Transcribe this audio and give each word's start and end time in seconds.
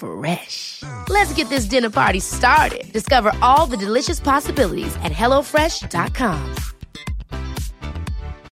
Fresh. 0.00 0.82
Let's 1.08 1.32
get 1.34 1.48
this 1.48 1.66
dinner 1.66 1.90
party 1.90 2.20
started. 2.20 2.92
Discover 2.92 3.32
all 3.40 3.66
the 3.66 3.76
delicious 3.76 4.18
possibilities 4.18 4.96
at 5.04 5.12
hellofresh.com. 5.12 6.54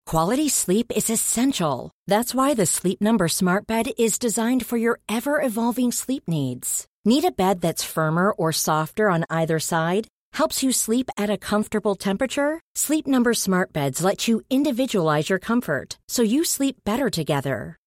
Quality 0.07 0.49
sleep 0.49 0.93
is 0.95 1.11
essential. 1.11 1.91
That's 2.07 2.35
why 2.35 2.55
the 2.55 2.67
Sleep 2.67 3.01
Number 3.01 3.27
Smart 3.27 3.67
Bed 3.67 3.87
is 3.99 4.19
designed 4.19 4.65
for 4.67 4.77
your 4.77 5.01
ever 5.09 5.41
evolving 5.43 5.93
sleep 5.93 6.25
needs. 6.29 6.87
Need 7.05 7.25
a 7.25 7.33
bed 7.33 7.61
that's 7.61 7.85
firmer 7.85 8.31
or 8.31 8.53
softer 8.53 9.11
on 9.11 9.25
either 9.29 9.59
side? 9.59 10.07
Helps 10.35 10.63
you 10.63 10.73
sleep 10.73 11.11
at 11.17 11.31
a 11.31 11.39
comfortable 11.39 11.95
temperature? 11.95 12.61
Sleep 12.77 13.07
Number 13.07 13.35
Smart 13.35 13.73
Beds 13.73 14.05
let 14.05 14.29
you 14.29 14.43
individualize 14.51 15.31
your 15.31 15.41
comfort 15.41 15.99
so 16.09 16.23
you 16.23 16.45
sleep 16.45 16.77
better 16.85 17.11
together. 17.11 17.77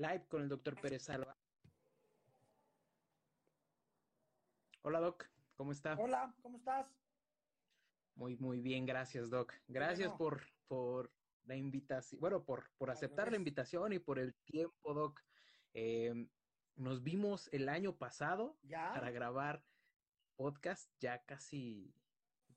Live 0.00 0.26
con 0.28 0.40
el 0.40 0.48
doctor 0.48 0.80
Pérez 0.80 1.02
Salva. 1.02 1.36
Hola, 4.80 4.98
Doc, 4.98 5.26
¿cómo 5.54 5.72
está? 5.72 5.94
Hola, 5.98 6.34
¿cómo 6.40 6.56
estás? 6.56 6.86
Muy, 8.14 8.38
muy 8.38 8.62
bien, 8.62 8.86
gracias, 8.86 9.28
Doc. 9.28 9.52
Gracias 9.68 10.08
Bueno. 10.08 10.16
por, 10.16 10.42
por 10.68 11.12
la 11.42 11.54
invitación, 11.54 12.18
bueno, 12.18 12.42
por, 12.46 12.70
por 12.78 12.90
aceptar 12.90 13.30
la 13.30 13.36
invitación 13.36 13.92
y 13.92 13.98
por 13.98 14.18
el 14.18 14.34
tiempo, 14.46 14.94
Doc. 14.94 15.20
Eh, 15.74 16.14
nos 16.76 17.02
vimos 17.02 17.50
el 17.52 17.68
año 17.68 17.98
pasado 17.98 18.58
Ya. 18.62 18.94
para 18.94 19.10
grabar 19.10 19.62
podcast, 20.34 20.90
ya 20.98 21.22
casi, 21.26 21.94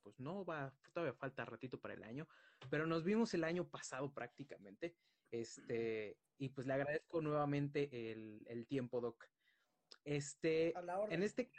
pues 0.02 0.18
no 0.18 0.46
va, 0.46 0.74
todavía 0.94 1.14
falta 1.14 1.44
ratito 1.44 1.78
para 1.81 1.94
el 1.96 2.04
año, 2.06 2.25
pero 2.70 2.88
nos 2.88 3.04
vimos 3.04 3.34
el 3.34 3.44
año 3.44 3.68
pasado 3.70 4.14
prácticamente. 4.14 4.96
Este, 5.30 6.18
y 6.38 6.50
pues 6.50 6.68
le 6.68 6.74
agradezco 6.74 7.22
nuevamente 7.22 8.12
el, 8.12 8.44
el 8.48 8.68
tiempo, 8.68 9.02
Doc. 9.02 9.26
Este, 10.04 10.74
en 11.10 11.24
este, 11.24 11.52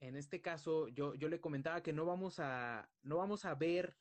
en 0.00 0.16
este 0.16 0.40
caso, 0.40 0.88
yo, 0.88 1.14
yo 1.14 1.28
le 1.28 1.40
comentaba 1.40 1.82
que 1.82 1.92
no 1.92 2.04
vamos 2.04 2.38
a, 2.38 2.90
no 3.02 3.18
vamos 3.18 3.44
a 3.44 3.54
ver 3.54 3.96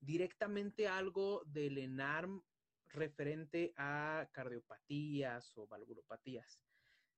directamente 0.00 0.88
algo 0.88 1.42
del 1.46 1.78
ENARM 1.78 2.42
referente 2.88 3.72
a 3.76 4.28
cardiopatías 4.32 5.56
o 5.56 5.66
valvulopatías, 5.66 6.60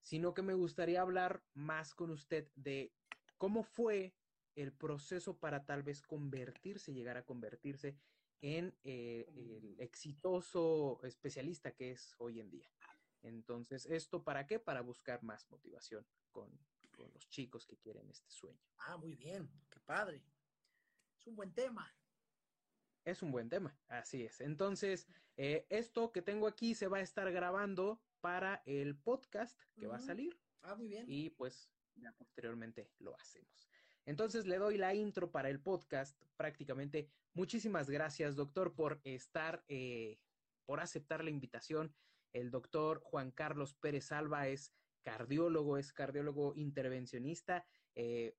sino 0.02 0.34
que 0.34 0.42
me 0.42 0.54
gustaría 0.54 1.00
hablar 1.00 1.42
más 1.54 1.94
con 1.94 2.10
usted 2.10 2.50
de 2.54 2.92
cómo 3.38 3.62
fue 3.62 4.14
el 4.54 4.72
proceso 4.72 5.38
para 5.38 5.64
tal 5.64 5.82
vez 5.82 6.02
convertirse, 6.02 6.92
llegar 6.92 7.16
a 7.16 7.24
convertirse 7.24 7.96
en 8.42 8.76
eh, 8.84 9.24
el 9.34 9.80
exitoso 9.80 11.00
especialista 11.04 11.72
que 11.74 11.92
es 11.92 12.14
hoy 12.18 12.40
en 12.40 12.50
día. 12.50 12.68
Entonces, 13.22 13.86
¿esto 13.86 14.22
para 14.24 14.46
qué? 14.46 14.58
Para 14.58 14.80
buscar 14.82 15.22
más 15.22 15.48
motivación 15.50 16.04
con, 16.32 16.50
con 16.90 17.10
los 17.14 17.28
chicos 17.30 17.66
que 17.66 17.78
quieren 17.78 18.10
este 18.10 18.30
sueño. 18.30 18.60
Ah, 18.78 18.96
muy 18.96 19.14
bien, 19.14 19.48
qué 19.70 19.78
padre. 19.80 20.22
Es 21.18 21.26
un 21.28 21.36
buen 21.36 21.54
tema. 21.54 21.88
Es 23.04 23.22
un 23.22 23.30
buen 23.32 23.48
tema, 23.48 23.76
así 23.88 24.22
es. 24.24 24.40
Entonces, 24.40 25.06
eh, 25.36 25.66
esto 25.70 26.12
que 26.12 26.22
tengo 26.22 26.46
aquí 26.46 26.74
se 26.74 26.88
va 26.88 26.98
a 26.98 27.02
estar 27.02 27.30
grabando 27.32 28.00
para 28.20 28.62
el 28.66 28.96
podcast 28.96 29.60
que 29.76 29.86
va 29.86 29.96
a 29.96 30.00
salir 30.00 30.38
Ah, 30.62 30.74
muy 30.76 30.86
bien. 30.88 31.04
y 31.08 31.30
pues 31.30 31.68
ya 31.96 32.12
posteriormente 32.12 32.90
lo 32.98 33.16
hacemos. 33.18 33.68
Entonces 34.04 34.46
le 34.46 34.58
doy 34.58 34.78
la 34.78 34.94
intro 34.94 35.30
para 35.30 35.48
el 35.48 35.62
podcast 35.62 36.20
prácticamente. 36.36 37.08
Muchísimas 37.34 37.88
gracias, 37.88 38.36
doctor, 38.36 38.74
por 38.74 39.00
estar, 39.04 39.64
eh, 39.68 40.18
por 40.64 40.80
aceptar 40.80 41.22
la 41.24 41.30
invitación. 41.30 41.94
El 42.32 42.50
doctor 42.50 43.00
Juan 43.02 43.30
Carlos 43.30 43.74
Pérez 43.74 44.12
Alba 44.12 44.48
es 44.48 44.74
cardiólogo, 45.02 45.78
es 45.78 45.92
cardiólogo 45.92 46.54
intervencionista. 46.56 47.66
eh, 47.94 48.36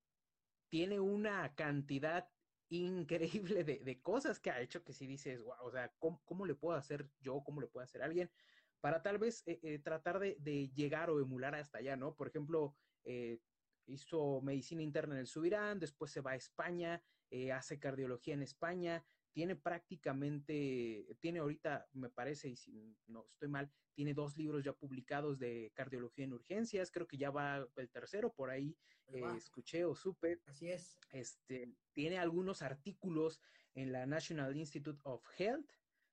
tiene 0.70 1.00
una 1.00 1.54
cantidad 1.56 2.30
increíble 2.70 3.64
de, 3.64 3.80
de 3.84 4.02
cosas 4.02 4.40
que 4.40 4.50
ha 4.50 4.62
hecho 4.62 4.84
que 4.84 4.94
si 4.94 5.06
dices, 5.06 5.42
wow, 5.44 5.56
o 5.62 5.72
sea, 5.72 5.94
¿cómo, 6.00 6.24
cómo 6.26 6.46
le 6.46 6.56
puedo 6.56 6.76
hacer 6.78 7.12
yo? 7.20 7.44
¿Cómo 7.44 7.62
le 7.62 7.68
puedo 7.68 7.84
hacer 7.84 8.02
alguien? 8.02 8.32
Para 8.80 9.04
tal 9.04 9.20
vez 9.20 9.44
eh, 9.46 9.80
tratar 9.80 10.20
de, 10.20 10.38
de 10.40 10.70
llegar 10.70 11.10
o 11.10 11.20
emular 11.20 11.56
hasta 11.56 11.78
allá, 11.78 11.96
¿no? 11.96 12.16
Por 12.16 12.28
ejemplo, 12.28 12.76
eh, 13.04 13.40
hizo 13.88 14.42
medicina 14.42 14.82
interna 14.82 15.16
en 15.16 15.22
el 15.22 15.28
Subirán, 15.28 15.80
después 15.80 16.12
se 16.12 16.22
va 16.22 16.32
a 16.32 16.36
España, 16.36 17.04
eh, 17.30 17.52
hace 17.52 17.80
cardiología 17.80 18.34
en 18.34 18.44
España, 18.44 19.06
tiene 19.32 19.56
prácticamente, 19.56 21.08
tiene 21.20 21.40
ahorita, 21.40 21.88
me 21.94 22.10
parece, 22.10 22.50
y 22.50 22.56
si 22.56 22.96
no 23.08 23.26
estoy 23.30 23.50
mal, 23.50 23.72
tiene 23.94 24.14
dos 24.14 24.38
libros 24.38 24.64
ya 24.64 24.74
publicados 24.74 25.40
de 25.40 25.72
cardiología 25.74 26.26
en 26.26 26.34
urgencias, 26.34 26.92
creo 26.92 27.08
que 27.08 27.18
ya 27.18 27.32
va 27.32 27.68
el 27.76 27.90
tercero, 27.90 28.32
por 28.32 28.50
ahí 28.52 28.78
eh, 29.08 29.24
escuché 29.36 29.86
o 29.86 29.96
supe, 29.96 30.40
Así 30.46 30.70
es. 30.70 31.00
este, 31.12 31.74
tiene 31.94 32.20
algunos 32.20 32.62
artículos 32.62 33.42
en 33.74 33.92
la 33.92 34.06
National 34.06 34.56
Institute 34.56 35.02
of 35.04 35.26
Health 35.38 35.72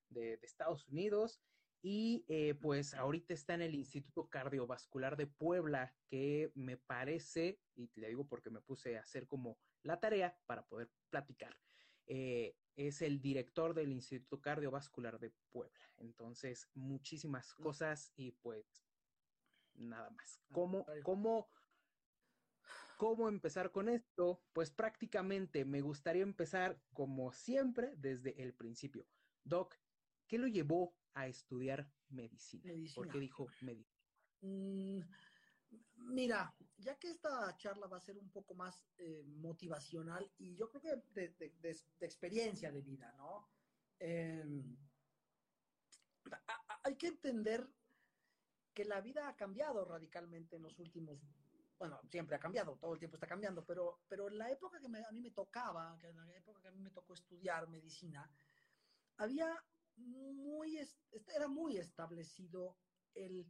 de, 0.09 0.38
de 0.38 0.47
Estados 0.47 0.88
Unidos 0.88 1.41
y 1.82 2.24
eh, 2.28 2.54
pues 2.54 2.94
ahorita 2.94 3.32
está 3.32 3.54
en 3.54 3.62
el 3.62 3.74
Instituto 3.74 4.28
Cardiovascular 4.28 5.16
de 5.16 5.27
Puebla, 5.27 5.94
que 6.09 6.53
me 6.54 6.77
parece, 6.77 7.60
y 7.74 7.91
le 7.94 8.09
digo 8.09 8.27
porque 8.27 8.50
me 8.50 8.60
puse 8.60 8.98
a 8.98 9.03
hacer 9.03 9.27
como 9.27 9.59
la 9.82 9.98
tarea 9.98 10.38
para 10.47 10.66
poder 10.66 10.91
platicar, 11.09 11.56
eh, 12.06 12.56
es 12.77 13.03
el 13.03 13.21
director 13.21 13.74
del 13.74 13.92
Instituto 13.92 14.41
Cardiovascular 14.41 15.18
de 15.18 15.32
Puebla. 15.50 15.80
Entonces, 15.97 16.68
muchísimas 16.74 17.54
cosas 17.54 18.12
y 18.16 18.33
pues 18.33 18.84
nada 19.74 20.10
más. 20.10 20.41
¿Cómo, 20.53 20.84
Padre. 20.84 21.03
cómo, 21.03 21.50
cómo 22.97 23.28
empezar 23.28 23.71
con 23.71 23.88
esto? 23.88 24.42
Pues 24.53 24.71
prácticamente 24.71 25.65
me 25.65 25.80
gustaría 25.80 26.22
empezar 26.22 26.80
como 26.92 27.33
siempre 27.33 27.94
desde 27.97 28.42
el 28.42 28.54
principio. 28.54 29.06
Doc, 29.44 29.76
¿qué 30.30 30.38
lo 30.38 30.47
llevó 30.47 30.94
a 31.12 31.27
estudiar 31.27 31.92
medicina? 32.09 32.62
¿Por 32.62 32.77
Medicina. 32.77 33.12
qué 33.12 33.18
dijo 33.18 33.47
medicina? 33.60 33.91
Mm, 34.42 35.00
mira, 36.15 36.54
ya 36.78 36.97
que 37.00 37.10
esta 37.10 37.56
charla 37.56 37.88
va 37.88 37.97
a 37.97 38.00
ser 38.00 38.16
un 38.16 38.30
poco 38.30 38.54
más 38.54 38.92
eh, 38.97 39.24
motivacional 39.27 40.32
y 40.38 40.56
yo 40.56 40.68
creo 40.68 40.80
que 40.80 40.97
de, 41.12 41.28
de- 41.36 41.50
de- 41.59 41.80
de 41.98 42.06
experiencia 42.06 42.71
de 42.71 42.80
vida, 42.80 43.12
¿no? 43.16 43.50
Em, 43.98 44.77
a- 46.84 46.94
que 46.97 47.09
entender 47.09 47.68
que 48.72 48.84
la 48.84 49.00
vida 49.00 49.28
ha 49.28 49.34
cambiado 49.34 49.84
radicalmente 49.84 50.56
en 50.56 50.62
los 50.62 50.78
últimos, 50.78 51.18
bueno, 51.76 52.00
siempre 52.09 52.36
ha 52.36 52.41
cambiado, 52.41 52.78
todo 52.78 52.92
el 52.92 53.00
tiempo 53.00 53.16
está 53.16 53.26
cambiando, 53.26 53.66
pero, 53.66 54.04
pero 54.09 54.28
en 54.28 54.38
la 54.38 54.48
época 54.48 54.78
que 54.80 54.86
a 54.86 55.10
mí 55.12 55.21
me 55.21 55.33
tocaba, 55.33 55.98
que 55.98 56.09
en 56.09 56.16
la 56.16 56.36
época 56.36 56.62
que 56.62 56.68
a 56.68 56.72
mí 56.72 56.80
me 56.80 56.92
tocó 56.92 57.15
estudiar 57.15 57.68
medicina, 57.68 58.30
había 59.16 59.70
muy, 59.97 60.78
era 61.34 61.48
muy 61.48 61.77
establecido 61.77 62.77
el 63.15 63.47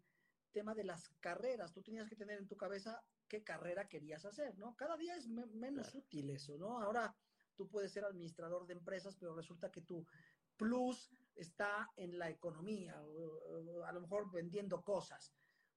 tema 0.52 0.74
de 0.74 0.84
las 0.84 1.08
carreras. 1.20 1.72
Tú 1.72 1.82
tenías 1.82 2.08
que 2.08 2.16
tener 2.16 2.38
en 2.38 2.48
tu 2.48 2.56
cabeza 2.56 3.02
qué 3.28 3.44
carrera 3.44 3.88
querías 3.88 4.24
hacer, 4.24 4.58
¿no? 4.58 4.74
Cada 4.76 4.96
día 4.96 5.16
es 5.16 5.28
menos 5.28 5.94
útil 5.94 6.30
eso, 6.30 6.58
¿no? 6.58 6.80
Ahora 6.80 7.14
tú 7.54 7.68
puedes 7.68 7.92
ser 7.92 8.04
administrador 8.04 8.66
de 8.66 8.74
empresas, 8.74 9.16
pero 9.16 9.34
resulta 9.34 9.70
que 9.70 9.82
tu 9.82 10.04
plus 10.56 11.10
está 11.34 11.90
en 11.96 12.18
la 12.18 12.28
economía, 12.28 12.98
a 12.98 13.92
lo 13.92 14.00
mejor 14.00 14.30
vendiendo 14.30 14.82
cosas. 14.82 15.32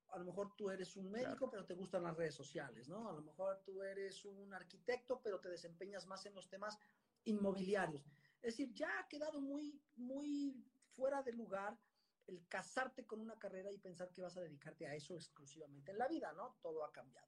A 0.10 0.18
lo 0.18 0.26
mejor 0.26 0.54
tú 0.56 0.70
eres 0.70 0.96
un 0.96 1.10
médico, 1.10 1.50
pero 1.50 1.66
te 1.66 1.74
gustan 1.74 2.04
las 2.04 2.16
redes 2.16 2.36
sociales, 2.36 2.88
¿no? 2.88 3.10
A 3.10 3.14
lo 3.14 3.22
mejor 3.22 3.62
tú 3.64 3.82
eres 3.82 4.26
un 4.26 4.54
arquitecto, 4.54 5.22
pero 5.24 5.40
te 5.40 5.50
desempeñas 5.50 6.06
más 6.06 6.26
en 6.26 6.36
los 6.36 6.50
temas 6.50 6.78
inmobiliarios. 7.24 8.04
Es 8.44 8.58
decir, 8.58 8.74
ya 8.74 9.00
ha 9.00 9.08
quedado 9.08 9.40
muy, 9.40 9.82
muy 9.96 10.54
fuera 10.92 11.24
de 11.24 11.32
lugar 11.32 11.80
el 12.28 12.46
casarte 12.50 13.06
con 13.06 13.22
una 13.22 13.40
carrera 13.40 13.72
y 13.72 13.78
pensar 13.78 14.12
que 14.12 14.22
vas 14.22 14.36
a 14.36 14.42
dedicarte 14.42 14.86
a 14.86 14.94
eso 14.96 15.16
exclusivamente 15.16 15.92
en 15.92 15.98
la 15.98 16.10
vida, 16.10 16.34
¿no? 16.34 16.58
Todo 16.62 16.84
ha 16.84 16.92
cambiado. 16.92 17.28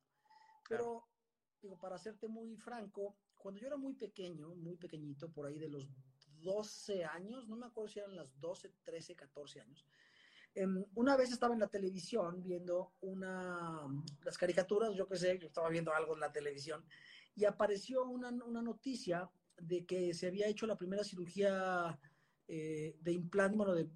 Pero, 0.67 1.07
digo, 1.61 1.79
para 1.79 1.97
serte 1.97 2.27
muy 2.27 2.57
franco, 2.57 3.15
cuando 3.37 3.61
yo 3.61 3.67
era 3.67 3.77
muy 3.77 3.93
pequeño, 3.93 4.49
muy 4.55 4.75
pequeñito, 4.75 5.31
por 5.31 5.45
ahí 5.45 5.57
de 5.57 5.69
los 5.69 5.87
12 6.41 7.05
años, 7.05 7.47
no 7.47 7.55
me 7.55 7.67
acuerdo 7.67 7.87
si 7.87 7.99
eran 7.99 8.15
las 8.15 8.37
12, 8.41 8.73
13, 8.83 9.15
14 9.15 9.61
años, 9.61 9.85
em, 10.53 10.83
una 10.95 11.15
vez 11.15 11.31
estaba 11.31 11.53
en 11.53 11.61
la 11.61 11.69
televisión 11.69 12.43
viendo 12.43 12.93
una, 12.99 13.87
las 14.21 14.37
caricaturas, 14.37 14.93
yo 14.95 15.07
qué 15.07 15.15
sé, 15.15 15.39
yo 15.39 15.47
estaba 15.47 15.69
viendo 15.69 15.93
algo 15.93 16.13
en 16.13 16.19
la 16.19 16.31
televisión, 16.33 16.85
y 17.35 17.45
apareció 17.45 18.03
una, 18.03 18.29
una 18.29 18.61
noticia 18.61 19.29
de 19.57 19.85
que 19.85 20.13
se 20.13 20.27
había 20.27 20.47
hecho 20.47 20.67
la 20.67 20.77
primera 20.77 21.03
cirugía 21.03 21.99
eh, 22.47 22.95
de 23.01 23.11
implante, 23.11 23.57
bueno, 23.57 23.73
de, 23.73 23.89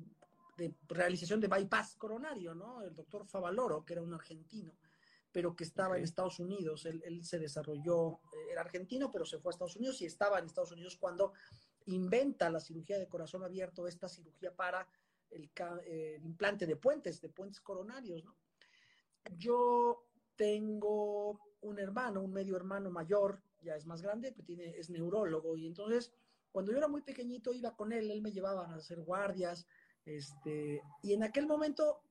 realización 0.89 1.39
de 1.39 1.47
bypass 1.47 1.95
coronario, 1.95 2.53
¿no? 2.53 2.81
El 2.81 2.94
doctor 2.94 3.25
Favaloro, 3.25 3.85
que 3.85 3.94
era 3.94 4.01
un 4.01 4.13
argentino, 4.13 4.77
pero 5.31 5.56
que 5.56 5.63
estaba 5.63 5.97
en 5.97 6.03
Estados 6.03 6.38
Unidos. 6.39 6.85
Él, 6.85 7.23
se 7.23 7.39
desarrolló, 7.39 8.19
eh, 8.33 8.51
era 8.51 8.61
argentino, 8.61 9.09
pero 9.09 9.23
se 9.23 9.39
fue 9.39 9.51
a 9.51 9.53
Estados 9.53 9.77
Unidos 9.77 10.01
y 10.01 10.06
estaba 10.06 10.38
en 10.38 10.45
Estados 10.45 10.73
Unidos 10.73 10.97
cuando 10.97 11.31
inventa 11.85 12.50
la 12.50 12.59
cirugía 12.59 13.00
de 13.00 13.07
corazón 13.07 13.44
abierto, 13.44 13.88
esta 13.88 14.09
cirugía 14.09 14.53
para 14.53 14.85
el, 15.29 15.50
el 15.85 16.25
implante 16.25 16.65
de 16.65 16.75
puentes, 16.75 17.21
de 17.21 17.29
puentes 17.29 17.61
coronarios, 17.61 18.25
¿no? 18.25 18.35
Yo 19.38 20.07
tengo 20.35 21.39
un 21.61 21.79
hermano, 21.79 22.21
un 22.21 22.31
medio 22.31 22.56
hermano 22.56 22.89
mayor, 22.89 23.41
ya 23.61 23.75
es 23.75 23.85
más 23.85 24.01
grande, 24.01 24.33
que 24.33 24.44
tiene, 24.44 24.77
es 24.77 24.89
neurólogo, 24.89 25.56
y 25.57 25.67
entonces 25.67 26.11
cuando 26.51 26.71
yo 26.71 26.77
era 26.77 26.88
muy 26.88 27.01
pequeñito 27.01 27.53
iba 27.53 27.75
con 27.75 27.91
él, 27.91 28.09
él 28.09 28.21
me 28.21 28.31
llevaba 28.31 28.65
a 28.65 28.75
hacer 28.75 29.01
guardias, 29.01 29.67
este, 30.06 30.81
y 31.03 31.13
en 31.13 31.23
aquel 31.23 31.45
momento 31.45 32.01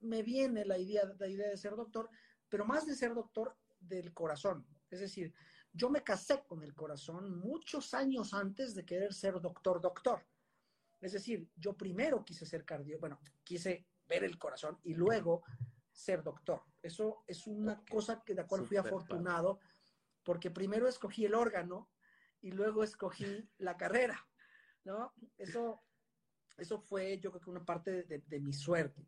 me 0.00 0.22
viene 0.22 0.64
la 0.64 0.78
idea, 0.78 1.04
la 1.18 1.28
idea 1.28 1.48
de 1.48 1.56
ser 1.56 1.74
doctor, 1.74 2.08
pero 2.48 2.64
más 2.64 2.86
de 2.86 2.94
ser 2.94 3.14
doctor 3.14 3.56
del 3.80 4.12
corazón. 4.12 4.66
Es 4.90 5.00
decir, 5.00 5.32
yo 5.72 5.88
me 5.88 6.04
casé 6.04 6.44
con 6.46 6.62
el 6.62 6.74
corazón 6.74 7.38
muchos 7.38 7.94
años 7.94 8.34
antes 8.34 8.74
de 8.74 8.84
querer 8.84 9.14
ser 9.14 9.40
doctor, 9.40 9.80
doctor. 9.80 10.24
Es 11.00 11.12
decir, 11.12 11.48
yo 11.56 11.76
primero 11.76 12.24
quise 12.24 12.46
ser 12.46 12.64
cardio, 12.64 12.98
bueno, 13.00 13.18
quise 13.42 13.86
ver 14.06 14.24
el 14.24 14.38
corazón 14.38 14.78
y 14.84 14.94
luego 14.94 15.42
ser 15.90 16.22
doctor. 16.22 16.62
Eso 16.80 17.24
es 17.26 17.46
una 17.46 17.82
cosa 17.84 18.22
que 18.24 18.34
de 18.34 18.42
acuerdo 18.42 18.66
fui 18.66 18.76
afortunado, 18.76 19.60
porque 20.24 20.50
primero 20.50 20.88
escogí 20.88 21.24
el 21.24 21.34
órgano 21.34 21.90
y 22.40 22.50
luego 22.50 22.82
escogí 22.82 23.48
la 23.58 23.76
carrera, 23.76 24.18
¿no? 24.84 25.12
Eso, 25.38 25.82
eso 26.56 26.80
fue 26.80 27.18
yo 27.18 27.30
creo 27.30 27.42
que 27.42 27.50
una 27.50 27.64
parte 27.64 28.02
de, 28.04 28.40
mi 28.40 28.52
suerte. 28.52 29.06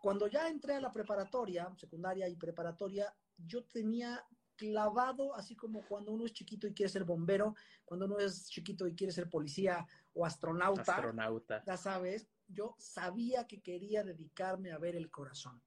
Cuando 0.00 0.26
ya 0.26 0.48
entré 0.48 0.74
a 0.74 0.80
la 0.80 0.92
preparatoria, 0.92 1.72
secundaria 1.76 2.28
y 2.28 2.36
preparatoria, 2.36 3.14
yo 3.36 3.64
tenía 3.64 4.22
clavado, 4.56 5.34
así 5.34 5.56
como 5.56 5.86
cuando 5.86 6.12
uno 6.12 6.26
es 6.26 6.32
chiquito 6.32 6.66
y 6.66 6.74
quiere 6.74 6.90
ser 6.90 7.04
bombero, 7.04 7.54
cuando 7.84 8.06
uno 8.06 8.18
es 8.18 8.48
chiquito 8.48 8.86
y 8.86 8.94
quiere 8.94 9.12
ser 9.12 9.30
policía 9.30 9.86
o 10.12 10.26
astronauta, 10.26 10.96
astronauta. 10.96 11.62
ya 11.64 11.76
sabes, 11.76 12.28
yo 12.46 12.74
sabía 12.78 13.46
que 13.46 13.60
quería 13.62 14.04
dedicarme 14.04 14.72
a 14.72 14.78
ver 14.78 14.94
el 14.94 15.10
corazón. 15.10 15.62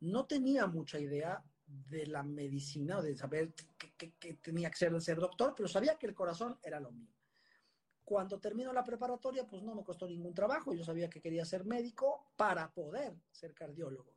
No 0.00 0.26
tenía 0.26 0.66
mucha 0.66 0.98
idea 0.98 1.44
de 1.88 2.06
la 2.06 2.22
medicina 2.22 2.98
o 2.98 3.02
de 3.02 3.16
saber 3.16 3.54
que, 3.96 4.34
tenía 4.34 4.70
que 4.70 4.76
ser, 4.76 5.00
ser 5.00 5.18
doctor, 5.18 5.54
pero 5.56 5.68
sabía 5.68 5.96
que 5.96 6.06
el 6.06 6.14
corazón 6.14 6.58
era 6.62 6.80
lo 6.80 6.92
mío. 6.92 7.12
Cuando 8.04 8.38
termino 8.40 8.72
la 8.72 8.84
preparatoria, 8.84 9.46
pues 9.46 9.62
no 9.62 9.74
me 9.74 9.84
costó 9.84 10.06
ningún 10.06 10.34
trabajo. 10.34 10.74
Yo 10.74 10.84
sabía 10.84 11.08
que 11.08 11.20
quería 11.20 11.44
ser 11.44 11.64
médico 11.64 12.32
para 12.36 12.72
poder 12.72 13.14
ser 13.30 13.54
cardiólogo. 13.54 14.12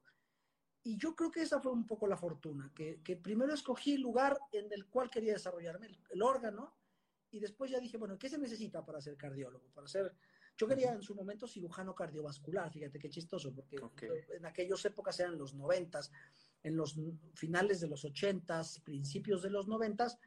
Y 0.86 0.98
yo 0.98 1.16
creo 1.16 1.32
que 1.32 1.42
esa 1.42 1.60
fue 1.60 1.72
un 1.72 1.88
poco 1.88 2.06
la 2.06 2.16
fortuna, 2.16 2.72
que, 2.76 3.00
primero 3.18 3.52
escogí 3.52 3.96
el 3.96 4.02
lugar 4.02 4.38
en 4.52 4.72
el 4.72 4.86
cual 4.86 5.10
quería 5.10 5.34
desarrollarme, 5.34 5.88
el, 6.12 6.22
órgano, 6.22 6.76
y 7.32 7.40
después 7.40 7.72
ya 7.72 7.80
dije, 7.80 7.98
bueno, 7.98 8.20
¿qué 8.20 8.30
se 8.30 8.38
necesita 8.38 8.86
para 8.86 9.02
ser 9.02 9.18
cardiólogo? 9.18 9.68
Para 9.74 9.88
ser, 9.88 10.14
yo 10.56 10.68
quería 10.68 10.94
en 10.94 11.02
su 11.02 11.16
momento 11.16 11.48
cirujano 11.48 11.96
cardiovascular, 11.96 12.72
fíjate 12.72 13.00
qué 13.00 13.10
chistoso, 13.10 13.52
porque 13.52 13.78
en 14.30 14.46
aquellas 14.46 14.86
épocas 14.86 15.20
eran 15.20 15.40
los 15.40 15.56
noventas, 15.56 16.12
en 16.66 16.76
los 16.76 16.96
finales 17.36 17.80
de 17.80 17.88
los 17.88 18.04
ochentas, 18.06 18.80
principios 18.80 19.44
de 19.44 19.52
los 19.52 19.68
noventas, 19.68 20.18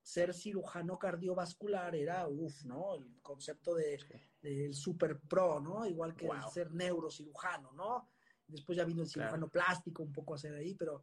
ser 0.00 0.32
cirujano 0.32 0.96
cardiovascular 0.96 1.96
era, 1.96 2.28
uff, 2.28 2.64
¿no? 2.64 2.94
El 2.94 3.20
concepto 3.20 3.74
de, 3.74 3.98
del 4.40 4.74
super 4.74 5.18
pro, 5.18 5.58
¿no? 5.58 5.84
Igual 5.84 6.14
que 6.14 6.28
ser 6.52 6.72
neurocirujano, 6.72 7.72
¿no? 7.72 8.08
Después 8.46 8.78
ya 8.78 8.84
vino 8.84 9.02
el 9.02 9.08
cirujano 9.08 9.48
plástico 9.48 10.04
un 10.04 10.12
poco 10.12 10.34
a 10.34 10.36
hacer 10.36 10.54
ahí, 10.54 10.76
pero 10.76 11.02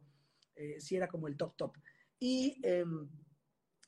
eh, 0.54 0.80
sí 0.80 0.96
era 0.96 1.08
como 1.08 1.28
el 1.28 1.36
top 1.36 1.56
top. 1.56 1.76
Y, 2.18 2.58
em, 2.62 3.06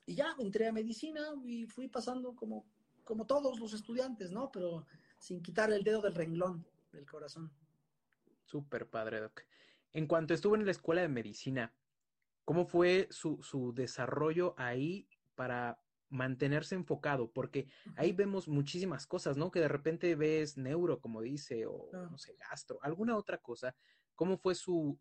y 0.05 0.15
ya 0.15 0.37
entré 0.39 0.69
a 0.69 0.73
medicina 0.73 1.23
y 1.43 1.65
fui 1.65 1.89
pasando 1.89 2.37
como, 2.37 2.67
como 3.03 3.25
todos 3.25 3.59
los 3.59 3.73
estudiantes, 3.73 4.31
¿no? 4.31 4.53
Pero 4.53 4.85
sin 5.19 5.43
quitar 5.43 5.73
el 5.73 5.85
dedo 5.85 6.03
del 6.03 6.15
renglón 6.15 6.67
del 6.93 7.07
corazón. 7.07 7.51
Súper 8.45 8.91
padre, 8.91 9.21
Doc. 9.21 9.43
En 9.93 10.07
cuanto 10.07 10.35
estuvo 10.35 10.57
en 10.57 10.65
la 10.65 10.71
escuela 10.71 11.03
de 11.03 11.09
medicina, 11.09 11.75
¿cómo 12.45 12.67
fue 12.67 13.09
su, 13.11 13.73
desarrollo 13.75 14.55
ahí 14.57 15.09
para 15.35 15.81
mantenerse 16.09 16.75
enfocado? 16.75 17.31
Porque 17.31 17.69
ahí 17.97 18.13
vemos 18.13 18.49
muchísimas 18.49 19.07
cosas, 19.07 19.37
¿no? 19.37 19.51
Que 19.51 19.61
de 19.61 19.69
repente 19.69 20.15
ves 20.15 20.57
neuro, 20.57 21.01
como 21.01 21.21
dice, 21.21 21.67
o 21.67 21.91
no 21.93 22.19
sé, 22.19 22.37
gastro, 22.37 22.79
alguna 22.83 23.17
otra 23.17 23.39
cosa. 23.39 23.75
¿Cómo 24.15 24.39
fue 24.39 24.55
su, 24.55 24.99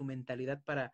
mentalidad 0.00 0.62
para, 0.64 0.92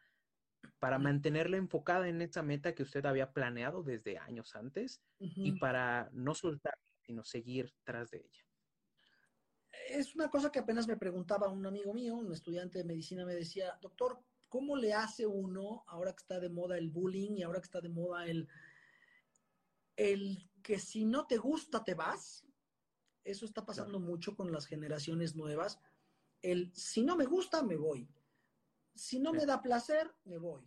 para 0.79 0.99
mantenerla 0.99 1.57
enfocada 1.57 2.09
en 2.09 2.21
esa 2.23 2.43
meta 2.43 2.75
que 2.75 2.83
usted 2.83 3.05
había 3.07 3.33
planeado 3.33 3.83
desde 3.83 4.19
años 4.19 4.55
antes 4.57 5.03
y 5.19 5.53
para 5.53 6.11
no 6.13 6.35
soltar, 6.35 6.79
sino 7.01 7.25
seguir 7.25 7.73
tras 7.85 8.11
de 8.11 8.19
ella? 8.19 8.45
Es 9.89 10.15
una 10.15 10.31
cosa 10.31 10.51
que 10.51 10.59
apenas 10.59 10.87
me 10.87 10.97
preguntaba 10.97 11.49
un 11.49 11.65
amigo 11.67 11.93
mío, 11.93 12.17
un 12.17 12.33
estudiante 12.33 12.79
de 12.79 12.85
medicina, 12.85 13.25
me 13.25 13.35
decía, 13.35 13.79
doctor, 13.81 14.19
¿cómo 14.49 14.77
le 14.77 14.93
hace 14.93 15.27
uno, 15.27 15.85
ahora 15.87 16.13
que 16.13 16.21
está 16.23 16.41
de 16.41 16.51
moda 16.51 16.77
el 16.77 16.91
bullying 16.91 17.37
y 17.37 17.43
ahora 17.43 17.61
que 17.61 17.67
está 17.67 17.81
de 17.81 17.89
moda 17.89 18.27
el, 18.27 18.49
el 19.97 20.51
que 20.63 20.79
si 20.79 21.05
no 21.05 21.27
te 21.27 21.39
gusta 21.39 21.85
te 21.85 21.95
vas? 21.95 22.45
Eso 23.25 23.45
está 23.45 23.65
pasando 23.65 24.01
mucho 24.01 24.35
con 24.37 24.53
las 24.53 24.67
generaciones 24.67 25.37
nuevas. 25.37 25.79
El 26.43 26.73
si 26.75 27.03
no 27.03 27.17
me 27.17 27.25
gusta, 27.25 27.63
me 27.63 27.77
voy. 27.77 28.09
Si 28.95 29.21
no 29.21 29.33
me 29.33 29.47
da 29.47 29.63
placer, 29.63 30.13
me 30.25 30.39
voy. 30.39 30.63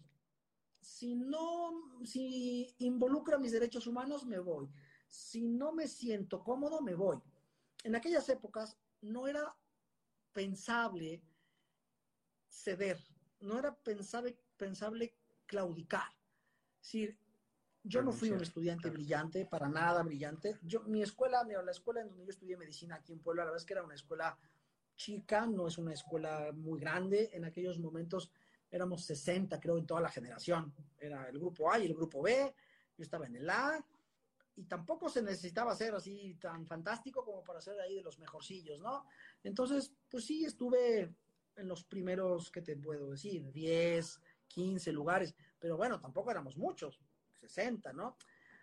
Si 0.79 1.15
no, 1.15 1.99
si 2.03 2.73
involucra 2.79 3.37
mis 3.37 3.51
derechos 3.51 3.87
humanos, 3.87 4.25
me 4.25 4.39
voy. 4.39 4.69
Si 5.07 5.47
no 5.47 5.73
me 5.73 5.87
siento 5.87 6.43
cómodo, 6.43 6.81
me 6.81 6.95
voy. 6.95 7.19
En 7.83 7.95
aquellas 7.95 8.27
épocas 8.29 8.77
no 9.05 9.27
era 9.27 9.55
pensable 10.33 11.21
ceder, 12.47 12.99
no 13.39 13.59
era 13.59 13.75
pensable, 13.75 14.37
pensable 14.57 15.15
claudicar. 15.45 16.09
Es 16.81 16.87
decir, 16.87 17.17
yo 17.83 18.01
no 18.01 18.11
fui 18.11 18.31
un 18.31 18.41
estudiante 18.41 18.89
brillante, 18.89 19.45
para 19.45 19.69
nada 19.69 20.01
brillante. 20.01 20.57
Yo, 20.63 20.81
mi 20.83 21.03
escuela, 21.03 21.43
la 21.43 21.71
escuela 21.71 22.01
en 22.01 22.09
donde 22.09 22.25
yo 22.25 22.31
estudié 22.31 22.57
medicina 22.57 22.95
aquí 22.95 23.13
en 23.13 23.19
Puebla, 23.19 23.43
la 23.43 23.51
verdad 23.51 23.61
es 23.61 23.65
que 23.65 23.73
era 23.73 23.83
una 23.83 23.93
escuela 23.95 24.37
chica, 24.95 25.45
no 25.45 25.67
es 25.67 25.77
una 25.77 25.93
escuela 25.93 26.51
muy 26.53 26.79
grande. 26.79 27.29
En 27.33 27.45
aquellos 27.45 27.77
momentos 27.79 28.31
éramos 28.71 29.05
60, 29.05 29.59
creo, 29.59 29.77
en 29.77 29.85
toda 29.85 30.01
la 30.01 30.09
generación. 30.09 30.73
Era 30.97 31.29
el 31.29 31.37
grupo 31.37 31.71
A 31.71 31.77
y 31.79 31.85
el 31.85 31.93
grupo 31.93 32.23
B. 32.23 32.55
Yo 32.97 33.03
estaba 33.03 33.27
en 33.27 33.35
el 33.35 33.49
A. 33.49 33.85
y 34.55 34.63
tampoco 34.65 35.09
se 35.09 35.21
necesitaba 35.21 35.75
ser 35.75 35.95
así 35.95 36.35
tan 36.35 36.65
fantástico 36.65 37.23
como 37.25 37.43
para 37.43 37.61
ser 37.61 37.79
ahí 37.79 37.95
de 37.95 38.01
los 38.01 38.19
mejorcillos, 38.19 38.81
¿no? 38.81 39.05
Entonces, 39.43 39.93
pues 40.09 40.25
sí, 40.25 40.45
estuve 40.45 41.13
en 41.55 41.67
los 41.67 41.83
primeros, 41.83 42.51
¿qué 42.51 42.61
te 42.61 42.77
puedo 42.77 43.11
decir? 43.11 43.51
10, 43.51 44.21
15 44.47 44.91
lugares, 44.91 45.35
pero 45.59 45.77
bueno, 45.77 45.99
tampoco 45.99 46.31
éramos 46.31 46.57
muchos, 46.57 46.99
60, 47.33 47.93
¿no? 47.93 48.17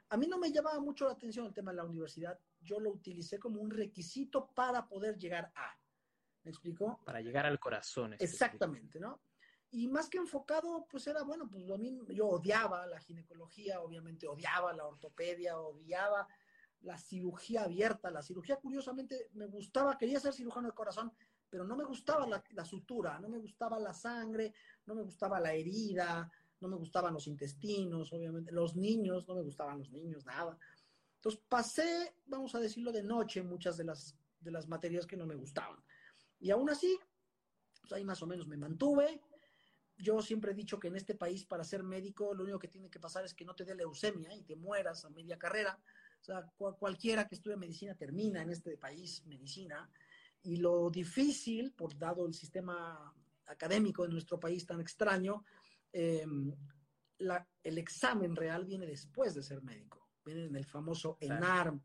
A 0.08 0.16
mí 0.16 0.26
no 0.26 0.38
me 0.38 0.52
llamaba 0.52 0.80
mucho 0.80 1.06
la 1.06 1.12
atención 1.12 1.46
el 1.46 1.54
tema 1.54 1.70
de 1.70 1.78
la 1.78 1.84
universidad, 1.84 2.38
yo 2.60 2.78
lo 2.80 2.90
utilicé 2.90 3.38
como 3.38 3.60
un 3.60 3.70
requisito 3.70 4.50
para 4.54 4.86
poder 4.86 5.18
llegar 5.18 5.50
a. 5.54 5.78
¿Me 6.44 6.50
explico? 6.50 7.00
Para 7.04 7.20
llegar 7.20 7.46
al 7.46 7.58
corazón. 7.60 8.14
Exactamente, 8.18 8.98
¿no? 8.98 9.20
Y 9.72 9.88
más 9.88 10.10
que 10.10 10.18
enfocado, 10.18 10.86
pues 10.90 11.06
era, 11.06 11.22
bueno, 11.22 11.48
pues 11.48 11.64
lo 11.64 11.78
mismo, 11.78 12.04
yo 12.10 12.28
odiaba 12.28 12.86
la 12.86 13.00
ginecología, 13.00 13.80
obviamente 13.80 14.28
odiaba 14.28 14.72
la 14.74 14.86
ortopedia, 14.86 15.58
odiaba 15.58 16.28
la 16.82 16.98
cirugía 16.98 17.64
abierta, 17.64 18.10
la 18.10 18.22
cirugía 18.22 18.56
curiosamente 18.56 19.30
me 19.32 19.46
gustaba, 19.46 19.96
quería 19.96 20.20
ser 20.20 20.34
cirujano 20.34 20.68
de 20.68 20.74
corazón, 20.74 21.10
pero 21.48 21.64
no 21.64 21.74
me 21.74 21.84
gustaba 21.84 22.26
la, 22.26 22.44
la, 22.50 22.66
sutura, 22.66 23.18
no 23.18 23.30
me 23.30 23.38
gustaba 23.38 23.78
la 23.78 23.94
sangre, 23.94 24.52
no 24.84 24.94
me 24.94 25.02
gustaba 25.02 25.40
la 25.40 25.54
herida, 25.54 26.30
no 26.60 26.68
me 26.68 26.76
gustaban 26.76 27.14
los 27.14 27.26
intestinos, 27.26 28.12
obviamente, 28.12 28.52
los 28.52 28.76
niños, 28.76 29.26
no 29.26 29.34
me 29.34 29.42
gustaban 29.42 29.78
los 29.78 29.90
niños, 29.90 30.26
nada. 30.26 30.58
Entonces 31.16 31.40
pasé, 31.48 32.16
vamos 32.26 32.54
a 32.54 32.60
decirlo, 32.60 32.92
de 32.92 33.02
noche 33.02 33.42
muchas 33.42 33.78
de 33.78 33.84
las, 33.84 34.18
de 34.38 34.50
las 34.50 34.68
materias 34.68 35.06
que 35.06 35.16
no 35.16 35.24
me 35.24 35.34
gustaban. 35.34 35.82
Y 36.40 36.50
aún 36.50 36.68
así, 36.68 36.98
pues 37.80 37.92
ahí 37.92 38.04
más 38.04 38.22
o 38.22 38.26
menos 38.26 38.46
me 38.46 38.56
mantuve, 38.58 39.22
yo 40.02 40.20
siempre 40.20 40.50
he 40.50 40.54
dicho 40.54 40.80
que 40.80 40.88
en 40.88 40.96
este 40.96 41.14
país 41.14 41.44
para 41.44 41.62
ser 41.62 41.84
médico 41.84 42.34
lo 42.34 42.42
único 42.42 42.58
que 42.58 42.68
tiene 42.68 42.90
que 42.90 42.98
pasar 42.98 43.24
es 43.24 43.34
que 43.34 43.44
no 43.44 43.54
te 43.54 43.64
dé 43.64 43.74
leucemia 43.74 44.34
y 44.34 44.42
te 44.42 44.56
mueras 44.56 45.04
a 45.04 45.10
media 45.10 45.38
carrera. 45.38 45.78
O 46.20 46.24
sea, 46.24 46.44
cualquiera 46.78 47.26
que 47.28 47.36
estudie 47.36 47.56
medicina 47.56 47.94
termina 47.94 48.42
en 48.42 48.50
este 48.50 48.76
país 48.76 49.24
medicina. 49.26 49.88
Y 50.42 50.56
lo 50.56 50.90
difícil, 50.90 51.72
por 51.72 51.96
dado 51.96 52.26
el 52.26 52.34
sistema 52.34 53.14
académico 53.46 54.02
de 54.02 54.08
nuestro 54.08 54.40
país 54.40 54.66
tan 54.66 54.80
extraño, 54.80 55.44
eh, 55.92 56.26
la, 57.18 57.46
el 57.62 57.78
examen 57.78 58.34
real 58.34 58.64
viene 58.64 58.86
después 58.86 59.34
de 59.34 59.42
ser 59.42 59.62
médico, 59.62 60.08
viene 60.24 60.46
en 60.46 60.56
el 60.56 60.64
famoso 60.64 61.16
ENARM. 61.20 61.80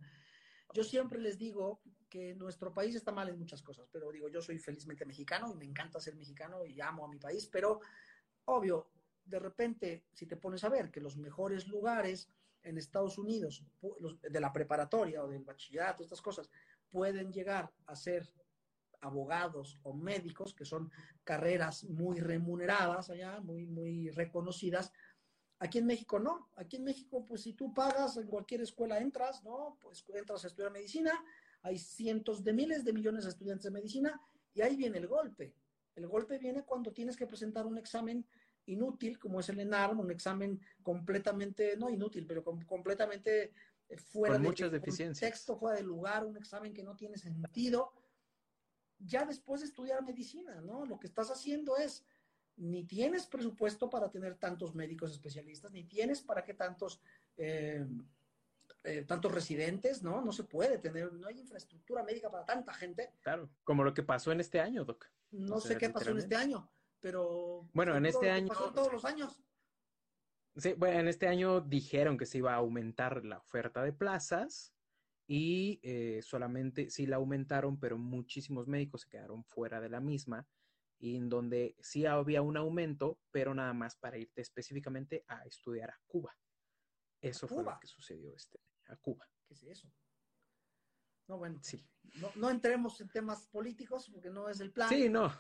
Yo 0.74 0.83
siempre 0.83 1.19
les 1.19 1.38
digo 1.38 1.81
que 2.09 2.33
nuestro 2.36 2.74
país 2.74 2.95
está 2.95 3.12
mal 3.12 3.29
en 3.29 3.38
muchas 3.38 3.62
cosas, 3.62 3.88
pero 3.91 4.12
digo, 4.12 4.27
yo 4.29 4.41
soy 4.41 4.57
felizmente 4.57 5.05
mexicano 5.05 5.51
y 5.53 5.57
me 5.57 5.65
encanta 5.65 6.00
ser 6.00 6.15
mexicano 6.15 6.65
y 6.65 6.79
amo 6.81 7.05
a 7.05 7.09
mi 7.09 7.19
país, 7.19 7.47
pero 7.51 7.79
obvio, 8.47 8.89
de 9.25 9.39
repente, 9.39 10.05
si 10.13 10.25
te 10.25 10.37
pones 10.37 10.63
a 10.63 10.69
ver 10.69 10.89
que 10.89 11.01
los 11.01 11.17
mejores 11.17 11.67
lugares 11.67 12.29
en 12.63 12.77
Estados 12.77 13.17
Unidos, 13.17 13.63
de 14.21 14.39
la 14.39 14.51
preparatoria 14.51 15.23
o 15.23 15.27
del 15.27 15.43
bachillerato, 15.43 16.03
estas 16.03 16.21
cosas, 16.21 16.49
pueden 16.89 17.31
llegar 17.31 17.71
a 17.85 17.95
ser 17.95 18.27
abogados 19.01 19.79
o 19.83 19.93
médicos, 19.93 20.53
que 20.53 20.65
son 20.65 20.91
carreras 21.23 21.83
muy 21.85 22.19
remuneradas 22.19 23.09
allá, 23.09 23.39
muy, 23.41 23.65
muy 23.65 24.09
reconocidas. 24.09 24.91
Aquí 25.59 25.77
en 25.77 25.85
México 25.85 26.19
no. 26.19 26.49
Aquí 26.55 26.77
en 26.77 26.83
México, 26.83 27.25
pues 27.25 27.41
si 27.41 27.53
tú 27.53 27.73
pagas, 27.73 28.17
en 28.17 28.27
cualquier 28.27 28.61
escuela 28.61 28.99
entras, 28.99 29.43
¿no? 29.43 29.77
Pues 29.81 30.03
entras 30.13 30.43
a 30.43 30.47
estudiar 30.47 30.71
medicina, 30.71 31.11
hay 31.61 31.77
cientos 31.77 32.43
de 32.43 32.53
miles 32.53 32.85
de 32.85 32.93
millones 32.93 33.25
de 33.25 33.31
estudiantes 33.31 33.65
de 33.65 33.71
medicina 33.71 34.19
y 34.53 34.61
ahí 34.61 34.75
viene 34.75 34.97
el 34.97 35.07
golpe. 35.07 35.53
El 35.95 36.07
golpe 36.07 36.37
viene 36.37 36.63
cuando 36.63 36.93
tienes 36.93 37.17
que 37.17 37.25
presentar 37.25 37.65
un 37.65 37.77
examen 37.77 38.25
inútil, 38.67 39.17
como 39.17 39.39
es 39.39 39.50
el 39.50 39.59
ENARM, 39.59 40.00
un 40.00 40.12
examen 40.12 40.62
completamente, 40.81 41.75
no 41.77 41.89
inútil, 41.89 42.25
pero 42.25 42.43
completamente 42.43 43.53
eh, 43.89 43.97
fuera 43.97 44.36
Con 44.36 44.43
de 44.43 44.50
muchas 44.50 44.71
deficiencias. 44.71 45.31
texto, 45.31 45.57
fuera 45.57 45.77
de 45.77 45.83
lugar, 45.83 46.25
un 46.25 46.38
examen 46.38 46.74
que 46.74 46.83
no 46.83 46.95
tiene 46.95 47.17
sentido. 47.17 47.93
Ya 49.00 49.25
después 49.25 49.62
de 49.62 49.67
estudiar 49.67 50.03
medicina, 50.03 50.62
¿no? 50.62 50.86
Lo 50.86 51.00
que 51.00 51.07
estás 51.07 51.29
haciendo 51.31 51.77
es, 51.77 52.05
ni 52.57 52.83
tienes 52.83 53.27
presupuesto 53.27 53.89
para 53.89 54.09
tener 54.09 54.36
tantos 54.36 54.74
médicos 54.75 55.12
especialistas, 55.12 55.71
ni 55.71 55.83
tienes 55.83 56.21
para 56.21 56.43
que 56.43 56.53
tantos, 56.55 57.00
eh, 57.38 57.86
eh, 58.83 59.03
tantos 59.03 59.31
residentes, 59.31 60.01
¿no? 60.01 60.21
No 60.21 60.31
se 60.31 60.43
puede 60.43 60.79
tener, 60.79 61.13
no 61.13 61.27
hay 61.27 61.39
infraestructura 61.39 62.03
médica 62.03 62.31
para 62.31 62.45
tanta 62.45 62.74
gente. 62.74 63.13
Claro, 63.21 63.50
como 63.63 63.83
lo 63.83 63.93
que 63.93 64.03
pasó 64.03 64.31
en 64.31 64.39
este 64.39 64.59
año, 64.59 64.83
Doc. 64.83 65.05
No 65.31 65.55
O 65.55 65.62
sé 65.62 65.77
qué 65.77 65.89
pasó 65.89 66.12
en 66.12 66.17
este 66.17 66.36
año, 66.36 66.71
pero... 66.99 67.69
Bueno, 67.73 67.95
en 67.95 68.05
este 68.05 68.29
año- 68.29 68.47
Pasó 68.47 68.71
todos 68.73 68.91
los 68.91 69.05
años. 69.05 69.41
Sí, 70.55 70.73
bueno, 70.73 70.99
en 70.99 71.07
este 71.07 71.27
año 71.27 71.61
dijeron 71.61 72.17
que 72.17 72.25
se 72.25 72.39
iba 72.39 72.53
a 72.53 72.57
aumentar 72.57 73.23
la 73.23 73.37
oferta 73.37 73.83
de 73.83 73.93
plazas 73.93 74.73
y 75.27 75.79
eh, 75.83 76.21
solamente 76.23 76.89
sí 76.89 77.05
la 77.05 77.17
aumentaron, 77.17 77.79
pero 77.79 77.97
muchísimos 77.97 78.67
médicos 78.67 79.01
se 79.01 79.09
quedaron 79.09 79.43
fuera 79.43 79.79
de 79.79 79.89
la 79.89 79.99
misma 79.99 80.47
y 80.99 81.15
en 81.15 81.29
donde 81.29 81.75
sí 81.79 82.07
había 82.07 82.41
un 82.41 82.57
aumento, 82.57 83.19
pero 83.29 83.53
nada 83.53 83.73
más 83.73 83.95
para 83.95 84.17
irte 84.17 84.41
específicamente 84.41 85.23
a 85.27 85.43
estudiar 85.45 85.91
a 85.91 86.01
Cuba. 86.07 86.35
Eso 87.21 87.47
fue 87.47 87.57
Cuba? 87.57 87.73
lo 87.73 87.79
que 87.79 87.87
sucedió 87.87 88.33
este 88.35 88.59
a 88.87 88.95
Cuba. 88.95 89.29
¿Qué 89.45 89.53
es 89.53 89.61
eso? 89.63 89.91
No, 91.27 91.37
bueno, 91.37 91.59
Sí. 91.61 91.85
no, 92.15 92.31
no 92.35 92.49
entremos 92.49 92.99
en 93.01 93.09
temas 93.09 93.45
políticos 93.47 94.09
porque 94.11 94.29
no 94.31 94.49
es 94.49 94.59
el 94.59 94.71
plan. 94.71 94.89
Sí, 94.89 95.07
no, 95.09 95.31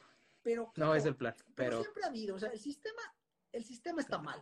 pero 0.47 0.71
no 0.77 0.95
es 0.95 1.03
el 1.03 1.17
plan, 1.17 1.35
pero 1.55 1.71
pero 1.71 1.81
siempre 1.81 2.03
ha 2.05 2.07
habido, 2.07 2.35
o 2.37 2.39
sea, 2.39 2.47
el 2.51 2.59
sistema, 2.59 3.01
el 3.51 3.65
sistema 3.65 3.99
está 3.99 4.17
mal. 4.17 4.41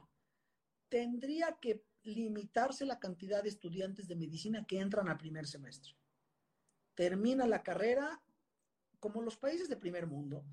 Tendría 0.87 1.57
que 1.59 1.83
limitarse 2.03 2.85
la 2.85 2.99
cantidad 2.99 3.41
de 3.41 3.49
estudiantes 3.49 4.07
de 4.07 4.15
medicina 4.15 4.67
que 4.67 4.79
entran 4.79 5.09
al 5.09 5.17
primer 5.17 5.47
semestre. 5.47 5.97
Termina 6.93 7.47
la 7.47 7.63
carrera 7.63 8.21
como 8.99 9.23
los 9.23 9.35
países 9.35 9.67
de 9.67 9.77
primer 9.77 10.05
mundo, 10.05 10.45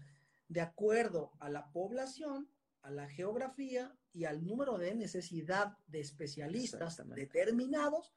de 0.49 0.63
acuerdo 0.63 1.33
a 1.39 1.51
la 1.51 1.71
población, 1.71 2.51
a 2.81 2.91
la 2.91 3.07
geografía 3.11 3.95
y 4.15 4.25
al 4.25 4.47
número 4.47 4.79
de 4.79 4.95
necesidad 4.95 5.77
de 5.87 6.01
especialistas 6.01 6.97
determinados, 7.15 8.15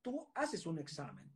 tú 0.00 0.26
haces 0.34 0.64
un 0.64 0.78
examen. 0.78 1.30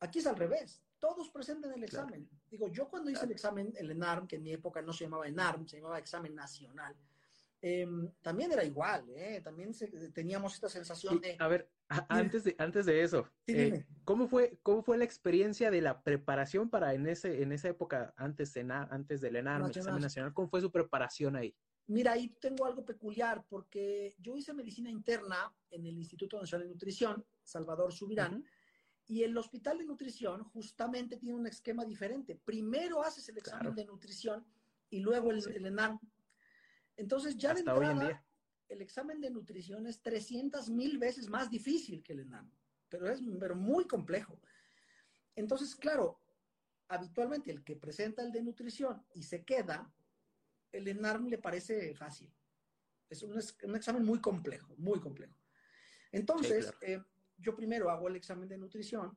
Aquí 0.00 0.18
es 0.18 0.26
al 0.26 0.34
revés. 0.34 0.82
Todos 1.02 1.30
presentan 1.30 1.72
el 1.72 1.84
Claro. 1.90 2.06
examen. 2.06 2.28
Digo, 2.48 2.68
yo 2.68 2.88
cuando 2.88 3.10
hice 3.10 3.24
el 3.24 3.32
examen, 3.32 3.72
el 3.76 3.90
ENARM, 3.90 4.28
que 4.28 4.36
en 4.36 4.44
mi 4.44 4.52
época 4.52 4.80
no 4.82 4.92
se 4.92 5.02
llamaba 5.02 5.26
ENARM, 5.26 5.66
se 5.66 5.78
llamaba 5.78 5.98
examen 5.98 6.32
nacional, 6.32 6.94
em, 7.60 8.08
también 8.22 8.52
era 8.52 8.62
igual, 8.64 9.04
¿eh? 9.10 9.40
También 9.42 9.74
se- 9.74 9.88
teníamos 10.12 10.54
esta 10.54 10.68
sensación 10.68 11.20
de... 11.20 11.34
a 11.40 11.48
ver, 11.48 11.68
a- 11.88 12.06
antes 12.08 12.44
de, 12.44 12.54
antes 12.56 12.86
de 12.86 13.02
eso, 13.02 13.28
Sí, 13.44 13.52
eh. 13.56 13.84
¿cómo 14.04 14.28
fue, 14.28 14.60
cómo 14.62 14.84
fue 14.84 14.96
la 14.96 15.02
experiencia 15.02 15.72
de 15.72 15.80
la 15.80 16.02
preparación 16.04 16.70
para 16.70 16.94
en 16.94 17.08
ese, 17.08 17.42
en 17.42 17.50
esa 17.50 17.68
época, 17.68 18.14
antes, 18.16 18.54
de, 18.54 18.60
antes 18.70 19.20
del 19.20 19.34
ENARM, 19.34 19.64
el 19.64 19.70
examen 19.76 20.02
nacional, 20.02 20.32
cómo 20.32 20.46
fue 20.48 20.60
su 20.60 20.70
preparación 20.70 21.34
ahí? 21.34 21.52
Mira, 21.88 22.12
ahí 22.12 22.28
tengo 22.40 22.64
algo 22.64 22.84
peculiar, 22.84 23.44
porque 23.48 24.14
yo 24.20 24.36
hice 24.36 24.54
medicina 24.54 24.88
interna 24.88 25.52
en 25.68 25.84
el 25.84 25.98
Instituto 25.98 26.38
Nacional 26.40 26.68
de 26.68 26.74
Nutrición, 26.74 27.24
Salvador 27.42 27.92
Subirán. 27.92 28.44
Y 29.12 29.24
el 29.24 29.36
Hospital 29.36 29.76
de 29.76 29.84
Nutrición 29.84 30.42
justamente 30.44 31.18
tiene 31.18 31.34
un 31.38 31.46
esquema 31.46 31.84
diferente. 31.84 32.34
Primero 32.34 33.02
haces 33.02 33.28
el 33.28 33.36
examen 33.36 33.60
Claro. 33.60 33.74
de 33.76 33.84
nutrición 33.84 34.46
y 34.88 35.00
luego 35.00 35.30
el, 35.32 35.42
Sí. 35.42 35.50
el 35.54 35.66
ENARM. 35.66 35.98
Entonces, 36.96 37.36
ya 37.36 37.52
de 37.52 37.60
Hasta 37.60 37.74
hoy 37.74 37.84
en 37.84 37.90
entrada, 37.90 38.08
día. 38.08 38.26
el 38.70 38.80
examen 38.80 39.20
de 39.20 39.28
nutrición 39.28 39.86
es 39.86 40.00
300 40.00 40.70
mil 40.70 40.96
veces 40.96 41.28
más 41.28 41.50
difícil 41.50 42.02
que 42.02 42.14
el 42.14 42.20
ENARM, 42.20 42.50
pero 42.88 43.06
es 43.10 43.20
pero 43.38 43.54
muy 43.54 43.86
complejo. 43.86 44.40
Entonces, 45.36 45.76
claro, 45.76 46.18
habitualmente 46.88 47.50
el 47.50 47.62
que 47.62 47.76
presenta 47.76 48.22
el 48.22 48.32
de 48.32 48.42
nutrición 48.42 49.04
y 49.14 49.24
se 49.24 49.44
queda, 49.44 49.92
el 50.72 50.88
ENARM 50.88 51.26
le 51.28 51.36
parece 51.36 51.94
fácil. 51.94 52.32
Es 53.10 53.22
un, 53.22 53.32
un 53.64 53.76
examen 53.76 54.04
muy 54.06 54.20
complejo, 54.22 54.74
muy 54.78 54.98
complejo. 55.00 55.36
Entonces, 56.12 56.72
claro. 56.72 56.78
eh, 56.80 57.04
yo 57.42 57.54
primero 57.54 57.90
hago 57.90 58.08
el 58.08 58.16
examen 58.16 58.48
de 58.48 58.56
nutrición, 58.56 59.16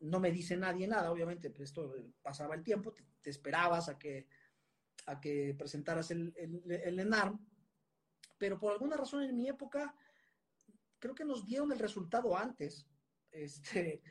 no 0.00 0.20
me 0.20 0.30
dice 0.30 0.56
nadie 0.56 0.86
nada, 0.86 1.10
obviamente, 1.10 1.50
pues 1.50 1.70
esto 1.70 1.96
eh, 1.96 2.12
pasaba 2.22 2.54
el 2.54 2.62
tiempo, 2.62 2.92
te, 2.92 3.04
te 3.20 3.30
esperabas 3.30 3.88
a 3.88 3.98
que, 3.98 4.28
a 5.06 5.20
que 5.20 5.54
presentaras 5.58 6.10
el, 6.10 6.32
el, 6.36 6.62
el 6.70 7.00
ENARM, 7.00 7.38
pero 8.38 8.58
por 8.58 8.72
alguna 8.72 8.96
razón 8.96 9.24
en 9.24 9.36
mi 9.36 9.48
época, 9.48 9.94
creo 10.98 11.14
que 11.14 11.24
nos 11.24 11.44
dieron 11.44 11.72
el 11.72 11.78
resultado 11.78 12.36
antes, 12.36 12.86
este, 13.30 14.02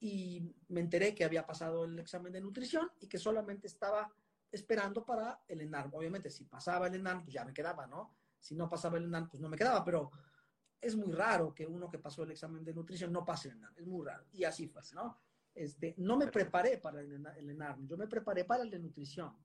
y 0.00 0.54
me 0.68 0.80
enteré 0.80 1.14
que 1.14 1.24
había 1.24 1.46
pasado 1.46 1.84
el 1.84 1.98
examen 1.98 2.32
de 2.32 2.40
nutrición 2.40 2.90
y 3.00 3.08
que 3.08 3.18
solamente 3.18 3.68
estaba 3.68 4.12
esperando 4.50 5.04
para 5.04 5.42
el 5.48 5.60
ENARM. 5.62 5.94
Obviamente, 5.94 6.30
si 6.30 6.44
pasaba 6.44 6.88
el 6.88 6.94
ENARM, 6.96 7.22
pues 7.22 7.34
ya 7.34 7.44
me 7.44 7.54
quedaba, 7.54 7.86
¿no? 7.86 8.14
Si 8.38 8.54
no 8.54 8.68
pasaba 8.68 8.98
el 8.98 9.04
ENARM, 9.04 9.28
pues 9.28 9.40
no 9.40 9.48
me 9.48 9.56
quedaba, 9.56 9.82
pero 9.84 10.10
es 10.80 10.96
muy 10.96 11.12
raro 11.12 11.54
que 11.54 11.66
uno 11.66 11.88
que 11.90 11.98
pasó 11.98 12.22
el 12.24 12.30
examen 12.32 12.64
de 12.64 12.74
nutrición 12.74 13.12
no 13.12 13.24
pase 13.24 13.48
el 13.48 13.56
ENARM, 13.56 13.74
es 13.78 13.86
muy 13.86 14.04
raro. 14.06 14.26
Y 14.32 14.44
así 14.44 14.68
fue, 14.68 14.82
¿no? 14.94 15.18
Este, 15.54 15.94
no 15.98 16.16
me 16.16 16.26
preparé 16.28 16.78
para 16.78 17.00
el, 17.00 17.12
el 17.36 17.50
ENARM, 17.50 17.86
yo 17.86 17.96
me 17.96 18.06
preparé 18.08 18.44
para 18.44 18.62
el 18.62 18.70
de 18.70 18.78
nutrición. 18.78 19.36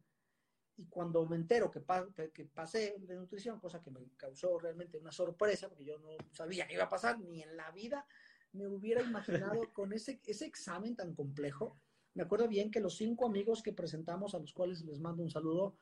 Y 0.77 0.85
cuando 0.85 1.25
me 1.25 1.35
entero 1.35 1.69
que, 1.69 1.81
pa- 1.81 2.07
que 2.33 2.45
pasé 2.45 2.95
el 2.95 3.05
de 3.05 3.15
nutrición, 3.15 3.59
cosa 3.59 3.81
que 3.81 3.91
me 3.91 3.99
causó 4.15 4.57
realmente 4.59 4.97
una 4.97 5.11
sorpresa, 5.11 5.67
porque 5.69 5.85
yo 5.85 5.97
no 5.99 6.09
sabía 6.31 6.67
que 6.67 6.75
iba 6.75 6.85
a 6.85 6.89
pasar 6.89 7.19
ni 7.19 7.43
en 7.43 7.55
la 7.57 7.69
vida, 7.71 8.05
me 8.53 8.67
hubiera 8.67 9.01
imaginado 9.01 9.61
con 9.73 9.91
ese, 9.93 10.21
ese 10.25 10.45
examen 10.45 10.95
tan 10.95 11.13
complejo. 11.13 11.79
Me 12.15 12.23
acuerdo 12.23 12.47
bien 12.47 12.71
que 12.71 12.79
los 12.79 12.95
cinco 12.97 13.25
amigos 13.27 13.61
que 13.61 13.73
presentamos, 13.73 14.33
a 14.35 14.39
los 14.39 14.53
cuales 14.53 14.83
les 14.83 14.99
mando 14.99 15.21
un 15.21 15.29
saludo, 15.29 15.77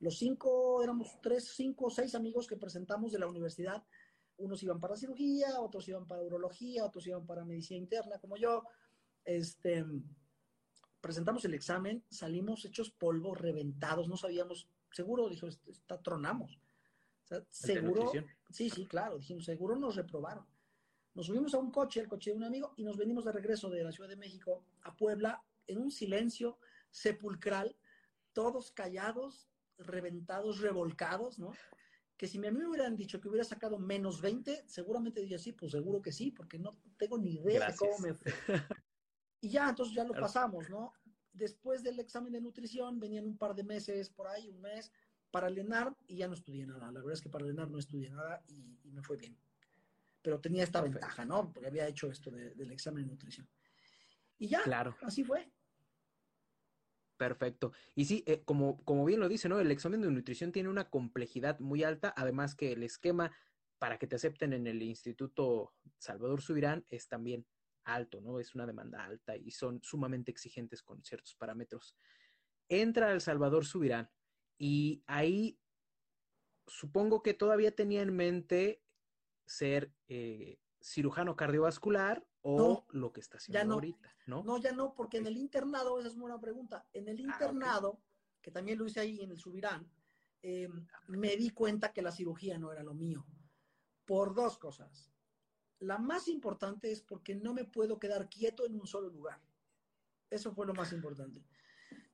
los 0.00 0.18
cinco, 0.18 0.82
éramos 0.82 1.18
tres, 1.22 1.52
cinco 1.56 1.86
o 1.86 1.90
seis 1.90 2.14
amigos 2.14 2.46
que 2.46 2.56
presentamos 2.56 3.10
de 3.12 3.18
la 3.20 3.26
universidad. 3.28 3.84
Unos 4.42 4.62
iban 4.62 4.80
para 4.80 4.96
cirugía, 4.96 5.60
otros 5.60 5.88
iban 5.88 6.06
para 6.06 6.22
urología, 6.22 6.84
otros 6.84 7.06
iban 7.06 7.24
para 7.24 7.44
medicina 7.44 7.78
interna, 7.78 8.18
como 8.18 8.36
yo. 8.36 8.64
Este, 9.24 9.84
presentamos 11.00 11.44
el 11.44 11.54
examen, 11.54 12.04
salimos 12.10 12.64
hechos 12.64 12.90
polvo, 12.90 13.34
reventados, 13.34 14.08
no 14.08 14.16
sabíamos, 14.16 14.68
seguro, 14.90 15.28
dijo, 15.28 15.46
está, 15.46 16.00
tronamos. 16.02 16.58
seguro, 17.50 18.10
sí, 18.50 18.68
sí, 18.68 18.86
claro, 18.86 19.18
dijimos, 19.18 19.44
seguro 19.44 19.76
nos 19.76 19.94
reprobaron. 19.94 20.44
Nos 21.14 21.26
subimos 21.26 21.54
a 21.54 21.58
un 21.58 21.70
coche, 21.70 22.00
el 22.00 22.08
coche 22.08 22.30
de 22.30 22.36
un 22.36 22.44
amigo, 22.44 22.72
y 22.76 22.84
nos 22.84 22.96
venimos 22.96 23.24
de 23.24 23.32
regreso 23.32 23.70
de 23.70 23.84
la 23.84 23.92
Ciudad 23.92 24.08
de 24.08 24.16
México 24.16 24.64
a 24.82 24.96
Puebla 24.96 25.42
en 25.66 25.78
un 25.78 25.90
silencio 25.90 26.58
sepulcral, 26.90 27.76
todos 28.32 28.72
callados, 28.72 29.48
reventados, 29.78 30.60
revolcados, 30.60 31.38
¿no? 31.38 31.52
Que 32.22 32.28
si 32.28 32.38
a 32.38 32.52
mí 32.52 32.56
me 32.56 32.68
hubieran 32.68 32.94
dicho 32.94 33.20
que 33.20 33.28
hubiera 33.28 33.42
sacado 33.42 33.80
menos 33.80 34.20
20, 34.20 34.62
seguramente 34.68 35.20
diría 35.20 35.40
sí, 35.40 35.50
pues 35.50 35.72
seguro 35.72 36.00
que 36.00 36.12
sí, 36.12 36.30
porque 36.30 36.56
no 36.56 36.70
tengo 36.96 37.18
ni 37.18 37.32
idea 37.32 37.66
de 37.66 37.74
cómo 37.74 37.98
me 37.98 38.14
fue. 38.14 38.32
Y 39.40 39.48
ya, 39.48 39.68
entonces 39.68 39.92
ya 39.92 40.04
lo 40.04 40.14
pasamos, 40.14 40.70
¿no? 40.70 40.92
Después 41.32 41.82
del 41.82 41.98
examen 41.98 42.32
de 42.32 42.40
nutrición 42.40 43.00
venían 43.00 43.26
un 43.26 43.36
par 43.36 43.56
de 43.56 43.64
meses 43.64 44.08
por 44.08 44.28
ahí, 44.28 44.48
un 44.48 44.60
mes, 44.60 44.92
para 45.32 45.48
el 45.48 45.58
ENAR 45.58 45.96
y 46.06 46.18
ya 46.18 46.28
no 46.28 46.34
estudié 46.34 46.64
nada. 46.64 46.92
La 46.92 47.00
verdad 47.00 47.14
es 47.14 47.20
que 47.20 47.28
para 47.28 47.44
el 47.44 47.50
ENAR 47.50 47.68
no 47.68 47.80
estudié 47.80 48.08
nada 48.10 48.40
y, 48.46 48.78
me 48.84 49.02
fue 49.02 49.16
bien. 49.16 49.36
Pero 50.22 50.38
tenía 50.38 50.62
esta 50.62 50.80
ventaja, 50.80 51.24
¿no? 51.24 51.52
Porque 51.52 51.66
había 51.66 51.88
hecho 51.88 52.08
esto 52.08 52.30
del 52.30 52.70
examen 52.70 53.02
de 53.02 53.10
nutrición. 53.10 53.48
Y 54.38 54.46
ya, 54.46 54.62
claro. 54.62 54.96
así 55.02 55.24
fue. 55.24 55.50
Perfecto. 57.22 57.70
Y 57.94 58.06
sí, 58.06 58.24
eh, 58.26 58.42
como, 58.44 58.84
como 58.84 59.04
bien 59.04 59.20
lo 59.20 59.28
dice, 59.28 59.48
¿no? 59.48 59.60
El 59.60 59.70
examen 59.70 60.00
de 60.00 60.10
nutrición 60.10 60.50
tiene 60.50 60.68
una 60.68 60.90
complejidad 60.90 61.60
muy 61.60 61.84
alta, 61.84 62.12
además 62.16 62.56
que 62.56 62.72
el 62.72 62.82
esquema 62.82 63.30
para 63.78 63.96
que 63.96 64.08
te 64.08 64.16
acepten 64.16 64.52
en 64.52 64.66
el 64.66 64.82
Instituto 64.82 65.72
Salvador 65.98 66.42
Subirán 66.42 66.84
es 66.90 67.06
también 67.06 67.46
alto, 67.84 68.20
¿no? 68.20 68.40
Es 68.40 68.56
una 68.56 68.66
demanda 68.66 69.04
alta 69.04 69.36
y 69.36 69.52
son 69.52 69.80
sumamente 69.84 70.32
exigentes 70.32 70.82
con 70.82 71.04
ciertos 71.04 71.36
parámetros. 71.36 71.94
Entra 72.68 73.12
El 73.12 73.20
Salvador 73.20 73.64
Subirán 73.64 74.10
y 74.58 75.04
ahí 75.06 75.60
supongo 76.66 77.22
que 77.22 77.34
todavía 77.34 77.70
tenía 77.70 78.02
en 78.02 78.16
mente 78.16 78.82
ser 79.46 79.92
eh, 80.08 80.58
cirujano 80.80 81.36
cardiovascular 81.36 82.26
o 82.42 82.84
lo 82.90 83.12
que 83.12 83.20
está 83.20 83.38
haciendo 83.38 83.74
ahorita, 83.74 84.14
¿no? 84.26 84.42
No, 84.42 84.58
ya 84.58 84.72
no, 84.72 84.94
porque 84.94 85.18
en 85.18 85.26
el 85.26 85.36
internado, 85.36 85.98
esa 85.98 86.08
es 86.08 86.14
una 86.14 86.22
buena 86.22 86.40
pregunta, 86.40 86.86
en 86.92 87.08
el 87.08 87.18
ah, 87.18 87.22
internado, 87.22 88.00
que 88.40 88.50
también 88.50 88.78
lo 88.78 88.86
hice 88.86 89.00
ahí 89.00 89.20
en 89.20 89.30
el 89.30 89.38
Subirán, 89.38 89.88
eh, 90.42 90.68
me 91.06 91.36
di 91.36 91.50
cuenta 91.50 91.92
que 91.92 92.02
la 92.02 92.10
cirugía 92.10 92.58
no 92.58 92.72
era 92.72 92.82
lo 92.82 92.94
mío, 92.94 93.24
por 94.04 94.34
dos 94.34 94.58
cosas. 94.58 95.12
La 95.78 95.98
más 95.98 96.28
importante 96.28 96.90
es 96.90 97.00
porque 97.00 97.34
no 97.34 97.54
me 97.54 97.64
puedo 97.64 97.98
quedar 97.98 98.28
quieto 98.28 98.66
en 98.66 98.78
un 98.78 98.86
solo 98.86 99.08
lugar. 99.08 99.40
Eso 100.30 100.52
fue 100.52 100.66
lo 100.66 100.74
más 100.74 100.92
importante. 100.92 101.44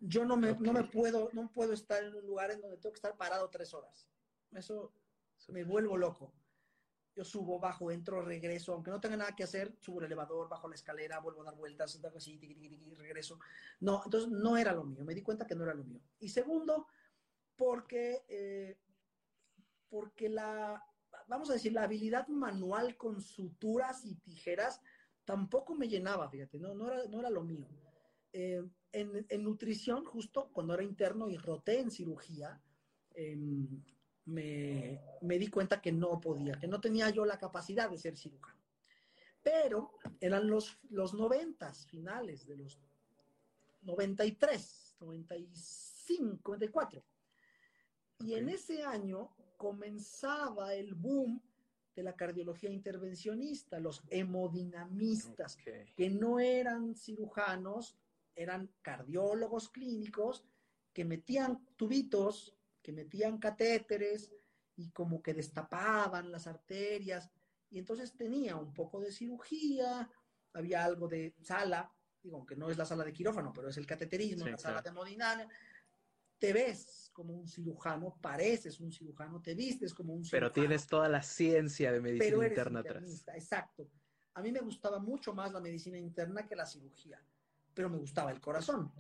Yo 0.01 0.25
no 0.25 0.37
me, 0.37 0.55
no 0.59 0.73
me 0.73 0.85
puedo, 0.85 1.31
no 1.33 1.51
puedo 1.53 1.73
estar 1.73 2.03
en 2.03 2.15
un 2.15 2.27
lugar 2.27 2.51
en 2.51 2.61
donde 2.61 2.77
tengo 2.77 2.93
que 2.93 2.99
estar 2.99 3.17
parado 3.17 3.49
tres 3.49 3.73
horas. 3.75 4.09
Eso 4.53 4.93
me 5.49 5.65
vuelvo 5.65 5.97
loco. 5.97 6.33
Yo 7.19 7.25
subo, 7.25 7.59
bajo, 7.59 7.91
entro, 7.91 8.23
regreso, 8.23 8.75
aunque 8.75 8.93
no 8.93 9.01
tenga 9.01 9.17
nada 9.17 9.35
que 9.35 9.43
hacer, 9.43 9.75
subo 9.81 9.99
el 9.99 10.07
elevador, 10.07 10.49
bajo 10.49 10.69
la 10.69 10.77
escalera, 10.77 11.19
vuelvo 11.19 11.43
a 11.43 11.47
dar 11.47 11.57
vueltas, 11.57 12.01
así, 12.15 12.39
regreso. 12.97 13.41
No, 13.81 14.03
entonces 14.05 14.31
no 14.31 14.57
era 14.57 14.73
lo 14.73 14.85
mío. 14.85 15.05
Me 15.05 15.15
di 15.17 15.23
cuenta 15.23 15.45
que 15.45 15.57
no 15.57 15.65
era 15.65 15.75
lo 15.75 15.83
mío. 15.83 16.01
Y 16.21 16.29
segundo, 16.29 16.87
porque, 17.57 18.25
eh, 18.29 18.79
porque 19.89 20.29
la, 20.29 20.81
vamos 21.27 21.51
a 21.51 21.55
decir, 21.55 21.73
la 21.73 21.83
habilidad 21.83 22.29
manual 22.29 22.97
con 22.97 23.21
suturas 23.21 24.05
y 24.05 24.15
tijeras 24.15 24.81
tampoco 25.25 25.75
me 25.75 25.89
llenaba, 25.89 26.31
fíjate, 26.31 26.61
no, 26.61 26.73
no, 26.73 26.87
era, 26.87 27.05
no 27.09 27.19
era 27.19 27.31
lo 27.31 27.43
mío. 27.43 27.67
Eh, 28.33 28.63
en, 28.93 29.43
nutrición, 29.43 30.05
justo 30.05 30.51
cuando 30.53 30.73
era 30.73 30.85
interno 30.85 31.29
y 31.29 31.37
roté 31.37 31.81
en 31.81 31.91
cirugía, 31.91 32.63
em, 33.13 33.83
me, 34.29 35.01
me, 35.23 35.39
di 35.39 35.49
cuenta 35.49 35.81
que 35.81 35.91
no 35.91 36.21
podía, 36.21 36.55
que 36.55 36.69
no 36.69 36.81
tenía 36.81 37.11
yo 37.11 37.25
la 37.25 37.39
capacidad 37.39 37.91
de 37.91 37.99
ser 37.99 38.17
cirujano. 38.17 38.59
Pero 39.43 39.93
eran 40.21 40.49
los, 40.49 40.79
los 40.91 41.15
90 41.15 41.73
finales 41.73 42.47
de 42.47 42.57
los 42.57 42.79
93, 43.83 44.97
95, 45.01 46.53
94. 46.53 47.03
Y 48.21 48.35
en 48.35 48.49
ese 48.51 48.85
año 48.85 49.31
comenzaba 49.57 50.75
el 50.75 50.95
boom 50.95 51.41
de 51.95 52.03
la 52.03 52.15
cardiología 52.15 52.71
intervencionista, 52.71 53.81
los 53.81 54.03
hemodinamistas, 54.09 55.57
que 55.97 56.11
no 56.11 56.39
eran 56.39 56.95
cirujanos, 56.95 57.97
eran 58.35 58.71
cardiólogos 58.83 59.71
clínicos 59.71 60.45
que 60.93 61.05
metían 61.05 61.65
tubitos, 61.77 62.58
que 62.89 62.93
metían 62.95 63.37
catéteres 63.37 64.33
y 64.75 64.89
como 64.93 65.21
que 65.21 65.35
destapaban 65.35 66.33
las 66.33 66.47
arterias. 66.47 67.31
Y 67.69 67.79
entonces 67.79 68.17
tenía 68.17 68.57
un 68.57 68.73
poco 68.73 68.99
de 68.99 69.13
cirugía, 69.13 70.11
había 70.55 70.87
algo 70.87 71.07
de 71.07 71.35
sala, 71.43 71.93
digo, 72.23 72.39
aunque 72.39 72.57
no 72.57 72.71
es 72.71 72.79
la 72.79 72.87
sala 72.87 73.05
de 73.05 73.13
quirófano, 73.13 73.53
pero 73.53 73.69
es 73.69 73.77
el 73.77 73.85
cateterismo, 73.85 74.47
la 74.47 74.57
sala 74.57 74.81
de 74.81 74.89
hemodinamia. 74.89 75.47
Te 76.39 76.55
ves 76.55 77.11
como 77.13 77.35
un 77.35 77.47
cirujano, 77.47 78.17
pareces 78.23 78.81
un 78.81 78.91
cirujano, 78.91 79.43
te 79.43 79.55
vistes 79.55 79.93
como 79.93 80.15
un 80.15 80.25
cirujano. 80.25 80.51
Pero 80.51 80.67
tienes 80.67 80.87
toda 80.87 81.11
la 81.11 81.23
ciencia 81.23 81.93
de 81.93 82.01
medicina 82.01 82.47
interna 82.47 82.81
atrás. 82.81 83.23
Exacto. 83.35 83.91
A 84.33 84.41
mí 84.41 84.51
me 84.51 84.61
gustaba 84.61 84.99
mucho 84.99 85.35
más 85.35 85.53
la 85.53 85.61
medicina 85.61 85.99
interna 85.99 86.47
que 86.47 86.57
la 86.57 86.65
cirugía, 86.65 87.23
pero 87.75 87.91
me 87.91 87.99
gustaba 87.99 88.31
el 88.31 88.41
corazón. 88.41 88.91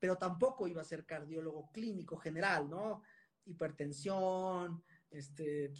Pero 0.00 0.18
tampoco 0.18 0.66
iba 0.66 0.82
a 0.82 0.84
ser 0.84 1.06
cardiólogo 1.06 1.70
clínico 1.70 2.16
general, 2.16 2.68
¿no? 2.68 3.02
Hipertensión, 3.46 4.82
este, 5.10 5.72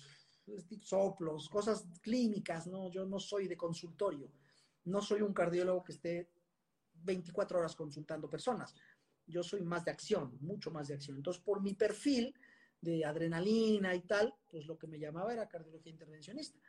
soplos, 0.80 1.48
cosas 1.48 1.86
clínicas, 2.00 2.66
¿no? 2.66 2.90
Yo 2.90 3.04
no 3.04 3.18
soy 3.18 3.48
de 3.48 3.56
consultorio. 3.56 4.32
No 4.84 5.02
soy 5.02 5.22
un 5.22 5.34
cardiólogo 5.34 5.82
que 5.84 5.92
esté 5.92 6.30
24 6.94 7.58
horas 7.58 7.76
consultando 7.76 8.30
personas 8.30 8.74
yo 9.26 9.42
soy 9.42 9.62
más 9.62 9.84
de 9.84 9.90
acción, 9.90 10.36
mucho 10.40 10.70
más 10.70 10.88
de 10.88 10.94
acción. 10.94 11.16
Entonces, 11.16 11.42
por 11.42 11.60
mi 11.60 11.74
perfil 11.74 12.34
de 12.80 13.04
adrenalina 13.04 13.94
y 13.94 14.02
tal, 14.02 14.34
pues 14.48 14.66
lo 14.66 14.78
que 14.78 14.86
me 14.86 14.98
llamaba 14.98 15.32
era 15.32 15.48
cardiología 15.48 15.92
intervencionista. 15.92 16.60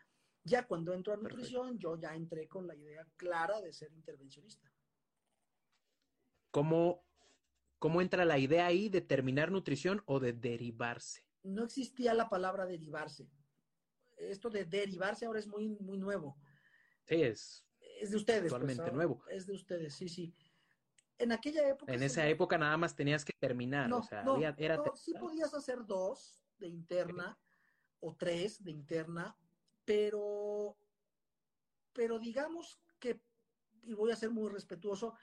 Ya 0.43 0.65
cuando 0.65 0.93
entro 0.93 1.13
a 1.13 1.17
nutrición, 1.17 1.77
yo 1.77 1.97
ya 1.97 2.15
entré 2.15 2.47
con 2.47 2.67
la 2.67 2.75
idea 2.75 3.05
clara 3.15 3.61
de 3.61 3.73
ser 3.73 3.91
intervencionista. 3.93 4.71
¿Cómo, 6.51 7.03
¿Cómo 7.79 8.01
entra 8.01 8.25
la 8.25 8.39
idea 8.39 8.65
ahí 8.65 8.89
de 8.89 9.01
terminar 9.01 9.51
nutrición 9.51 10.01
o 10.05 10.19
de 10.19 10.33
derivarse? 10.33 11.25
No 11.43 11.63
existía 11.63 12.13
la 12.13 12.29
palabra 12.29 12.65
derivarse. 12.65 13.29
Esto 14.17 14.49
de 14.49 14.65
derivarse 14.65 15.25
ahora 15.25 15.39
es 15.39 15.47
muy, 15.47 15.69
muy 15.79 15.97
nuevo. 15.97 16.37
Sí, 17.05 17.21
es. 17.21 17.65
Es 18.01 18.11
de 18.11 18.17
ustedes. 18.17 18.49
Totalmente 18.49 18.83
pues, 18.83 18.93
nuevo. 18.93 19.23
Es 19.29 19.45
de 19.45 19.53
ustedes, 19.53 19.93
sí, 19.93 20.09
sí 20.09 20.35
en 21.19 21.31
aquella 21.31 21.67
época. 21.67 21.93
En 21.93 22.03
esa 22.03 22.27
época 22.27 22.57
nada 22.57 22.77
más 22.77 22.95
tenías 22.95 23.25
que 23.25 23.33
terminar. 23.39 23.89
No, 23.89 23.99
o 23.99 24.03
sea, 24.03 24.23
no, 24.23 24.37
era 24.37 24.77
no, 24.77 24.95
sí 24.95 25.13
podías 25.13 25.53
hacer 25.53 25.85
dos 25.85 26.45
de 26.57 26.67
interna 26.67 27.37
o 27.99 28.15
tres 28.15 28.63
de 28.63 28.71
interna, 28.71 29.37
pero, 29.85 30.77
pero 31.93 32.19
digamos 32.19 32.79
que, 32.99 33.19
y 33.83 33.93
voy 33.93 34.11
a 34.11 34.15
ser 34.15 34.29
muy 34.29 34.49
respetuoso 34.49 35.15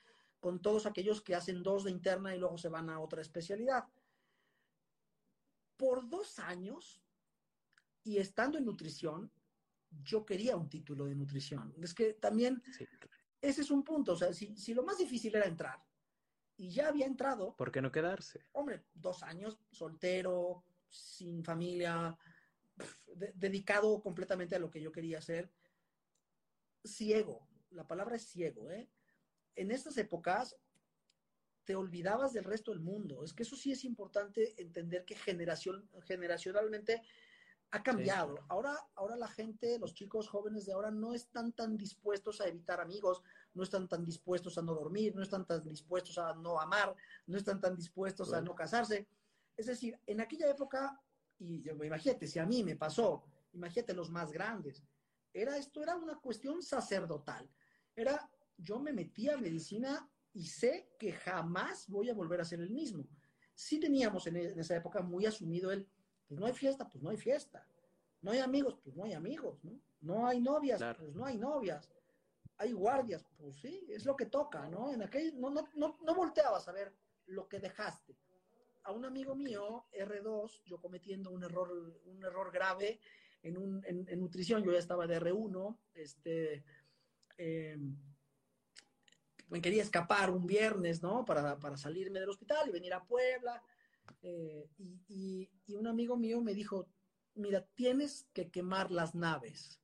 con 0.44 0.60
todos 0.60 0.84
aquellos 0.84 1.22
que 1.22 1.34
hacen 1.34 1.62
dos 1.62 1.84
de 1.84 1.90
interna 1.90 2.36
y 2.36 2.38
luego 2.38 2.58
se 2.58 2.68
van 2.68 2.90
a 2.90 3.00
otra 3.00 3.22
especialidad. 3.22 3.88
Por 5.78 6.06
dos 6.06 6.38
años 6.38 7.02
y 8.02 8.18
estando 8.18 8.58
en 8.58 8.66
nutrición, 8.66 9.32
yo 10.02 10.26
quería 10.26 10.54
un 10.58 10.68
título 10.68 11.06
de 11.06 11.14
nutrición. 11.14 11.74
Es 11.80 11.94
que 11.94 12.12
también 12.12 12.62
ese 13.40 13.62
es 13.62 13.70
un 13.70 13.82
punto. 13.82 14.12
O 14.12 14.16
sea, 14.16 14.34
si, 14.34 14.54
si, 14.54 14.74
lo 14.74 14.82
más 14.82 14.98
difícil 14.98 15.34
era 15.34 15.46
entrar 15.46 15.82
y 16.58 16.68
ya 16.68 16.88
había 16.88 17.06
entrado. 17.06 17.56
¿Por 17.56 17.72
qué 17.72 17.80
no 17.80 17.90
quedarse? 17.90 18.44
Hombre, 18.52 18.84
dos 18.92 19.22
años, 19.22 19.58
soltero, 19.70 20.62
sin 20.90 21.42
familia, 21.42 22.18
dedicado 23.34 24.02
completamente 24.02 24.56
a 24.56 24.58
lo 24.58 24.70
que 24.70 24.82
yo 24.82 24.92
quería 24.92 25.20
hacer. 25.20 25.50
Ciego, 26.84 27.48
la 27.70 27.88
palabra 27.88 28.16
es 28.16 28.26
ciego, 28.26 28.70
¿eh? 28.70 28.90
En 29.56 29.70
estas 29.70 29.96
épocas 29.98 30.56
te 31.64 31.74
olvidabas 31.74 32.32
del 32.32 32.44
resto 32.44 32.72
del 32.72 32.80
mundo. 32.80 33.24
Es 33.24 33.32
que 33.32 33.42
eso 33.42 33.56
sí 33.56 33.72
es 33.72 33.84
importante 33.84 34.60
entender 34.60 35.04
que 35.04 35.14
generación, 35.14 35.88
generacionalmente 36.02 37.02
ha 37.70 37.82
cambiado. 37.82 38.38
Ahora, 38.48 38.76
ahora 38.94 39.16
la 39.16 39.28
gente, 39.28 39.78
los 39.78 39.94
chicos 39.94 40.28
jóvenes 40.28 40.66
de 40.66 40.72
ahora 40.72 40.90
no 40.90 41.12
están 41.12 41.52
tan 41.52 41.76
dispuestos 41.76 42.40
a 42.40 42.46
evitar 42.46 42.80
amigos, 42.80 43.22
no 43.54 43.62
están 43.62 43.88
tan 43.88 44.04
dispuestos 44.04 44.58
a 44.58 44.62
no 44.62 44.74
dormir, 44.74 45.14
no 45.16 45.22
están 45.22 45.46
tan 45.46 45.68
dispuestos 45.68 46.18
a 46.18 46.34
no 46.34 46.60
amar, 46.60 46.94
no 47.26 47.36
están 47.36 47.60
tan 47.60 47.74
dispuestos 47.74 48.32
a 48.32 48.40
no 48.40 48.54
casarse. 48.54 49.08
Es 49.56 49.66
decir, 49.66 49.98
en 50.06 50.20
aquella 50.20 50.48
época, 50.48 51.00
y 51.38 51.68
imagínate, 51.68 52.26
si 52.26 52.38
a 52.38 52.46
mí 52.46 52.62
me 52.62 52.76
pasó, 52.76 53.24
imagínate 53.52 53.94
los 53.94 54.10
más 54.10 54.30
grandes, 54.30 54.84
era 55.32 55.56
esto 55.56 55.82
era 55.82 55.96
una 55.96 56.16
cuestión 56.20 56.62
sacerdotal. 56.62 57.50
Era, 57.96 58.30
yo 58.56 58.78
me 58.78 58.92
metí 58.92 59.28
a 59.28 59.36
medicina 59.36 60.08
y 60.32 60.46
sé 60.46 60.94
que 60.98 61.12
jamás 61.12 61.88
voy 61.88 62.10
a 62.10 62.14
volver 62.14 62.40
a 62.40 62.44
ser 62.44 62.60
el 62.60 62.70
mismo. 62.70 63.06
Sí 63.54 63.78
teníamos 63.78 64.26
en, 64.26 64.36
en 64.36 64.58
esa 64.58 64.76
época 64.76 65.00
muy 65.02 65.26
asumido 65.26 65.70
el, 65.70 65.86
pues 66.26 66.40
no 66.40 66.46
hay 66.46 66.52
fiesta, 66.52 66.88
pues 66.88 67.02
no 67.02 67.10
hay 67.10 67.16
fiesta. 67.16 67.66
No 68.24 68.30
hay 68.30 68.38
amigos, 68.38 68.78
pues 68.82 68.96
no 68.96 69.04
hay 69.04 69.12
amigos, 69.12 69.62
¿no? 69.62 69.78
No 70.00 70.26
hay 70.26 70.40
novias, 70.40 70.82
pues 70.98 71.14
no 71.14 71.26
hay 71.26 71.36
novias. 71.36 71.92
Hay 72.56 72.72
guardias, 72.72 73.26
pues 73.36 73.56
sí, 73.56 73.86
es 73.90 74.06
lo 74.06 74.16
que 74.16 74.26
toca, 74.26 74.66
¿no? 74.68 74.92
En 74.92 75.02
aquel, 75.02 75.38
no, 75.38 75.50
no, 75.50 75.68
no, 75.74 75.98
no 76.00 76.14
volteabas 76.14 76.66
a 76.68 76.72
ver 76.72 76.94
lo 77.26 77.46
que 77.48 77.58
dejaste. 77.58 78.16
A 78.84 78.92
un 78.92 79.04
amigo 79.04 79.34
mío, 79.34 79.86
R2, 79.92 80.62
yo 80.64 80.80
cometiendo 80.80 81.30
un 81.30 81.44
error, 81.44 82.00
un 82.06 82.24
error 82.24 82.50
grave 82.50 82.98
en, 83.42 83.58
un, 83.58 83.84
en, 83.86 84.20
nutrición, 84.20 84.62
yo 84.62 84.72
ya 84.72 84.78
estaba 84.78 85.06
de 85.06 85.20
R1, 85.20 85.78
este, 85.94 86.64
eh, 87.36 87.76
me 89.54 89.62
quería 89.62 89.84
escapar 89.84 90.32
un 90.32 90.48
viernes, 90.48 91.00
¿no? 91.00 91.24
Para, 91.24 91.60
para 91.60 91.76
salirme 91.76 92.18
del 92.18 92.28
hospital 92.28 92.68
y 92.68 92.72
venir 92.72 92.92
a 92.92 93.04
Puebla 93.04 93.62
eh, 94.20 94.68
y, 95.06 95.48
un 95.76 95.86
amigo 95.86 96.16
mío 96.16 96.40
me 96.40 96.54
dijo, 96.54 96.88
mira, 97.36 97.64
tienes 97.76 98.26
que 98.32 98.50
quemar 98.50 98.90
las 98.90 99.14
naves, 99.14 99.80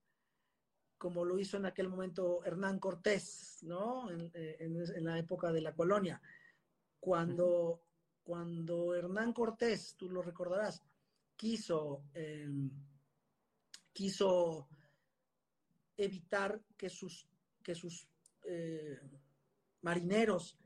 como 0.98 1.24
lo 1.24 1.38
hizo 1.38 1.56
en 1.56 1.66
aquel 1.66 1.88
momento 1.88 2.44
Hernán 2.44 2.80
Cortés, 2.80 3.58
¿no? 3.62 4.10
En, 4.10 4.32
eh, 4.34 4.58
la 5.02 5.16
época 5.18 5.52
de 5.52 5.60
la 5.60 5.72
colonia. 5.72 6.20
Cuando, 6.98 7.84
cuando 8.24 8.96
Hernán 8.96 9.32
Cortés, 9.32 9.94
tú 9.96 10.10
lo 10.10 10.20
recordarás, 10.20 10.82
quiso, 11.36 12.02
em, 12.12 12.72
quiso 13.92 14.68
evitar 15.96 16.60
que 16.76 16.90
sus, 16.90 17.28
que 17.62 17.76
sus 17.76 18.08
eh, 18.42 18.98
marineros 19.82 20.58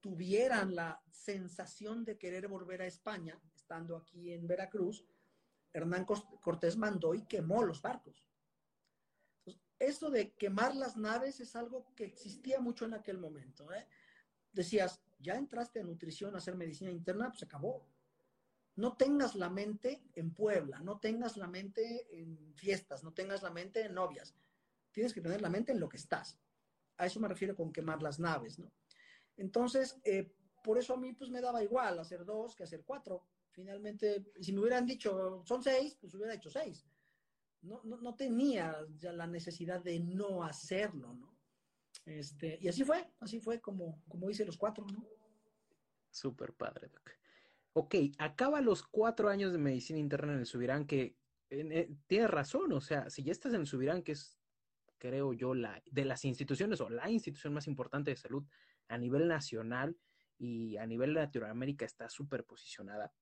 tuvieran 0.00 0.74
la 0.74 1.02
sensación 1.10 2.04
de 2.04 2.16
querer 2.16 2.48
volver 2.48 2.82
a 2.82 2.86
España, 2.86 3.40
estando 3.54 3.96
aquí 3.96 4.32
en 4.32 4.46
Veracruz, 4.46 5.04
Hernán 5.72 6.04
Cortés 6.04 6.76
mandó 6.76 7.14
y 7.14 7.26
quemó 7.26 7.62
los 7.62 7.82
barcos. 7.82 8.26
Esto 9.78 10.10
de 10.10 10.32
quemar 10.32 10.74
las 10.74 10.96
naves 10.96 11.40
es 11.40 11.54
algo 11.54 11.94
que 11.94 12.04
existía 12.04 12.60
mucho 12.60 12.84
en 12.84 12.94
aquel 12.94 13.18
momento. 13.18 13.72
¿eh? 13.72 13.86
Decías, 14.52 15.00
ya 15.20 15.34
entraste 15.34 15.80
a 15.80 15.84
nutrición, 15.84 16.34
a 16.34 16.38
hacer 16.38 16.56
medicina 16.56 16.90
interna, 16.90 17.28
pues 17.28 17.42
acabó. 17.42 17.86
No 18.76 18.96
tengas 18.96 19.34
la 19.34 19.50
mente 19.50 20.02
en 20.14 20.32
Puebla, 20.32 20.80
no 20.80 20.98
tengas 20.98 21.36
la 21.36 21.48
mente 21.48 22.06
en 22.10 22.54
fiestas, 22.54 23.02
no 23.04 23.12
tengas 23.12 23.42
la 23.42 23.50
mente 23.50 23.84
en 23.84 23.94
novias. 23.94 24.34
Tienes 24.92 25.12
que 25.12 25.20
tener 25.20 25.42
la 25.42 25.50
mente 25.50 25.72
en 25.72 25.80
lo 25.80 25.88
que 25.88 25.96
estás. 25.96 26.38
A 26.98 27.06
eso 27.06 27.20
me 27.20 27.28
refiero 27.28 27.56
con 27.56 27.72
quemar 27.72 28.02
las 28.02 28.18
naves, 28.18 28.58
¿no? 28.58 28.70
Entonces, 29.36 29.98
eh, 30.04 30.32
por 30.62 30.78
eso 30.78 30.94
a 30.94 30.96
mí 30.98 31.12
pues 31.12 31.30
me 31.30 31.40
daba 31.40 31.62
igual 31.62 31.98
hacer 31.98 32.24
dos 32.24 32.54
que 32.54 32.64
hacer 32.64 32.82
cuatro. 32.84 33.26
Finalmente, 33.50 34.26
si 34.40 34.52
me 34.52 34.60
hubieran 34.60 34.86
dicho 34.86 35.42
son 35.44 35.62
seis, 35.62 35.96
pues 36.00 36.14
hubiera 36.14 36.34
hecho 36.34 36.50
seis. 36.50 36.84
No, 37.62 37.82
no, 37.84 38.14
tenía 38.14 38.76
ya 38.96 39.12
la 39.12 39.26
necesidad 39.26 39.82
de 39.82 39.98
no 39.98 40.44
hacerlo, 40.44 41.14
¿no? 41.14 41.36
Este, 42.06 42.58
y 42.60 42.68
así 42.68 42.84
fue, 42.84 43.12
así 43.18 43.40
fue 43.40 43.60
como, 43.60 44.02
como 44.08 44.30
hice 44.30 44.44
los 44.44 44.56
cuatro, 44.56 44.86
¿no? 44.92 45.04
Súper 46.10 46.52
padre, 46.52 46.88
Doc. 46.88 47.10
Ok, 47.72 47.94
acaba 48.18 48.60
los 48.60 48.82
cuatro 48.82 49.28
años 49.28 49.52
de 49.52 49.58
medicina 49.58 49.98
interna 49.98 50.34
en 50.34 50.40
el 50.40 50.46
Subirán, 50.46 50.86
que 50.86 51.16
eh, 51.50 51.94
tiene 52.06 52.28
razón, 52.28 52.72
o 52.72 52.80
sea, 52.80 53.10
si 53.10 53.22
ya 53.22 53.32
estás 53.32 53.54
en 53.54 53.60
el 53.60 53.66
Subirán, 53.66 54.02
que 54.02 54.12
es, 54.12 54.37
creo 54.98 55.32
yo, 55.32 55.54
la 55.54 55.82
de 55.86 56.04
las 56.04 56.24
instituciones 56.24 56.80
o 56.80 56.90
la 56.90 57.08
institución 57.10 57.54
más 57.54 57.66
importante 57.66 58.10
de 58.10 58.16
salud 58.16 58.44
a 58.88 58.98
nivel 58.98 59.28
nacional 59.28 59.96
y 60.38 60.76
a 60.76 60.86
nivel 60.86 61.14
de 61.14 61.20
Latinoamérica 61.20 61.84
está 61.84 62.08
súper 62.08 62.44
posicionada, 62.44 63.12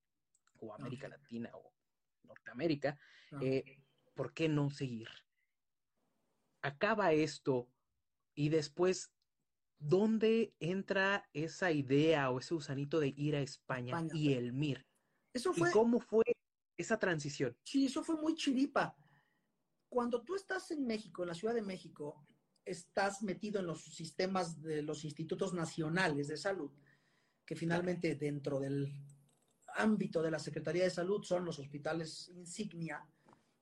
o 0.58 0.74
América 0.74 1.08
Latina 1.08 1.50
o 1.54 1.72
Norteamérica, 2.24 2.98
eh, 3.40 3.82
¿por 4.14 4.32
qué 4.32 4.48
no 4.48 4.70
seguir? 4.70 5.08
Acaba 6.62 7.12
esto 7.12 7.70
y 8.34 8.48
después, 8.48 9.12
¿dónde 9.78 10.54
entra 10.58 11.28
esa 11.32 11.70
idea 11.70 12.30
o 12.30 12.38
ese 12.38 12.54
usanito 12.54 13.00
de 13.00 13.14
ir 13.16 13.36
a 13.36 13.40
España, 13.40 14.06
y 14.12 14.32
el 14.32 14.52
MIR? 14.52 14.86
Eso 15.32 15.52
fue... 15.52 15.68
¿Y 15.68 15.72
cómo 15.72 16.00
fue 16.00 16.24
esa 16.76 16.98
transición? 16.98 17.56
Sí, 17.62 17.86
eso 17.86 18.02
fue 18.02 18.16
muy 18.16 18.34
chiripa. 18.34 18.96
Cuando 19.88 20.22
tú 20.22 20.34
estás 20.34 20.70
en 20.70 20.86
México, 20.86 21.22
en 21.22 21.28
la 21.28 21.34
Ciudad 21.34 21.54
de 21.54 21.62
México, 21.62 22.26
estás 22.64 23.22
metido 23.22 23.60
en 23.60 23.66
los 23.66 23.84
sistemas 23.84 24.60
de 24.60 24.82
los 24.82 25.04
institutos 25.04 25.54
nacionales 25.54 26.28
de 26.28 26.36
salud, 26.36 26.70
que 27.44 27.54
finalmente 27.54 28.16
dentro 28.16 28.58
del 28.58 28.92
ámbito 29.76 30.20
de 30.20 30.30
la 30.30 30.38
Secretaría 30.38 30.84
de 30.84 30.90
Salud 30.90 31.22
son 31.22 31.44
los 31.44 31.58
hospitales 31.58 32.28
insignia, 32.34 33.06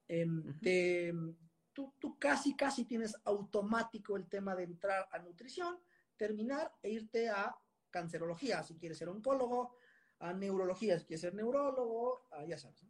em, 0.08 1.36
tú, 1.72 1.94
tú, 1.98 2.18
casi, 2.18 2.56
casi 2.56 2.84
tienes 2.84 3.14
automático 3.24 4.16
el 4.16 4.26
tema 4.26 4.54
de 4.54 4.64
entrar 4.64 5.06
a 5.10 5.18
nutrición, 5.18 5.78
terminar 6.16 6.72
e 6.82 6.90
irte 6.90 7.28
a 7.28 7.54
cancerología, 7.90 8.62
si 8.62 8.76
quieres 8.76 8.96
ser 8.98 9.08
oncólogo, 9.08 9.76
a 10.20 10.32
neurología, 10.32 10.98
si 10.98 11.06
quieres 11.06 11.20
ser 11.20 11.34
neurólogo, 11.34 12.28
ya 12.46 12.56
sabes. 12.56 12.86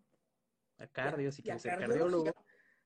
A 0.78 0.86
cardio, 0.86 1.32
si 1.32 1.42
quieres 1.42 1.62
ser 1.62 1.78
cardiólogo. 1.78 2.32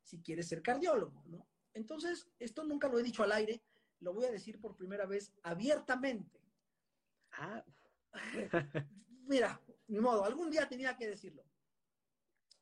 Si 0.08 0.22
quieres 0.22 0.48
ser 0.48 0.62
cardiólogo, 0.62 1.22
¿no? 1.26 1.46
Entonces, 1.74 2.26
esto 2.38 2.64
nunca 2.64 2.88
lo 2.88 2.98
he 2.98 3.02
dicho 3.02 3.22
al 3.22 3.32
aire, 3.32 3.62
lo 4.00 4.14
voy 4.14 4.24
a 4.24 4.30
decir 4.30 4.58
por 4.58 4.74
primera 4.74 5.04
vez 5.04 5.34
abiertamente. 5.42 6.40
Ah. 7.32 7.62
Mira, 9.26 9.60
ni 9.86 10.00
modo, 10.00 10.24
algún 10.24 10.50
día 10.50 10.66
tenía 10.66 10.96
que 10.96 11.08
decirlo. 11.08 11.44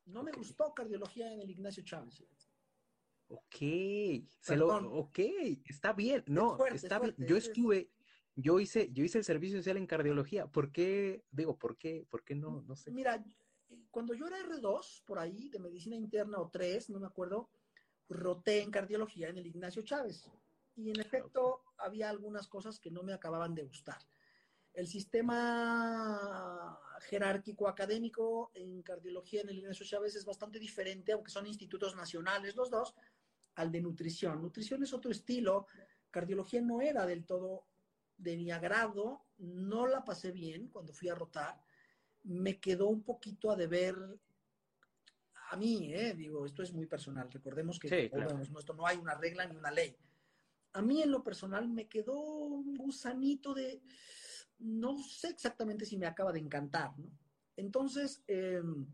No 0.06 0.24
me 0.24 0.32
gustó 0.32 0.74
cardiología 0.74 1.32
en 1.32 1.40
el 1.40 1.48
Ignacio 1.48 1.84
Chávez. 1.84 2.20
Ok, 3.28 3.56
se 4.40 4.56
lo, 4.56 4.74
ok, 4.98 5.18
está 5.66 5.92
bien, 5.92 6.24
no, 6.26 6.58
está 6.66 6.98
bien. 6.98 7.14
Yo 7.16 7.36
estuve, 7.36 7.92
yo 8.34 8.58
hice, 8.58 8.90
yo 8.92 9.04
hice 9.04 9.18
el 9.18 9.24
servicio 9.24 9.58
social 9.58 9.76
en 9.76 9.86
cardiología. 9.86 10.48
¿Por 10.48 10.72
qué? 10.72 11.24
Digo, 11.30 11.56
¿por 11.56 11.78
qué? 11.78 12.08
¿Por 12.10 12.24
qué 12.24 12.34
no? 12.34 12.62
No 12.62 12.74
sé. 12.74 12.90
Mira, 12.90 13.24
cuando 13.96 14.12
yo 14.12 14.26
era 14.26 14.36
R2, 14.40 15.04
por 15.06 15.18
ahí, 15.18 15.48
de 15.48 15.58
medicina 15.58 15.96
interna 15.96 16.38
o 16.38 16.50
3, 16.50 16.90
no 16.90 17.00
me 17.00 17.06
acuerdo, 17.06 17.48
roté 18.10 18.60
en 18.60 18.70
cardiología 18.70 19.30
en 19.30 19.38
el 19.38 19.46
Ignacio 19.46 19.80
Chávez. 19.80 20.30
Y 20.74 20.90
en 20.90 21.00
efecto, 21.00 21.62
había 21.78 22.10
algunas 22.10 22.46
cosas 22.46 22.78
que 22.78 22.90
no 22.90 23.02
me 23.02 23.14
acababan 23.14 23.54
de 23.54 23.62
gustar. 23.62 23.96
El 24.74 24.86
sistema 24.86 26.78
jerárquico 27.08 27.68
académico 27.68 28.50
en 28.52 28.82
cardiología 28.82 29.40
en 29.40 29.48
el 29.48 29.60
Ignacio 29.60 29.86
Chávez 29.86 30.14
es 30.14 30.26
bastante 30.26 30.58
diferente, 30.58 31.12
aunque 31.12 31.30
son 31.30 31.46
institutos 31.46 31.96
nacionales 31.96 32.54
los 32.54 32.68
dos, 32.68 32.94
al 33.54 33.72
de 33.72 33.80
nutrición. 33.80 34.42
Nutrición 34.42 34.82
es 34.82 34.92
otro 34.92 35.10
estilo. 35.10 35.68
Cardiología 36.10 36.60
no 36.60 36.82
era 36.82 37.06
del 37.06 37.24
todo 37.24 37.64
de 38.18 38.36
mi 38.36 38.50
agrado. 38.50 39.24
No 39.38 39.86
la 39.86 40.04
pasé 40.04 40.32
bien 40.32 40.68
cuando 40.68 40.92
fui 40.92 41.08
a 41.08 41.14
rotar. 41.14 41.65
Me 42.26 42.60
quedó 42.60 42.88
un 42.88 43.02
poquito 43.02 43.50
a 43.50 43.56
deber 43.56 43.96
a 45.50 45.56
mí, 45.56 45.94
eh, 45.94 46.14
digo, 46.14 46.44
esto 46.44 46.62
es 46.62 46.72
muy 46.72 46.86
personal, 46.86 47.30
recordemos 47.30 47.78
que 47.78 48.10
no 48.76 48.86
hay 48.86 48.96
una 48.96 49.14
regla 49.14 49.46
ni 49.46 49.56
una 49.56 49.70
ley. 49.70 49.96
A 50.72 50.82
mí 50.82 51.02
en 51.02 51.10
lo 51.10 51.22
personal 51.22 51.68
me 51.68 51.88
quedó 51.88 52.18
un 52.18 52.76
gusanito 52.76 53.54
de, 53.54 53.80
no 54.58 54.98
sé 54.98 55.28
exactamente 55.28 55.86
si 55.86 55.96
me 55.96 56.06
acaba 56.06 56.32
de 56.32 56.40
encantar, 56.40 56.98
¿no? 56.98 57.10
Entonces, 57.56 58.22
em, 58.26 58.86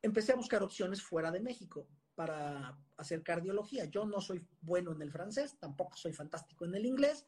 empecé 0.00 0.32
a 0.32 0.36
buscar 0.36 0.62
opciones 0.62 1.02
fuera 1.02 1.30
de 1.30 1.40
México 1.40 1.88
para 2.14 2.78
hacer 2.96 3.22
cardiología. 3.22 3.84
Yo 3.86 4.06
no 4.06 4.20
soy 4.20 4.46
bueno 4.62 4.92
en 4.92 5.02
el 5.02 5.10
francés, 5.10 5.58
tampoco 5.58 5.96
soy 5.96 6.12
fantástico 6.14 6.64
en 6.64 6.74
el 6.74 6.86
inglés, 6.86 7.26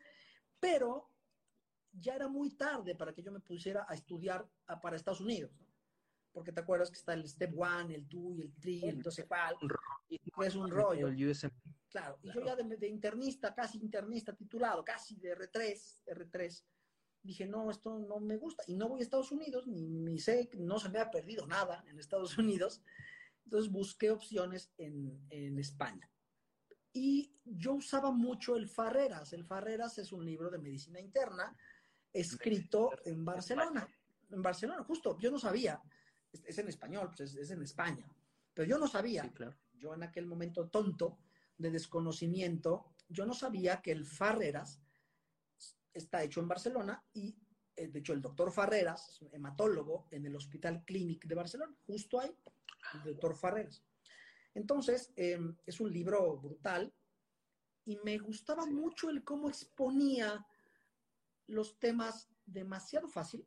pero 0.58 1.10
ya 2.00 2.14
era 2.14 2.28
muy 2.28 2.50
tarde 2.50 2.94
para 2.94 3.12
que 3.12 3.22
yo 3.22 3.32
me 3.32 3.40
pusiera 3.40 3.86
a 3.88 3.94
estudiar 3.94 4.48
para 4.82 4.96
Estados 4.96 5.20
Unidos. 5.20 5.52
¿no? 5.58 5.68
porque 6.38 6.52
te 6.52 6.60
acuerdas 6.60 6.88
que 6.88 6.98
está 6.98 7.14
el 7.14 7.28
Step 7.28 7.52
One, 7.58 7.94
el 7.96 8.08
2 8.08 8.38
y 8.38 8.42
el 8.42 8.52
3, 9.02 9.18
el 9.18 9.26
cuál, 9.26 9.56
y 10.08 10.20
es 10.46 10.54
un 10.54 10.70
rollo. 10.70 11.08
Claro, 11.88 12.18
y 12.22 12.32
yo 12.32 12.44
ya 12.44 12.54
de, 12.54 12.86
internista, 12.86 13.52
casi 13.52 13.78
internista 13.78 14.32
titulado, 14.34 14.84
casi 14.84 15.16
de 15.16 15.36
R3, 15.36 16.04
R3, 16.06 16.62
dije, 17.24 17.44
no, 17.44 17.70
esto 17.72 17.98
no 17.98 18.20
me 18.20 18.36
gusta, 18.36 18.62
y 18.68 18.76
no 18.76 18.88
voy 18.88 19.00
a 19.00 19.02
Estados 19.02 19.32
Unidos, 19.32 19.66
ni, 19.66 19.88
ni 19.88 20.20
sé, 20.20 20.48
no 20.58 20.78
se 20.78 20.90
me 20.90 21.00
ha 21.00 21.10
perdido 21.10 21.44
nada 21.44 21.82
en 21.88 21.98
Estados 21.98 22.38
Unidos. 22.38 22.82
Entonces 23.44 23.72
busqué 23.72 24.10
opciones 24.12 24.70
en, 24.76 25.26
en 25.30 25.58
España. 25.58 26.08
Y 26.92 27.34
yo 27.44 27.74
usaba 27.74 28.12
mucho 28.12 28.56
el 28.56 28.68
Farreras. 28.68 29.32
El 29.32 29.44
Farreras 29.44 29.98
es 29.98 30.12
un 30.12 30.24
libro 30.24 30.50
de 30.50 30.58
medicina 30.58 31.00
interna 31.00 31.56
escrito 32.20 32.90
en 33.04 33.24
Barcelona. 33.24 33.88
En 34.30 34.42
Barcelona, 34.42 34.84
justo, 34.84 35.18
yo 35.18 35.30
no 35.30 35.38
sabía. 35.38 35.80
Es, 36.32 36.58
en 36.58 36.68
español, 36.68 37.10
pues 37.16 37.34
es, 37.34 37.50
en 37.50 37.62
España. 37.62 38.06
Pero 38.52 38.68
yo 38.68 38.78
no 38.78 38.86
sabía. 38.86 39.30
Yo 39.74 39.94
en 39.94 40.02
aquel 40.02 40.26
momento 40.26 40.68
tonto 40.68 41.18
de 41.56 41.70
desconocimiento, 41.70 42.94
yo 43.08 43.24
no 43.24 43.34
sabía 43.34 43.80
que 43.80 43.92
el 43.92 44.04
Farreras 44.04 44.80
está 45.92 46.22
hecho 46.22 46.40
en 46.40 46.48
Barcelona 46.48 47.02
y 47.12 47.36
eh, 47.74 47.88
de 47.88 47.98
hecho 47.98 48.12
el 48.12 48.22
doctor 48.22 48.52
Farreras 48.52 49.08
es 49.10 49.22
un 49.22 49.34
hematólogo 49.34 50.06
en 50.10 50.26
el 50.26 50.36
Hospital 50.36 50.84
Clínic 50.84 51.26
de 51.26 51.34
Barcelona, 51.34 51.74
justo 51.86 52.20
ahí, 52.20 52.34
el 52.94 53.02
doctor 53.04 53.36
Farreras. 53.36 53.82
Entonces, 54.54 55.12
em, 55.16 55.56
es 55.66 55.80
un 55.80 55.92
libro 55.92 56.36
brutal 56.36 56.92
y 57.84 57.96
me 58.04 58.18
gustaba 58.18 58.66
mucho 58.66 59.08
el 59.08 59.22
cómo 59.22 59.48
exponía 59.48 60.44
los 61.48 61.78
temas 61.78 62.28
demasiado 62.46 63.08
fácil, 63.08 63.46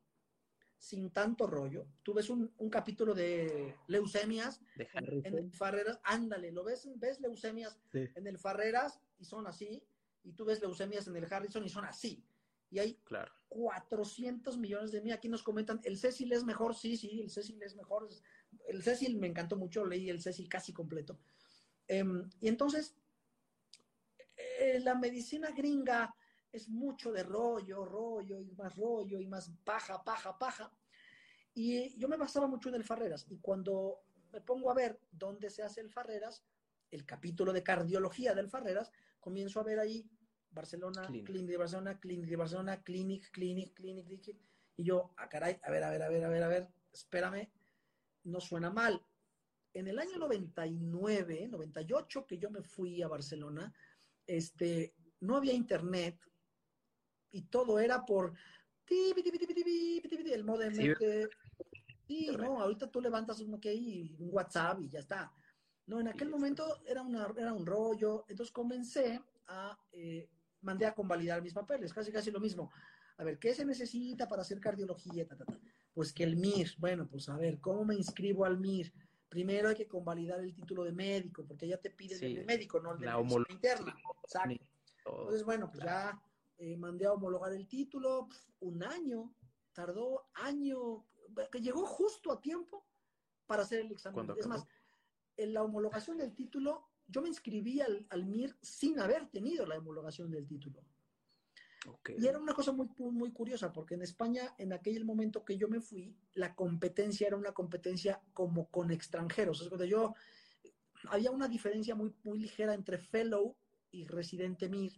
sin 0.78 1.12
tanto 1.12 1.48
rollo. 1.48 1.88
Tú 2.04 2.14
ves 2.14 2.30
un, 2.30 2.52
capítulo 2.70 3.14
de 3.14 3.76
leucemias 3.88 4.60
en 4.76 5.38
el 5.38 5.52
Farreras, 5.52 6.00
ándale, 6.04 6.52
lo 6.52 6.64
ves, 6.64 6.90
ves 6.96 7.20
leucemias 7.22 7.80
en 7.94 8.28
el 8.28 8.38
Farreras 8.38 9.00
y 9.20 9.26
son 9.26 9.48
así, 9.48 9.84
y 10.24 10.34
tú 10.34 10.46
ves 10.46 10.60
leucemias 10.60 11.08
en 11.08 11.16
el 11.16 11.32
Harrison 11.32 11.64
y 11.64 11.70
son 11.70 11.86
así. 11.86 12.26
Y 12.72 12.80
hay 12.80 12.96
claro. 13.04 13.32
400 13.50 14.58
millones 14.58 14.92
de 14.92 15.02
mí. 15.02 15.12
Aquí 15.12 15.28
nos 15.28 15.44
comentan, 15.44 15.82
¿el 15.84 15.98
Cecil 15.98 16.32
es 16.32 16.46
mejor? 16.46 16.74
Sí, 16.74 16.96
sí, 16.96 17.20
el 17.20 17.30
Cecil 17.30 17.62
es 17.62 17.76
mejor. 17.76 18.10
El 18.68 18.82
Cecil 18.82 19.18
me 19.18 19.28
encantó 19.28 19.58
mucho, 19.58 19.86
leí 19.86 20.10
el 20.10 20.22
Cecil 20.22 20.48
casi 20.48 20.72
completo. 20.72 21.20
Em, 21.88 22.30
y 22.40 22.48
entonces, 22.48 22.96
eh, 24.38 24.80
la 24.80 24.96
medicina 24.96 25.52
gringa 25.52 26.16
es 26.52 26.70
mucho 26.70 27.12
de 27.12 27.24
rollo, 27.24 27.86
rollo 27.86 28.40
y 28.40 28.52
más 28.52 28.76
rollo 28.76 29.20
y 29.20 29.28
más 29.28 29.52
paja, 29.64 30.04
paja, 30.04 30.38
paja. 30.38 30.72
Y 31.54 31.98
yo 31.98 32.08
me 32.08 32.18
basaba 32.18 32.48
mucho 32.48 32.70
en 32.70 32.76
el 32.76 32.84
Farreras. 32.84 33.26
Y 33.30 33.38
cuando 33.38 34.02
me 34.32 34.42
pongo 34.42 34.72
a 34.72 34.74
ver 34.74 35.00
dónde 35.12 35.50
se 35.50 35.64
hace 35.64 35.82
el 35.82 35.90
Farreras, 35.90 36.44
el 36.90 37.06
capítulo 37.06 37.54
de 37.54 37.64
cardiología 37.64 38.34
del 38.34 38.50
Farreras, 38.50 38.92
comienzo 39.20 39.60
a 39.60 39.64
ver 39.64 39.80
ahí 39.80 40.10
Barcelona, 40.52 41.08
Clinic, 41.08 41.50
de 41.50 41.58
Barcelona, 41.58 42.00
Clinic 42.00 42.30
de 42.30 42.36
Barcelona, 42.36 42.84
Clinic, 42.84 43.32
Clinic, 43.32 43.74
Clinic, 43.74 44.06
Clinic. 44.06 44.38
Y 44.76 44.84
yo, 44.84 45.14
ah, 45.18 45.30
caray, 45.30 45.60
a 45.64 45.72
ver, 45.72 45.84
a 45.84 45.90
ver, 45.90 46.04
a 46.04 46.10
ver, 46.10 46.26
a 46.26 46.30
ver, 46.30 46.44
a 46.44 46.48
ver, 46.48 46.68
espérame, 46.92 47.50
no 48.26 48.42
suena 48.42 48.70
mal. 48.70 49.02
En 49.74 49.88
el 49.88 50.00
año 50.00 50.18
99, 50.18 51.48
98 51.48 52.26
que 52.26 52.38
yo 52.38 52.50
me 52.50 52.62
fui 52.62 53.02
a 53.02 53.08
Barcelona, 53.08 53.74
este, 54.28 54.94
no 55.22 55.38
había 55.38 55.54
internet, 55.54 56.20
y 57.32 57.44
todo 57.44 57.80
era 57.80 58.06
por 58.06 58.34
el 60.34 60.44
modem. 60.44 60.74
Sí, 62.08 62.30
no, 62.38 62.62
ahorita 62.62 62.91
tú 62.91 63.00
levantas 63.00 63.39
un 63.39 63.54
OK 63.54 63.65
y 63.67 64.15
un 64.20 64.30
WhatsApp 64.32 64.82
y 64.82 64.89
ya 64.89 65.00
está. 65.00 65.32
No, 65.88 66.00
en 66.00 66.10
aquel 66.10 66.30
momento 66.30 66.82
era, 66.86 67.02
una, 67.02 67.28
era 67.38 67.54
un 67.54 67.65
rollo. 67.65 68.26
Entonces 68.28 68.52
comencé 68.52 69.22
a, 69.48 69.78
eh, 69.94 70.30
mandé 70.62 70.86
a 70.86 70.94
convalidar 70.94 71.41
mis 71.41 71.54
papeles, 71.54 71.94
casi 71.94 72.12
casi 72.12 72.30
lo 72.32 72.39
mismo. 72.39 72.72
A 73.17 73.24
ver, 73.24 73.39
¿qué 73.39 73.54
se 73.54 73.65
necesita 73.65 74.28
para 74.28 74.41
hacer 74.41 74.60
cardiología? 74.60 75.26
Pues 75.94 76.12
que 76.12 76.24
el 76.24 76.36
MIR, 76.36 76.76
bueno, 76.78 77.08
pues 77.08 77.30
a 77.30 77.38
ver, 77.38 77.60
¿cómo 77.60 77.86
me 77.86 77.96
inscribo 77.96 78.46
al 78.46 78.60
MIR? 78.60 78.91
Primero 79.30 79.70
hay 79.70 79.76
que 79.76 79.88
convalidar 79.88 80.41
el 80.41 80.54
título 80.54 80.84
de 80.84 80.91
médico, 80.91 81.46
porque 81.48 81.67
ya 81.67 81.78
te 81.78 81.91
piden 81.91 82.22
el 82.22 82.36
de 82.36 82.44
médico, 82.44 82.82
no 82.82 82.94
el 82.94 83.00
de 83.00 83.06
la 83.06 83.22
interna. 83.50 83.96
Exacto. 84.24 84.65
Entonces, 85.06 85.44
bueno, 85.44 85.70
pues 85.72 85.84
ya 85.84 86.22
eh, 86.62 86.78
mandé 86.78 87.08
a 87.08 87.13
homologar 87.13 87.52
el 87.54 87.67
título, 87.67 88.30
un 88.60 88.84
año, 88.84 89.34
tardó 89.74 90.30
año, 90.36 91.08
que 91.52 91.60
llegó 91.60 91.88
justo 91.88 92.32
a 92.32 92.39
tiempo 92.39 92.86
para 93.47 93.63
hacer 93.63 93.80
el 93.80 93.91
examen. 93.91 94.30
Es 94.38 94.45
más, 94.45 94.63
en 95.38 95.56
la 95.56 95.63
homologación 95.63 96.17
del 96.17 96.36
título, 96.36 96.91
yo 97.08 97.24
me 97.24 97.30
inscribí 97.30 97.82
al, 97.82 98.26
MIR 98.28 98.56
sin 98.62 99.00
haber 99.00 99.28
tenido 99.32 99.65
la 99.65 99.80
homologación 99.80 100.30
del 100.30 100.45
título. 100.45 100.86
Y 102.15 102.28
era 102.28 102.38
una 102.38 102.54
cosa 102.54 102.71
muy, 102.71 102.89
muy 103.00 103.32
curiosa, 103.32 103.74
porque 103.74 103.95
en 103.95 104.04
España, 104.04 104.54
en 104.60 104.71
aquel 104.71 105.04
momento 105.04 105.43
que 105.43 105.58
yo 105.58 105.67
me 105.67 105.82
fui, 105.82 106.15
la 106.36 106.54
competencia 106.54 107.26
era 107.26 107.38
una 107.38 107.54
competencia 107.54 108.21
como 108.34 108.69
con 108.69 108.91
extranjeros. 108.91 109.62
Es 109.62 109.67
cuando 109.67 109.86
yo, 109.86 110.13
había 111.10 111.32
una 111.32 111.47
diferencia 111.47 111.95
muy, 111.95 112.13
muy 112.24 112.38
ligera 112.38 112.76
entre 112.76 113.00
fellow 113.00 113.58
y 113.89 114.06
residente 114.06 114.69
MIR. 114.69 114.93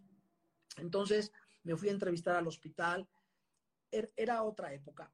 Entonces, 0.78 1.32
me 1.64 1.76
fui 1.76 1.90
a 1.90 1.94
entrevistar 1.94 2.36
al 2.36 2.48
hospital. 2.48 3.08
Er, 3.92 4.12
era 4.16 4.44
otra 4.44 4.74
época. 4.74 5.12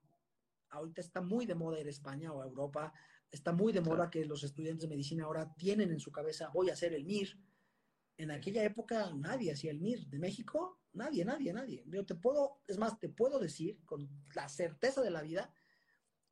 Ahorita 0.69 1.01
está 1.01 1.21
muy 1.21 1.45
de 1.45 1.55
moda 1.55 1.79
en 1.79 1.87
España 1.87 2.31
o 2.31 2.43
Europa. 2.43 2.93
Está 3.31 3.51
muy 3.51 3.73
de 3.73 3.81
moda 3.81 4.09
que 4.09 4.25
los 4.25 4.43
estudiantes 4.43 4.83
de 4.83 4.95
medicina 4.95 5.25
ahora 5.25 5.53
tienen 5.55 5.91
en 5.91 5.99
su 5.99 6.11
cabeza, 6.11 6.49
voy 6.49 6.69
a 6.69 6.73
hacer 6.73 6.93
el 6.93 7.05
MIR. 7.05 7.37
En 8.17 8.31
aquella 8.31 8.63
época 8.63 9.11
nadie 9.15 9.51
hacía 9.51 9.71
el 9.71 9.79
MIR. 9.79 10.07
De 10.07 10.19
México, 10.19 10.79
nadie, 10.93 11.23
nadie, 11.25 11.53
nadie. 11.53 11.83
Yo 11.87 12.05
te 12.05 12.15
puedo, 12.15 12.61
es 12.67 12.77
más, 12.77 12.99
te 12.99 13.09
puedo 13.09 13.39
decir 13.39 13.79
con 13.85 14.09
la 14.33 14.49
certeza 14.49 15.01
de 15.01 15.11
la 15.11 15.21
vida 15.21 15.53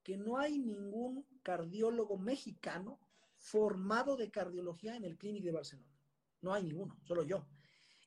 que 0.03 0.17
no 0.17 0.37
hay 0.37 0.57
ningún 0.57 1.25
cardiólogo 1.43 2.17
mexicano 2.17 2.99
formado 3.37 4.15
de 4.15 4.31
cardiología 4.31 4.95
en 4.95 5.03
el 5.03 5.17
Clínic 5.17 5.43
de 5.43 5.51
Barcelona. 5.51 5.93
No 6.41 6.53
hay 6.53 6.63
ninguno, 6.63 6.97
solo 7.03 7.23
yo. 7.23 7.45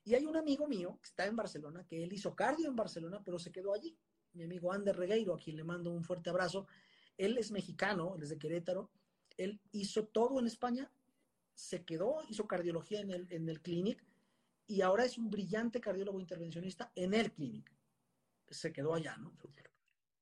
Y 0.04 0.14
hay 0.14 0.24
un 0.24 0.36
amigo 0.36 0.66
mío 0.66 0.98
que 1.02 1.08
está 1.08 1.26
en 1.26 1.36
Barcelona, 1.36 1.84
que 1.84 2.02
él 2.02 2.12
hizo 2.12 2.34
cardio 2.34 2.68
en 2.68 2.76
Barcelona, 2.76 3.22
pero 3.24 3.38
se 3.38 3.52
quedó 3.52 3.74
allí. 3.74 3.96
Mi 4.32 4.44
amigo 4.44 4.72
Ander 4.72 4.96
Regueiro, 4.96 5.34
a 5.34 5.38
quien 5.38 5.56
le 5.56 5.64
mando 5.64 5.90
un 5.90 6.04
fuerte 6.04 6.30
abrazo. 6.30 6.66
Él 7.16 7.36
es 7.36 7.50
mexicano, 7.50 8.14
él 8.16 8.22
es 8.22 8.30
de 8.30 8.38
Querétaro. 8.38 8.90
Él 9.36 9.60
hizo 9.72 10.06
todo 10.06 10.38
en 10.38 10.46
España, 10.46 10.90
se 11.54 11.84
quedó, 11.84 12.22
hizo 12.28 12.46
cardiología 12.46 13.00
en 13.00 13.10
el, 13.10 13.26
en 13.30 13.48
el 13.48 13.60
clinic 13.60 14.04
y 14.70 14.82
ahora 14.82 15.04
es 15.04 15.18
un 15.18 15.28
brillante 15.28 15.80
cardiólogo 15.80 16.20
intervencionista 16.20 16.92
en 16.94 17.12
el 17.12 17.32
clinic. 17.32 17.74
Se 18.48 18.72
quedó 18.72 18.94
allá, 18.94 19.16
¿no? 19.16 19.36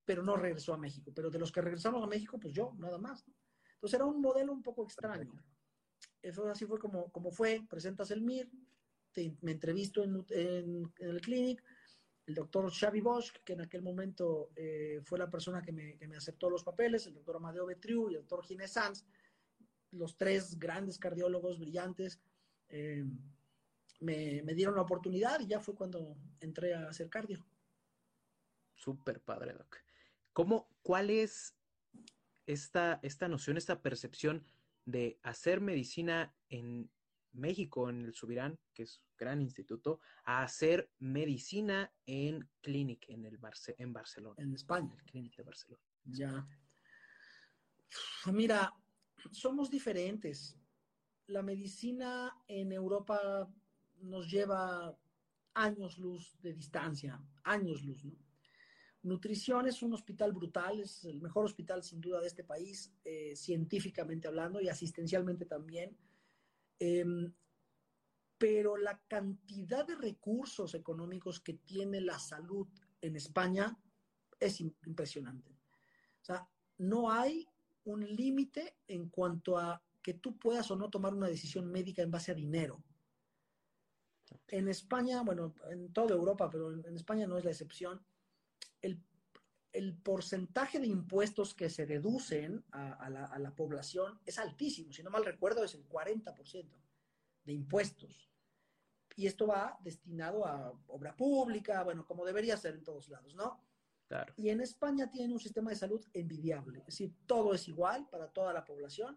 Pero 0.06 0.22
no 0.22 0.36
regresó 0.36 0.72
a 0.72 0.78
México. 0.78 1.12
Pero 1.14 1.28
de 1.28 1.38
los 1.38 1.52
que 1.52 1.60
regresaron 1.60 2.02
a 2.02 2.06
México, 2.06 2.38
pues 2.40 2.54
yo, 2.54 2.72
nada 2.78 2.96
más. 2.96 3.26
Entonces 3.74 3.94
era 3.94 4.06
un 4.06 4.22
modelo 4.22 4.54
un 4.54 4.62
poco 4.62 4.84
extraño. 4.84 5.30
Eso 6.22 6.48
así 6.48 6.64
fue 6.64 6.78
como, 6.78 7.12
como 7.12 7.30
fue, 7.30 7.62
presentas 7.68 8.10
el 8.10 8.22
MIR, 8.22 8.50
me 9.42 9.52
entrevisto 9.52 10.04
en, 10.04 10.92
el 10.98 11.20
clinic, 11.20 11.62
el 12.26 12.34
doctor 12.34 12.70
Xavi 12.70 13.00
Bosch, 13.00 13.32
que 13.44 13.54
en 13.54 13.62
aquel 13.62 13.82
momento 13.82 14.50
eh, 14.54 15.00
fue 15.04 15.18
la 15.18 15.30
persona 15.30 15.62
que 15.62 15.72
me, 15.72 15.98
aceptó 16.16 16.50
los 16.50 16.62
papeles, 16.62 17.06
el 17.06 17.14
doctor 17.14 17.36
Amadeo 17.36 17.66
Betriu 17.66 18.10
y 18.10 18.14
el 18.14 18.20
doctor 18.20 18.44
Ginés 18.44 18.72
Sanz, 18.72 19.04
los 19.92 20.16
tres 20.16 20.58
grandes 20.58 20.98
cardiólogos 20.98 21.58
brillantes, 21.58 22.20
eh, 22.68 23.04
me, 24.00 24.42
dieron 24.54 24.76
la 24.76 24.82
oportunidad 24.82 25.40
y 25.40 25.46
ya 25.46 25.60
fue 25.60 25.74
cuando 25.74 26.16
entré 26.40 26.74
a 26.74 26.88
hacer 26.88 27.08
cardio. 27.08 27.44
Súper 28.74 29.20
padre, 29.20 29.54
Doc. 29.54 29.76
¿Cómo, 30.32 30.68
cuál 30.82 31.10
es 31.10 31.56
esta, 32.46 33.00
esta 33.02 33.28
noción, 33.28 33.56
esta 33.56 33.82
percepción 33.82 34.44
de 34.84 35.18
hacer 35.22 35.60
medicina 35.60 36.34
en 36.48 36.90
México, 37.32 37.88
en 37.88 38.04
el 38.04 38.14
Subirán, 38.14 38.58
que 38.72 38.84
es 38.84 38.98
un 38.98 39.16
gran 39.16 39.40
instituto, 39.40 40.00
a 40.24 40.42
hacer 40.42 40.90
medicina 40.98 41.92
en 42.06 42.48
Clinic, 42.60 43.06
en, 43.08 43.24
el 43.24 43.38
en 43.78 43.92
Barcelona. 43.92 44.36
En 44.38 44.54
España. 44.54 44.94
El 44.96 45.04
Clinic 45.04 45.36
de 45.36 45.42
Barcelona. 45.42 45.82
Ya. 46.04 46.46
Mira, 48.32 48.72
somos 49.30 49.70
diferentes. 49.70 50.56
La 51.26 51.42
medicina 51.42 52.36
en 52.46 52.72
Europa 52.72 53.48
nos 54.00 54.30
lleva 54.30 54.96
años 55.54 55.98
luz 55.98 56.38
de 56.40 56.52
distancia, 56.52 57.20
años 57.44 57.82
luz, 57.82 58.04
¿no? 58.04 58.16
Nutrición 59.02 59.66
es 59.68 59.82
un 59.82 59.94
hospital 59.94 60.32
brutal, 60.32 60.80
es 60.80 61.04
el 61.04 61.20
mejor 61.20 61.44
hospital 61.44 61.84
sin 61.84 62.00
duda 62.00 62.20
de 62.20 62.26
este 62.26 62.42
país, 62.42 62.92
eh, 63.04 63.34
científicamente 63.36 64.26
hablando 64.26 64.60
y 64.60 64.68
asistencialmente 64.68 65.46
también. 65.46 65.96
Em, 66.78 67.32
pero 68.38 68.76
la 68.76 69.00
cantidad 69.08 69.86
de 69.86 69.96
recursos 69.96 70.74
económicos 70.74 71.40
que 71.40 71.54
tiene 71.54 72.00
la 72.00 72.18
salud 72.18 72.68
en 73.00 73.16
España 73.16 73.76
es 74.38 74.60
impresionante. 74.60 75.50
O 76.22 76.24
sea, 76.24 76.48
no 76.78 77.10
hay 77.10 77.48
un 77.84 78.04
límite 78.04 78.76
en 78.86 79.08
cuanto 79.08 79.58
a 79.58 79.82
que 80.02 80.14
tú 80.14 80.38
puedas 80.38 80.70
o 80.70 80.76
no 80.76 80.88
tomar 80.88 81.14
una 81.14 81.26
decisión 81.26 81.70
médica 81.70 82.02
en 82.02 82.10
base 82.10 82.30
a 82.32 82.34
dinero. 82.34 82.82
En 84.48 84.68
España, 84.68 85.22
bueno, 85.22 85.54
en 85.70 85.92
toda 85.92 86.14
Europa, 86.14 86.48
pero 86.50 86.72
en, 86.72 86.96
España 86.96 87.26
no 87.26 87.38
es 87.38 87.44
la 87.44 87.50
excepción, 87.50 88.04
el, 88.80 89.02
el 89.78 89.94
porcentaje 89.94 90.80
de 90.80 90.88
impuestos 90.88 91.54
que 91.54 91.70
se 91.70 91.86
deducen 91.86 92.64
a, 92.72 93.08
la, 93.08 93.26
a, 93.26 93.38
la, 93.38 93.54
población 93.54 94.18
es 94.26 94.38
altísimo. 94.38 94.92
Si 94.92 95.04
no 95.04 95.10
mal 95.10 95.24
recuerdo, 95.24 95.62
es 95.62 95.74
el 95.74 95.88
40% 95.88 96.66
de 97.44 97.52
impuestos. 97.52 98.28
Y 99.14 99.28
esto 99.28 99.46
va 99.46 99.78
destinado 99.84 100.44
a 100.44 100.72
obra 100.88 101.16
pública, 101.16 101.84
bueno, 101.84 102.04
como 102.04 102.24
debería 102.24 102.56
ser 102.56 102.74
en 102.74 102.82
todos 102.82 103.08
lados, 103.08 103.36
¿no? 103.36 103.64
Claro. 104.08 104.34
Y 104.36 104.48
en 104.48 104.60
España 104.60 105.08
tienen 105.10 105.32
un 105.32 105.38
sistema 105.38 105.70
de 105.70 105.76
salud 105.76 106.04
envidiable. 106.12 106.80
Es 106.80 106.86
decir, 106.86 107.14
todo 107.26 107.54
es 107.54 107.68
igual 107.68 108.08
para 108.10 108.28
toda 108.28 108.52
la 108.52 108.64
población, 108.64 109.16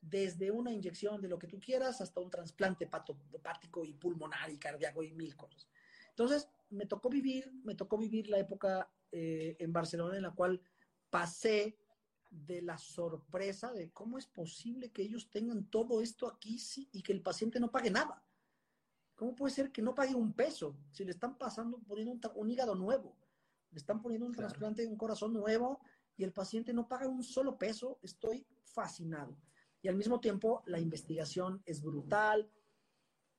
desde 0.00 0.52
una 0.52 0.70
inyección 0.70 1.20
de 1.20 1.28
lo 1.28 1.38
que 1.38 1.48
tú 1.48 1.58
quieras 1.58 2.00
hasta 2.00 2.20
un 2.20 2.30
trasplante 2.30 2.84
hepático 2.84 3.84
y 3.84 3.94
pulmonar 3.94 4.50
y 4.50 4.58
cardíaco 4.58 5.02
y 5.02 5.12
mil 5.14 5.34
cosas. 5.34 5.68
Entonces, 6.10 6.48
me 6.70 6.86
tocó 6.86 7.08
vivir, 7.08 7.52
me 7.64 7.74
tocó 7.74 7.98
vivir 7.98 8.28
la 8.28 8.38
época 8.38 8.88
eh, 9.12 9.56
en 9.58 9.72
Barcelona 9.72 10.16
en 10.16 10.22
la 10.22 10.32
cual 10.32 10.60
pasé 11.10 11.78
de 12.30 12.62
la 12.62 12.76
sorpresa 12.76 13.72
de 13.72 13.90
cómo 13.90 14.18
es 14.18 14.26
posible 14.26 14.90
que 14.90 15.02
ellos 15.02 15.30
tengan 15.30 15.64
todo 15.70 16.00
esto 16.02 16.28
aquí 16.28 16.58
sí, 16.58 16.88
y 16.92 17.02
que 17.02 17.12
el 17.12 17.22
paciente 17.22 17.60
no 17.60 17.70
pague 17.70 17.90
nada. 17.90 18.22
¿Cómo 19.14 19.34
puede 19.34 19.54
ser 19.54 19.72
que 19.72 19.80
no 19.80 19.94
pague 19.94 20.14
un 20.14 20.34
peso 20.34 20.76
si 20.90 21.04
le 21.04 21.12
están 21.12 21.38
pasando, 21.38 21.78
poniendo 21.78 22.12
un, 22.12 22.20
un 22.34 22.50
hígado 22.50 22.74
nuevo? 22.74 23.16
Le 23.70 23.78
están 23.78 24.02
poniendo 24.02 24.26
un 24.26 24.32
claro. 24.32 24.48
trasplante 24.48 24.82
de 24.82 24.88
un 24.88 24.96
corazón 24.96 25.32
nuevo 25.32 25.80
y 26.16 26.24
el 26.24 26.32
paciente 26.32 26.72
no 26.72 26.86
paga 26.86 27.08
un 27.08 27.22
solo 27.22 27.56
peso. 27.56 27.98
Estoy 28.02 28.46
fascinado. 28.62 29.38
Y 29.80 29.88
al 29.88 29.96
mismo 29.96 30.20
tiempo, 30.20 30.62
la 30.66 30.78
investigación 30.78 31.62
es 31.64 31.80
brutal. 31.82 32.50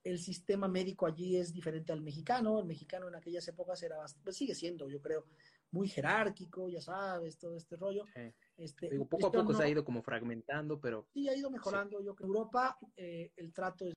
El 0.04 0.18
sistema 0.20 0.68
médico 0.68 1.06
allí 1.06 1.38
es 1.38 1.54
diferente 1.54 1.92
al 1.92 2.02
mexicano. 2.02 2.60
El 2.60 2.66
mexicano 2.66 3.08
en 3.08 3.16
aquellas 3.16 3.48
épocas 3.48 3.82
era 3.84 3.98
bastante, 3.98 4.32
sigue 4.32 4.56
siendo, 4.56 4.90
yo 4.90 5.02
creo, 5.02 5.26
muy 5.72 5.88
jerárquico, 5.88 6.70
ya 6.70 6.82
sabes, 6.82 7.38
todo 7.38 7.58
este 7.58 7.76
rollo. 7.76 8.06
Sí. 8.14 8.34
Este, 8.58 8.90
Digo, 8.90 9.08
poco 9.08 9.28
a 9.28 9.32
poco 9.32 9.52
no, 9.52 9.58
se 9.58 9.64
ha 9.64 9.70
ido 9.70 9.84
como 9.84 10.02
fragmentando, 10.02 10.80
pero... 10.80 11.08
Sí, 11.14 11.28
ha 11.28 11.36
ido 11.36 11.50
mejorando. 11.52 12.00
Sí. 12.00 12.06
Yo 12.06 12.16
creo 12.16 12.28
que 12.28 12.38
Europa 12.38 12.78
eh, 12.96 13.32
el 13.36 13.54
trato 13.54 13.86
es 13.86 13.94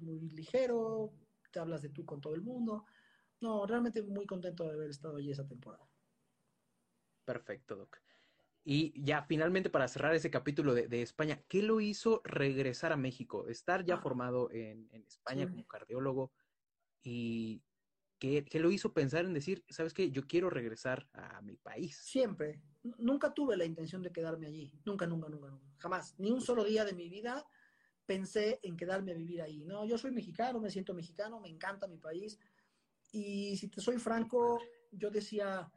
muy 0.00 0.18
ligero, 0.30 1.12
te 1.50 1.58
hablas 1.58 1.82
de 1.82 1.90
tú 1.90 2.04
con 2.04 2.20
todo 2.20 2.34
el 2.34 2.42
mundo. 2.42 2.84
No, 3.40 3.66
realmente 3.66 4.02
muy 4.02 4.26
contento 4.26 4.64
de 4.64 4.72
haber 4.74 4.90
estado 4.90 5.16
allí 5.16 5.30
esa 5.30 5.46
temporada. 5.46 5.86
Perfecto, 7.24 7.76
Doc. 7.76 7.98
Y 8.66 8.98
ya 9.02 9.22
finalmente 9.22 9.68
para 9.68 9.88
cerrar 9.88 10.14
ese 10.14 10.30
capítulo 10.30 10.72
de, 10.72 10.88
de 10.88 11.02
España, 11.02 11.42
¿qué 11.48 11.62
lo 11.62 11.80
hizo 11.80 12.22
regresar 12.24 12.92
a 12.92 12.96
México? 12.96 13.46
Estar 13.48 13.84
ya 13.84 13.96
ah. 13.96 14.00
formado 14.00 14.50
en, 14.50 14.88
en 14.92 15.04
España 15.04 15.44
sí. 15.44 15.50
como 15.50 15.66
cardiólogo 15.66 16.32
y 17.02 17.62
¿qué, 18.24 18.44
¿qué, 18.44 18.58
lo 18.58 18.70
hizo 18.70 18.92
pensar 18.92 19.26
en 19.26 19.34
decir, 19.34 19.64
sabes 19.68 19.92
qué, 19.92 20.10
yo 20.10 20.26
quiero 20.26 20.48
regresar 20.48 21.06
a 21.12 21.42
mi 21.42 21.56
país? 21.56 21.96
Siempre. 21.96 22.62
Nunca 22.98 23.34
tuve 23.34 23.56
la 23.56 23.66
intención 23.66 24.02
de 24.02 24.12
quedarme 24.12 24.46
allí. 24.46 24.72
Nunca, 24.86 25.06
nunca, 25.06 25.28
nunca, 25.28 25.48
nunca. 25.48 25.66
Jamás. 25.78 26.14
Ni 26.18 26.30
un 26.30 26.40
solo 26.40 26.64
día 26.64 26.84
de 26.84 26.94
mi 26.94 27.08
vida 27.10 27.46
pensé 28.06 28.60
en 28.62 28.76
quedarme 28.76 29.12
a 29.12 29.14
vivir 29.14 29.42
ahí. 29.42 29.64
No, 29.64 29.84
yo 29.84 29.98
soy 29.98 30.10
mexicano, 30.10 30.58
me 30.58 30.70
siento 30.70 30.94
mexicano, 30.94 31.38
me 31.38 31.48
encanta 31.48 31.86
mi 31.86 31.98
país. 31.98 32.38
Y 33.12 33.56
si 33.58 33.68
te 33.68 33.80
soy 33.80 33.98
franco, 33.98 34.58
yo 34.90 35.10
decía, 35.10 35.70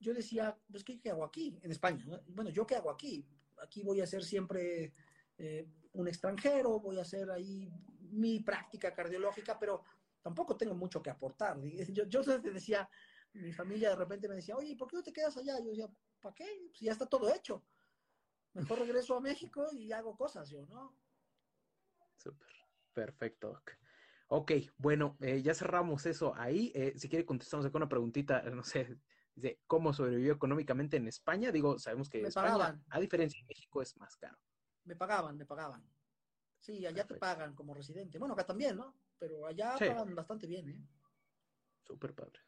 yo 0.00 0.12
decía, 0.12 0.56
pues, 0.70 0.82
¿qué, 0.82 1.00
qué 1.00 1.10
hago 1.10 1.24
aquí 1.24 1.56
en 1.62 1.70
España? 1.70 2.04
Bueno, 2.26 2.50
¿yo 2.50 2.66
qué 2.66 2.76
hago 2.76 2.90
aquí? 2.90 3.24
Aquí 3.62 3.82
voy 3.82 4.00
a 4.00 4.06
ser 4.06 4.24
siempre 4.24 4.92
eh, 5.38 5.68
un 5.92 6.08
extranjero, 6.08 6.80
voy 6.80 6.98
a 6.98 7.02
hacer 7.02 7.30
ahí 7.30 7.70
mi 8.10 8.40
práctica 8.40 8.92
cardiológica, 8.92 9.58
pero 9.58 9.84
tampoco 10.22 10.56
tengo 10.56 10.74
mucho 10.74 11.02
que 11.02 11.10
aportar. 11.10 11.58
Yo, 11.92 12.04
yo 12.04 12.22
decía, 12.22 12.88
mi 13.32 13.52
familia 13.52 13.90
de 13.90 13.96
repente 13.96 14.28
me 14.28 14.36
decía, 14.36 14.56
oye, 14.56 14.76
¿por 14.76 14.88
qué 14.88 14.96
no 14.96 15.02
te 15.02 15.12
quedas 15.12 15.36
allá? 15.36 15.58
Yo 15.60 15.70
decía, 15.70 15.88
¿para 16.20 16.34
qué? 16.34 16.46
Pues 16.68 16.80
ya 16.80 16.92
está 16.92 17.06
todo 17.06 17.32
hecho. 17.34 17.64
Mejor 18.52 18.80
regreso 18.80 19.16
a 19.16 19.20
México 19.20 19.68
y 19.72 19.92
hago 19.92 20.16
cosas 20.16 20.50
yo, 20.50 20.66
¿no? 20.66 20.96
Súper, 22.16 22.48
perfecto. 22.92 23.62
Ok, 24.28 24.52
bueno, 24.76 25.16
eh, 25.20 25.42
ya 25.42 25.54
cerramos 25.54 26.06
eso 26.06 26.34
ahí. 26.36 26.72
Eh, 26.74 26.94
si 26.96 27.08
quiere 27.08 27.24
contestamos 27.24 27.66
acá 27.66 27.78
una 27.78 27.88
preguntita, 27.88 28.42
no 28.42 28.62
sé, 28.62 28.98
de 29.34 29.60
cómo 29.66 29.92
sobrevivió 29.92 30.32
económicamente 30.32 30.96
en 30.96 31.08
España. 31.08 31.50
Digo, 31.52 31.78
sabemos 31.78 32.08
que 32.08 32.22
me 32.22 32.28
España, 32.28 32.52
pagaban. 32.52 32.84
a 32.90 33.00
diferencia 33.00 33.40
de 33.40 33.46
México, 33.46 33.82
es 33.82 33.96
más 33.96 34.16
caro. 34.16 34.38
Me 34.84 34.96
pagaban, 34.96 35.36
me 35.36 35.46
pagaban. 35.46 35.84
Sí, 36.58 36.84
allá 36.86 37.06
Perfecto. 37.06 37.14
te 37.14 37.20
pagan 37.20 37.54
como 37.54 37.74
residente. 37.74 38.18
Bueno, 38.18 38.34
acá 38.34 38.44
también, 38.44 38.76
¿no? 38.76 38.94
Pero 39.20 39.46
allá 39.46 39.76
sí. 39.78 39.84
pagan 39.84 40.14
bastante 40.16 40.48
bien, 40.48 40.68
¿eh? 40.70 40.88
Súper 41.86 42.14
padre. 42.14 42.40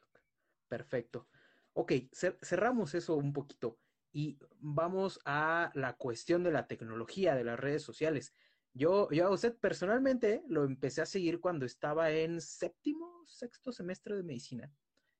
Perfecto. 0.67 1.29
Ok, 1.75 1.93
cerramos 2.13 2.95
eso 2.95 3.15
un 3.17 3.33
poquito 3.33 3.79
y 4.11 4.39
vamos 4.59 5.21
a 5.25 5.71
la 5.75 5.97
cuestión 5.97 6.43
de 6.43 6.51
la 6.51 6.67
tecnología, 6.67 7.35
de 7.35 7.45
las 7.45 7.61
redes 7.61 7.83
sociales. 7.83 8.35
Yo, 8.75 9.11
yo 9.11 9.27
a 9.27 9.31
usted 9.31 9.57
personalmente 9.59 10.43
lo 10.49 10.65
empecé 10.65 11.03
a 11.03 11.07
seguir 11.07 11.41
cuando 11.41 11.67
estaba 11.67 12.11
en 12.11 12.41
séptimo, 12.41 13.25
sexto 13.27 13.71
semestre 13.71 14.17
de 14.17 14.23
medicina. 14.23 14.73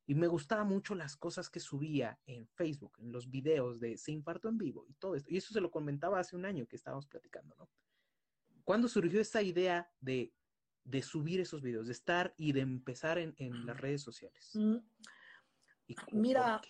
Y 0.07 0.15
me 0.15 0.27
gustaba 0.27 0.65
mucho 0.65 0.95
las 0.95 1.17
cosas 1.17 1.49
que 1.49 1.61
subía 1.61 2.19
en 2.27 2.47
Facebook, 2.49 2.99
en 2.99 3.13
los 3.13 3.31
videos 3.31 3.79
de 3.79 3.97
se 3.97 4.13
infartó 4.13 4.49
en 4.49 4.59
vivo 4.59 4.87
y 4.89 4.95
todo 4.95 5.15
esto. 5.15 5.31
Y 5.31 5.37
eso 5.37 5.53
se 5.53 5.61
lo 5.61 5.71
comentaba 5.71 6.19
hace 6.19 6.35
un 6.35 6.45
año 6.45 6.67
que 6.67 6.77
estábamos 6.77 7.07
platicando, 7.07 7.55
¿no? 7.57 7.71
¿Cuándo 8.65 8.89
surgió 8.89 9.21
esta 9.21 9.43
idea 9.43 9.91
de, 10.01 10.33
de 10.85 11.03
subir 11.03 11.41
esos 11.41 11.63
videos, 11.63 11.87
de 11.87 11.93
estar 11.93 12.35
y 12.37 12.53
de 12.53 12.61
empezar 12.61 13.19
en, 13.19 13.35
en 13.39 13.67
las 13.67 13.81
redes 13.81 14.03
sociales? 14.03 14.51
Mm. 14.55 14.77
¿Y 15.89 15.97
Mira, 16.13 16.61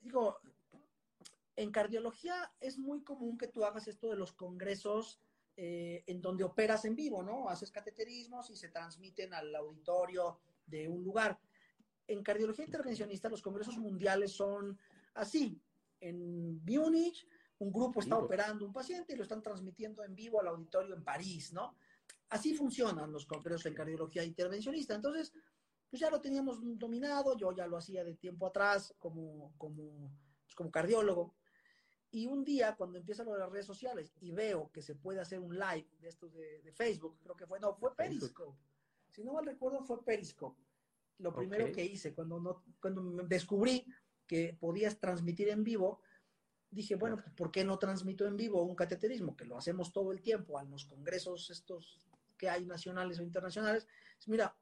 digo, 0.00 0.38
en 1.56 1.70
cardiología 1.70 2.52
es 2.60 2.78
muy 2.78 3.02
común 3.02 3.38
que 3.38 3.48
tú 3.48 3.64
hagas 3.64 3.88
esto 3.88 4.10
de 4.10 4.16
los 4.16 4.32
congresos 4.32 5.20
eh, 5.56 6.04
en 6.06 6.20
donde 6.20 6.44
operas 6.44 6.84
en 6.84 6.94
vivo, 6.94 7.22
¿no? 7.22 7.48
Haces 7.48 7.70
cateterismos 7.70 8.50
y 8.50 8.56
se 8.56 8.68
transmiten 8.68 9.32
al 9.32 9.54
auditorio 9.54 10.38
de 10.66 10.86
un 10.86 11.02
lugar. 11.02 11.38
En 12.06 12.22
cardiología 12.22 12.66
intervencionista, 12.66 13.30
los 13.30 13.40
congresos 13.40 13.78
mundiales 13.78 14.32
son 14.32 14.78
así. 15.14 15.58
En 15.98 16.62
Múnich, 16.62 17.26
un 17.58 17.72
grupo 17.72 18.00
está 18.00 18.18
operando 18.18 18.66
un 18.66 18.72
paciente 18.72 19.14
y 19.14 19.16
lo 19.16 19.22
están 19.22 19.42
transmitiendo 19.42 20.04
en 20.04 20.14
vivo 20.14 20.40
al 20.40 20.48
auditorio 20.48 20.94
en 20.94 21.02
París, 21.02 21.54
¿no? 21.54 21.74
Así 22.28 22.54
funcionan 22.54 23.12
los 23.12 23.26
congresos 23.26 23.66
en 23.66 23.74
cardiología 23.74 24.24
intervencionista. 24.24 24.94
Entonces, 24.94 25.32
pues 25.88 26.00
ya 26.00 26.10
lo 26.10 26.20
teníamos 26.20 26.58
dominado, 26.78 27.36
yo 27.36 27.52
ya 27.52 27.66
lo 27.66 27.76
hacía 27.76 28.04
de 28.04 28.14
tiempo 28.14 28.46
atrás 28.46 28.94
como, 28.98 29.52
como, 29.56 30.10
pues 30.44 30.54
como 30.54 30.70
cardiólogo. 30.70 31.34
Y 32.10 32.26
un 32.26 32.44
día, 32.44 32.74
cuando 32.76 32.98
empieza 32.98 33.24
lo 33.24 33.32
de 33.32 33.40
las 33.40 33.50
redes 33.50 33.66
sociales 33.66 34.12
y 34.20 34.32
veo 34.32 34.70
que 34.72 34.82
se 34.82 34.94
puede 34.94 35.20
hacer 35.20 35.38
un 35.38 35.54
live 35.54 35.88
de 35.98 36.08
estos 36.08 36.32
de, 36.34 36.62
de 36.62 36.72
Facebook, 36.72 37.18
creo 37.20 37.36
que 37.36 37.46
fue, 37.46 37.60
no, 37.60 37.74
fue 37.74 37.94
Periscope. 37.94 38.58
Si 39.10 39.22
no 39.22 39.32
mal 39.32 39.46
recuerdo, 39.46 39.82
fue 39.84 40.04
Periscope. 40.04 40.60
Lo 41.18 41.34
primero 41.34 41.64
okay. 41.64 41.74
que 41.74 41.84
hice, 41.84 42.14
cuando, 42.14 42.38
no, 42.38 42.64
cuando 42.80 43.02
descubrí 43.24 43.86
que 44.26 44.56
podías 44.58 44.98
transmitir 44.98 45.48
en 45.48 45.64
vivo, 45.64 46.00
dije, 46.70 46.96
bueno, 46.96 47.16
pues, 47.16 47.30
¿por 47.34 47.50
qué 47.50 47.64
no 47.64 47.78
transmito 47.78 48.26
en 48.26 48.36
vivo 48.36 48.62
un 48.62 48.74
cateterismo? 48.74 49.36
Que 49.36 49.46
lo 49.46 49.56
hacemos 49.56 49.92
todo 49.92 50.12
el 50.12 50.20
tiempo 50.20 50.60
en 50.60 50.70
los 50.70 50.84
congresos 50.84 51.50
estos 51.50 52.06
que 52.36 52.48
hay 52.48 52.66
nacionales 52.66 53.18
o 53.18 53.22
internacionales. 53.22 53.86
Mira, 54.26 54.56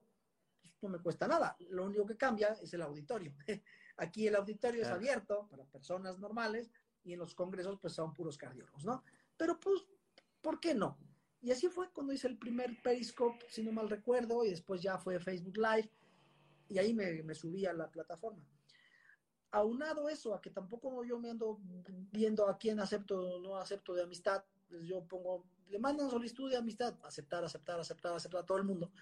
pues, 0.60 0.74
no 0.82 0.88
me 0.88 0.98
cuesta 0.98 1.26
nada. 1.26 1.56
Lo 1.70 1.84
único 1.84 2.06
que 2.06 2.16
cambia 2.16 2.56
es 2.62 2.72
el 2.74 2.82
auditorio. 2.82 3.34
Aquí 3.96 4.26
el 4.26 4.37
auditorio 4.37 4.80
claro. 4.80 4.96
es 4.96 5.00
abierto 5.00 5.48
para 5.48 5.64
personas 5.64 6.18
normales, 6.18 6.70
y 7.04 7.12
en 7.12 7.18
los 7.18 7.34
congresos 7.34 7.78
pues 7.80 7.92
son 7.92 8.12
puros 8.12 8.37
cardiólogos, 8.37 8.84
¿no? 8.84 9.04
Pero 9.37 9.60
pues, 9.60 9.82
¿por 10.40 10.58
qué 10.58 10.74
no? 10.74 10.98
Y 11.40 11.50
así 11.50 11.68
fue 11.68 11.92
cuando 11.92 12.12
hice 12.12 12.26
el 12.26 12.38
primer 12.38 12.80
Periscope, 12.82 13.44
si 13.48 13.62
no 13.62 13.70
mal 13.70 13.90
recuerdo, 13.90 14.44
y 14.44 14.50
después 14.50 14.80
ya 14.80 14.98
fue 14.98 15.20
Facebook 15.20 15.58
Live, 15.58 15.90
y 16.68 16.78
ahí 16.78 16.94
me, 16.94 17.22
me 17.22 17.34
subí 17.34 17.66
a 17.66 17.74
la 17.74 17.90
plataforma. 17.90 18.42
Aunado 19.50 20.08
eso, 20.08 20.34
a 20.34 20.40
que 20.40 20.50
tampoco 20.50 21.04
yo 21.04 21.18
me 21.20 21.30
ando 21.30 21.60
viendo 22.10 22.48
a 22.48 22.56
quién 22.56 22.80
acepto 22.80 23.20
o 23.20 23.40
no 23.40 23.56
acepto 23.56 23.94
de 23.94 24.02
amistad, 24.02 24.42
pues 24.68 24.82
yo 24.87 25.04
pongo, 25.04 25.44
le 25.68 25.79
mandan 25.79 26.11
solicitud 26.11 26.50
de 26.50 26.57
amistad, 26.57 26.96
aceptar, 27.03 27.44
aceptar, 27.44 27.81
aceptar, 27.81 28.14
aceptar 28.14 28.42
a 28.42 28.46
todo 28.46 28.59
el 28.59 28.65
mundo. 28.65 28.92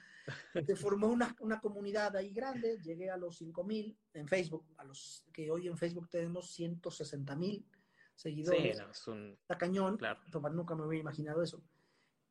Se 0.66 0.76
formó 0.76 1.08
una, 1.08 1.34
una 1.40 1.60
comunidad 1.60 2.16
ahí 2.16 2.32
grande, 2.32 2.78
llegué 2.82 3.10
a 3.10 3.16
los 3.16 3.36
5 3.38 3.64
mil 3.64 3.96
en 4.14 4.28
Facebook, 4.28 4.64
a 4.76 4.84
los 4.84 5.24
que 5.32 5.50
hoy 5.50 5.68
en 5.68 5.76
Facebook 5.76 6.08
tenemos 6.08 6.50
160 6.52 7.36
mil 7.36 7.66
seguidores. 8.14 8.76
Sí, 8.76 8.82
no, 8.82 8.90
es 8.90 9.08
un... 9.08 9.38
Está 9.40 9.58
cañón. 9.58 9.96
Claro. 9.96 10.20
Nunca 10.52 10.74
me 10.74 10.86
hubiera 10.86 11.02
imaginado 11.02 11.42
eso. 11.42 11.62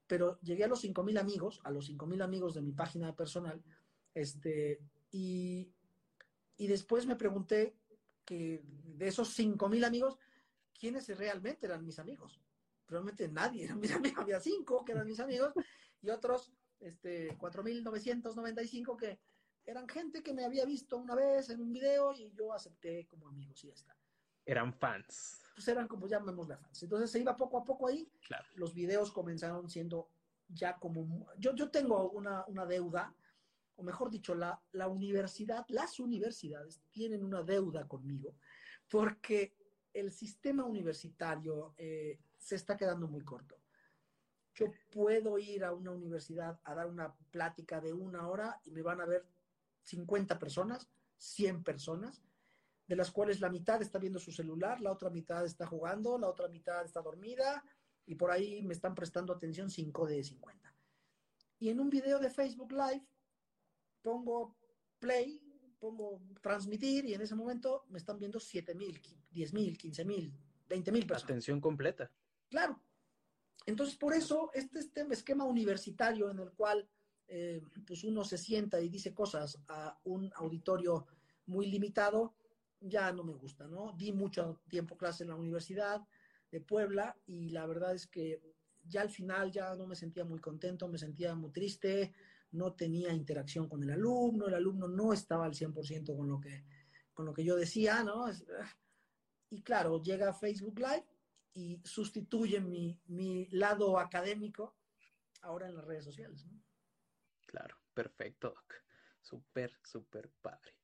Pero 0.07 0.39
llegué 0.41 0.63
a 0.63 0.67
los 0.67 0.84
5.000 0.84 1.19
amigos, 1.19 1.61
a 1.63 1.71
los 1.71 1.89
5.000 1.89 2.23
amigos 2.23 2.53
de 2.53 2.61
mi 2.61 2.73
página 2.73 3.15
personal, 3.15 3.61
este, 4.13 4.82
y, 5.11 5.71
y 6.57 6.67
después 6.67 7.05
me 7.05 7.15
pregunté 7.15 7.75
que 8.25 8.61
de 8.65 9.07
esos 9.07 9.38
5.000 9.38 9.86
amigos, 9.86 10.17
¿quiénes 10.77 11.07
realmente 11.17 11.65
eran 11.65 11.86
mis 11.86 11.99
amigos? 11.99 12.41
Realmente 12.91 13.27
nadie 13.27 13.63
eran 13.65 13.79
mis 13.79 13.91
amigos. 13.91 14.19
Había 14.19 14.39
cinco 14.39 14.85
que 14.85 14.91
eran 14.91 15.07
mis 15.07 15.19
amigos 15.19 15.53
y 16.01 16.09
otros 16.09 16.53
este, 16.79 17.37
4.995 17.37 18.97
que 18.97 19.19
eran 19.65 19.87
gente 19.87 20.21
que 20.21 20.33
me 20.33 20.43
había 20.43 20.65
visto 20.65 20.97
una 20.97 21.15
vez 21.15 21.49
en 21.49 21.61
un 21.61 21.71
video 21.71 22.13
y 22.13 22.31
yo 22.33 22.53
acepté 22.53 23.07
como 23.07 23.27
amigos 23.29 23.63
y 23.63 23.67
ya 23.67 23.73
está. 23.73 23.97
Eran 24.45 24.73
fans. 24.73 25.41
Pues 25.55 25.67
eran 25.67 25.87
como 25.87 26.07
llamémosle 26.07 26.57
fans. 26.57 26.83
Entonces 26.83 27.09
se 27.09 27.19
iba 27.19 27.37
poco 27.37 27.57
a 27.57 27.63
poco 27.63 27.87
ahí. 27.87 28.11
Claro. 28.27 28.45
Los 28.55 28.73
videos 28.73 29.11
comenzaron 29.11 29.69
siendo 29.69 30.09
ya 30.47 30.77
como... 30.77 31.27
Yo, 31.37 31.55
yo 31.55 31.71
tengo 31.71 32.09
una, 32.11 32.43
una 32.47 32.65
deuda, 32.65 33.15
o 33.75 33.83
mejor 33.83 34.11
dicho, 34.11 34.35
la, 34.35 34.61
la 34.73 34.87
universidad, 34.87 35.65
las 35.69 35.99
universidades 35.99 36.81
tienen 36.91 37.23
una 37.23 37.41
deuda 37.41 37.87
conmigo 37.87 38.35
porque 38.91 39.55
el 39.93 40.11
sistema 40.11 40.65
universitario 40.65 41.73
eh, 41.77 42.19
se 42.41 42.55
está 42.55 42.75
quedando 42.75 43.07
muy 43.07 43.23
corto. 43.23 43.55
Yo 44.55 44.65
puedo 44.89 45.37
ir 45.37 45.63
a 45.63 45.73
una 45.73 45.91
universidad 45.91 46.59
a 46.63 46.75
dar 46.75 46.87
una 46.87 47.15
plática 47.29 47.79
de 47.79 47.93
una 47.93 48.27
hora 48.27 48.59
y 48.65 48.71
me 48.71 48.81
van 48.81 48.99
a 48.99 49.05
ver 49.05 49.25
50 49.83 50.37
personas, 50.39 50.89
100 51.17 51.63
personas, 51.63 52.21
de 52.87 52.95
las 52.95 53.11
cuales 53.11 53.39
la 53.39 53.49
mitad 53.49 53.81
está 53.81 53.99
viendo 53.99 54.19
su 54.19 54.31
celular, 54.31 54.81
la 54.81 54.91
otra 54.91 55.09
mitad 55.09 55.45
está 55.45 55.65
jugando, 55.65 56.17
la 56.17 56.27
otra 56.27 56.49
mitad 56.49 56.83
está 56.83 57.01
dormida 57.01 57.63
y 58.05 58.15
por 58.15 58.31
ahí 58.31 58.61
me 58.63 58.73
están 58.73 58.95
prestando 58.95 59.31
atención 59.31 59.69
5 59.69 60.07
de 60.07 60.23
50. 60.23 60.75
Y 61.59 61.69
en 61.69 61.79
un 61.79 61.89
video 61.89 62.19
de 62.19 62.29
Facebook 62.29 62.71
Live 62.71 63.05
pongo 64.01 64.57
play, 64.99 65.41
pongo 65.79 66.19
transmitir 66.41 67.05
y 67.05 67.13
en 67.13 67.21
ese 67.21 67.35
momento 67.35 67.85
me 67.89 67.99
están 67.99 68.19
viendo 68.19 68.39
7 68.39 68.75
mil, 68.75 68.99
10 69.29 69.53
mil, 69.53 69.77
15 69.77 70.05
mil, 70.05 70.33
20 70.67 70.91
mil 70.91 71.05
personas. 71.05 71.31
Atención 71.31 71.61
completa. 71.61 72.11
Claro. 72.51 72.81
Entonces, 73.65 73.95
por 73.95 74.13
eso, 74.13 74.51
este, 74.53 74.79
este 74.79 75.07
esquema 75.09 75.45
universitario 75.45 76.29
en 76.29 76.39
el 76.39 76.51
cual 76.51 76.87
eh, 77.27 77.61
pues 77.87 78.03
uno 78.03 78.25
se 78.25 78.37
sienta 78.37 78.81
y 78.81 78.89
dice 78.89 79.13
cosas 79.13 79.57
a 79.69 79.97
un 80.03 80.29
auditorio 80.35 81.07
muy 81.45 81.67
limitado, 81.67 82.35
ya 82.81 83.13
no 83.13 83.23
me 83.23 83.33
gusta, 83.33 83.67
¿no? 83.67 83.93
Di 83.93 84.11
mucho 84.11 84.59
tiempo 84.67 84.97
clase 84.97 85.23
en 85.23 85.29
la 85.29 85.35
Universidad 85.35 86.05
de 86.51 86.59
Puebla 86.59 87.15
y 87.25 87.51
la 87.51 87.65
verdad 87.65 87.95
es 87.95 88.05
que 88.07 88.41
ya 88.83 89.01
al 89.01 89.09
final 89.09 89.49
ya 89.49 89.73
no 89.75 89.87
me 89.87 89.95
sentía 89.95 90.25
muy 90.25 90.39
contento, 90.39 90.89
me 90.89 90.97
sentía 90.97 91.33
muy 91.35 91.51
triste, 91.51 92.11
no 92.51 92.73
tenía 92.73 93.13
interacción 93.13 93.69
con 93.69 93.81
el 93.83 93.91
alumno, 93.91 94.47
el 94.47 94.55
alumno 94.55 94.89
no 94.89 95.13
estaba 95.13 95.45
al 95.45 95.53
100% 95.53 96.17
con 96.17 96.27
lo 96.27 96.41
que 96.41 96.65
con 97.13 97.25
lo 97.25 97.33
que 97.33 97.45
yo 97.45 97.55
decía, 97.55 98.03
¿no? 98.03 98.25
Y 99.49 99.61
claro, 99.61 100.01
llega 100.01 100.33
Facebook 100.33 100.79
Live 100.79 101.05
y 101.53 101.81
sustituye 101.83 102.59
mi, 102.59 102.99
mi 103.05 103.47
lado 103.51 103.99
académico 103.99 104.77
ahora 105.41 105.67
en 105.67 105.75
las 105.75 105.85
redes 105.85 106.05
sociales. 106.05 106.45
Claro, 107.45 107.75
perfecto, 107.93 108.49
Doc. 108.49 108.73
Súper, 109.21 109.77
súper 109.83 110.31
padre. 110.41 110.75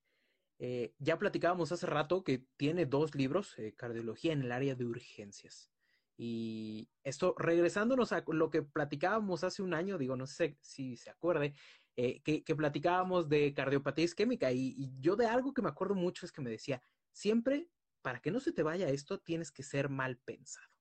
Eh, 0.60 0.94
ya 0.98 1.20
platicábamos 1.20 1.72
hace 1.72 1.86
rato 1.86 2.24
que 2.24 2.46
tiene 2.58 2.86
dos 2.86 3.14
libros, 3.16 3.58
eh, 3.58 3.74
Cardiología 3.76 4.34
en 4.34 4.42
el 4.42 4.52
área 4.52 4.76
de 4.76 4.86
urgencias. 4.86 5.72
Y 6.18 6.90
esto, 7.04 7.36
regresándonos 7.38 8.12
a 8.12 8.24
lo 8.28 8.50
que 8.50 8.64
platicábamos 8.64 9.44
hace 9.44 9.62
un 9.62 9.76
año, 9.76 10.00
digo, 10.00 10.16
no 10.16 10.26
sé 10.26 10.58
si 10.62 10.98
se 10.98 11.12
acuerde, 11.12 11.54
eh, 11.96 12.22
que, 12.24 12.44
que, 12.44 12.56
platicábamos 12.56 13.30
de 13.30 13.54
cardiopatía 13.54 14.06
isquémica 14.06 14.52
y, 14.52 14.74
y, 14.78 14.92
yo 15.00 15.16
de 15.16 15.28
algo 15.28 15.54
que 15.54 15.62
me 15.62 15.70
acuerdo 15.70 15.96
mucho 15.96 16.26
es 16.26 16.32
que 16.32 16.42
me 16.42 16.50
decía, 16.50 16.82
siempre, 17.12 17.70
para 18.08 18.22
que 18.22 18.32
no 18.32 18.40
se 18.40 18.54
te 18.54 18.64
vaya 18.64 18.88
esto, 18.88 19.20
tienes 19.20 19.52
que 19.52 19.64
ser 19.64 19.90
mal 19.90 20.18
pensado. 20.18 20.72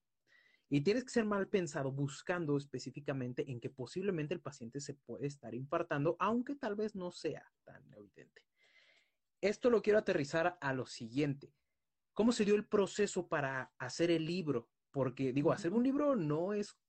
Y 0.69 0.79
tienes 0.79 1.03
que 1.03 1.09
ser 1.09 1.25
mal 1.25 1.49
pensado 1.49 1.91
buscando 1.91 2.55
específicamente 2.55 3.51
en 3.51 3.59
que 3.59 3.69
posiblemente 3.69 4.33
el 4.33 4.39
paciente 4.39 4.79
se 4.79 4.93
puede 4.93 5.27
estar 5.27 5.53
infartando, 5.53 6.15
aunque 6.19 6.55
tal 6.55 6.77
vez 6.77 6.95
no 6.95 7.11
sea 7.11 7.43
tan 7.65 7.83
evidente. 7.95 8.45
Esto 9.41 9.69
lo 9.69 9.81
quiero 9.81 9.99
aterrizar 9.99 10.57
a 10.61 10.71
lo 10.71 10.85
siguiente. 10.85 11.53
¿Cómo 12.13 12.31
se 12.31 12.45
dio 12.45 12.55
el 12.55 12.65
proceso 12.65 13.27
para 13.27 13.73
hacer 13.77 14.09
el 14.09 14.25
libro? 14.25 14.69
Porque 14.89 15.33
digo, 15.33 15.51
hacer 15.51 15.73
un 15.73 15.83
libro 15.83 16.15
no 16.15 16.53
es 16.53 16.79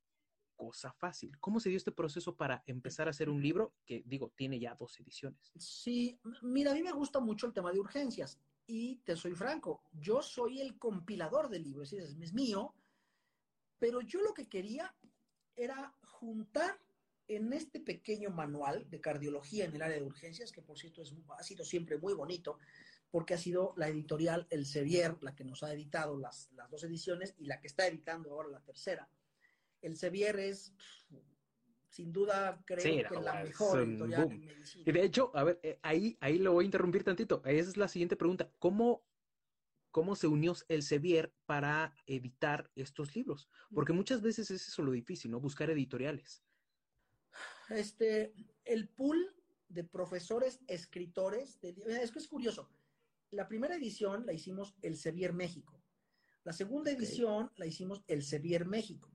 cosa 0.55 0.93
fácil. 0.93 1.37
¿Cómo 1.41 1.59
se 1.59 1.69
dio 1.69 1.79
este 1.79 1.91
proceso 1.91 2.37
para 2.37 2.63
empezar 2.65 3.09
a 3.09 3.11
hacer 3.11 3.29
un 3.29 3.43
libro 3.43 3.75
que, 3.85 4.05
digo, 4.07 4.33
tiene 4.37 4.61
ya 4.61 4.77
dos 4.77 5.01
ediciones? 5.01 5.51
Sí, 5.57 6.21
mira, 6.43 6.71
a 6.71 6.75
mí 6.75 6.83
me 6.85 6.93
gusta 6.93 7.19
mucho 7.19 7.49
el 7.49 7.53
tema 7.53 7.73
de 7.73 7.81
urgencias 7.81 8.41
y 8.69 8.97
te 8.97 9.17
soy 9.17 9.35
franco, 9.35 9.83
yo 9.95 10.21
soy 10.23 10.61
el 10.61 10.79
compilador 10.79 11.49
del 11.49 11.65
libro, 11.65 11.83
es, 11.83 11.91
decir, 11.91 12.23
es 12.23 12.35
mío, 12.35 12.75
pero 13.79 14.03
yo 14.03 14.21
lo 14.21 14.35
que 14.35 14.47
quería 14.47 14.95
era 15.57 15.95
juntar 16.03 16.79
en 17.29 17.53
este 17.55 17.81
pequeño 17.81 18.31
manual 18.31 18.89
de 18.91 19.01
cardiología 19.01 19.65
en 19.65 19.75
el 19.75 19.83
área 19.83 19.97
de 19.97 20.03
urgencias, 20.03 20.53
que 20.53 20.61
por 20.61 20.79
cierto 20.79 21.01
es, 21.01 21.15
ha 21.39 21.43
sido 21.43 21.65
siempre 21.65 21.97
muy 21.97 22.13
bonito, 22.13 22.59
porque 23.11 23.33
ha 23.33 23.39
sido 23.39 23.73
la 23.79 23.89
editorial 23.89 24.47
El 24.51 24.67
Sevier 24.67 25.17
la 25.23 25.35
que 25.35 25.45
nos 25.45 25.63
ha 25.63 25.73
editado 25.73 26.19
las, 26.19 26.53
las 26.53 26.71
dos 26.71 26.85
ediciones 26.85 27.35
y 27.39 27.47
la 27.47 27.61
que 27.61 27.69
está 27.69 27.87
editando 27.87 28.31
ahora 28.31 28.51
la 28.51 28.61
tercera. 28.61 29.09
El 29.81 29.97
Sevier 29.97 30.39
es, 30.41 30.75
sin 31.89 32.13
duda, 32.13 32.63
creo 32.67 32.81
Sí, 32.81 33.03
que 33.09 33.21
la 33.21 33.43
mejor 33.43 33.81
editorial 33.81 34.23
boom. 34.23 34.33
en 34.33 34.45
medicina. 34.45 34.85
Y 34.87 34.93
de 34.93 35.03
hecho, 35.05 35.31
a 35.35 35.45
ver, 35.45 35.61
eh, 35.63 35.79
ahí, 35.83 36.17
ahí 36.21 36.39
lo 36.39 36.53
voy 36.53 36.65
a 36.65 36.67
interrumpir 36.67 37.05
tantito. 37.05 37.43
Esa 37.45 37.71
es 37.71 37.77
la 37.77 37.89
siguiente 37.89 38.17
pregunta. 38.17 38.53
¿Cómo, 38.59 39.05
cómo 39.91 40.15
se 40.17 40.27
unió 40.27 40.55
el 40.69 40.83
Sevier 40.83 41.35
para 41.47 41.95
editar 42.07 42.71
estos 42.75 43.15
libros? 43.17 43.49
Porque 43.73 43.93
muchas 43.93 44.23
veces 44.23 44.51
es 44.51 44.69
eso 44.69 44.83
lo 44.83 44.93
difícil, 44.93 45.31
¿no? 45.31 45.41
Buscar 45.41 45.71
editoriales. 45.71 46.45
este, 47.71 48.35
el 48.65 48.89
pool 48.89 49.35
de 49.69 49.85
profesores 49.85 50.61
escritores, 50.67 51.61
de, 51.61 51.75
es 52.03 52.11
que 52.13 52.19
es 52.19 52.29
curioso. 52.29 52.71
La 53.31 53.47
primera 53.49 53.77
edición 53.77 54.25
la 54.25 54.33
hicimos 54.33 54.75
el 54.83 54.97
Sevier 54.97 55.33
México. 55.35 55.83
La 56.45 56.53
segunda 56.55 56.91
edición 56.91 57.51
la 57.57 57.67
hicimos 57.67 58.03
el 58.07 58.23
Sevier 58.23 58.65
México. 58.67 59.11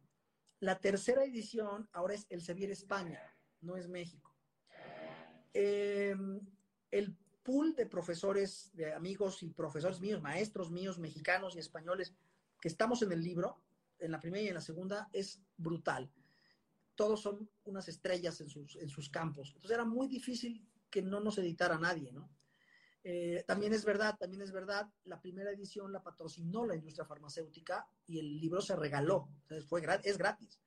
La 0.64 0.80
tercera 0.80 1.26
edición 1.26 1.90
ahora 1.92 2.14
es 2.14 2.26
el 2.30 2.42
Sevier 2.42 2.72
España, 2.72 3.22
no 3.60 3.76
es 3.76 3.90
México. 3.90 4.34
Eh, 5.54 6.16
el 6.90 7.18
pool 7.44 7.76
de 7.76 7.86
profesores, 7.86 8.72
de 8.74 8.94
amigos 8.94 9.44
y 9.44 9.50
profesores 9.50 10.00
míos, 10.00 10.22
maestros 10.22 10.72
míos, 10.72 11.00
mexicanos 11.00 11.56
y 11.56 11.60
españoles, 11.60 12.16
que 12.62 12.70
estamos 12.70 13.02
en 13.02 13.12
el 13.12 13.22
libro, 13.22 13.62
en 14.00 14.12
la 14.12 14.22
primera 14.22 14.44
y 14.44 14.48
en 14.48 14.54
la 14.54 14.62
segunda, 14.62 15.10
es 15.12 15.42
brutal 15.58 16.10
todos 16.96 17.22
son 17.22 17.50
unas 17.66 17.88
estrellas 17.88 18.40
en 18.42 18.50
sus, 18.50 18.76
en 18.76 18.90
sus 18.90 19.10
campos. 19.10 19.50
Entonces 19.56 19.72
era 19.72 19.86
muy 19.86 20.08
difícil 20.08 20.66
que 20.90 21.02
no 21.02 21.20
nos 21.20 21.38
editara 21.38 21.78
nadie, 21.78 22.12
¿no? 22.12 22.30
Eh, 23.04 23.44
también 23.46 23.74
es 23.74 23.84
verdad, 23.84 24.18
también 24.18 24.42
es 24.42 24.52
verdad, 24.52 24.90
la 25.04 25.20
primera 25.20 25.52
edición 25.52 25.92
la 25.92 26.02
patrocinó 26.02 26.66
la 26.66 26.76
industria 26.76 27.06
farmacéutica 27.06 27.86
y 28.06 28.20
el 28.20 28.40
libro 28.40 28.62
se 28.62 28.76
regaló, 28.76 29.30
sea, 29.48 29.62
fue 29.62 29.82
es 30.04 30.18
gratis. 30.18 30.60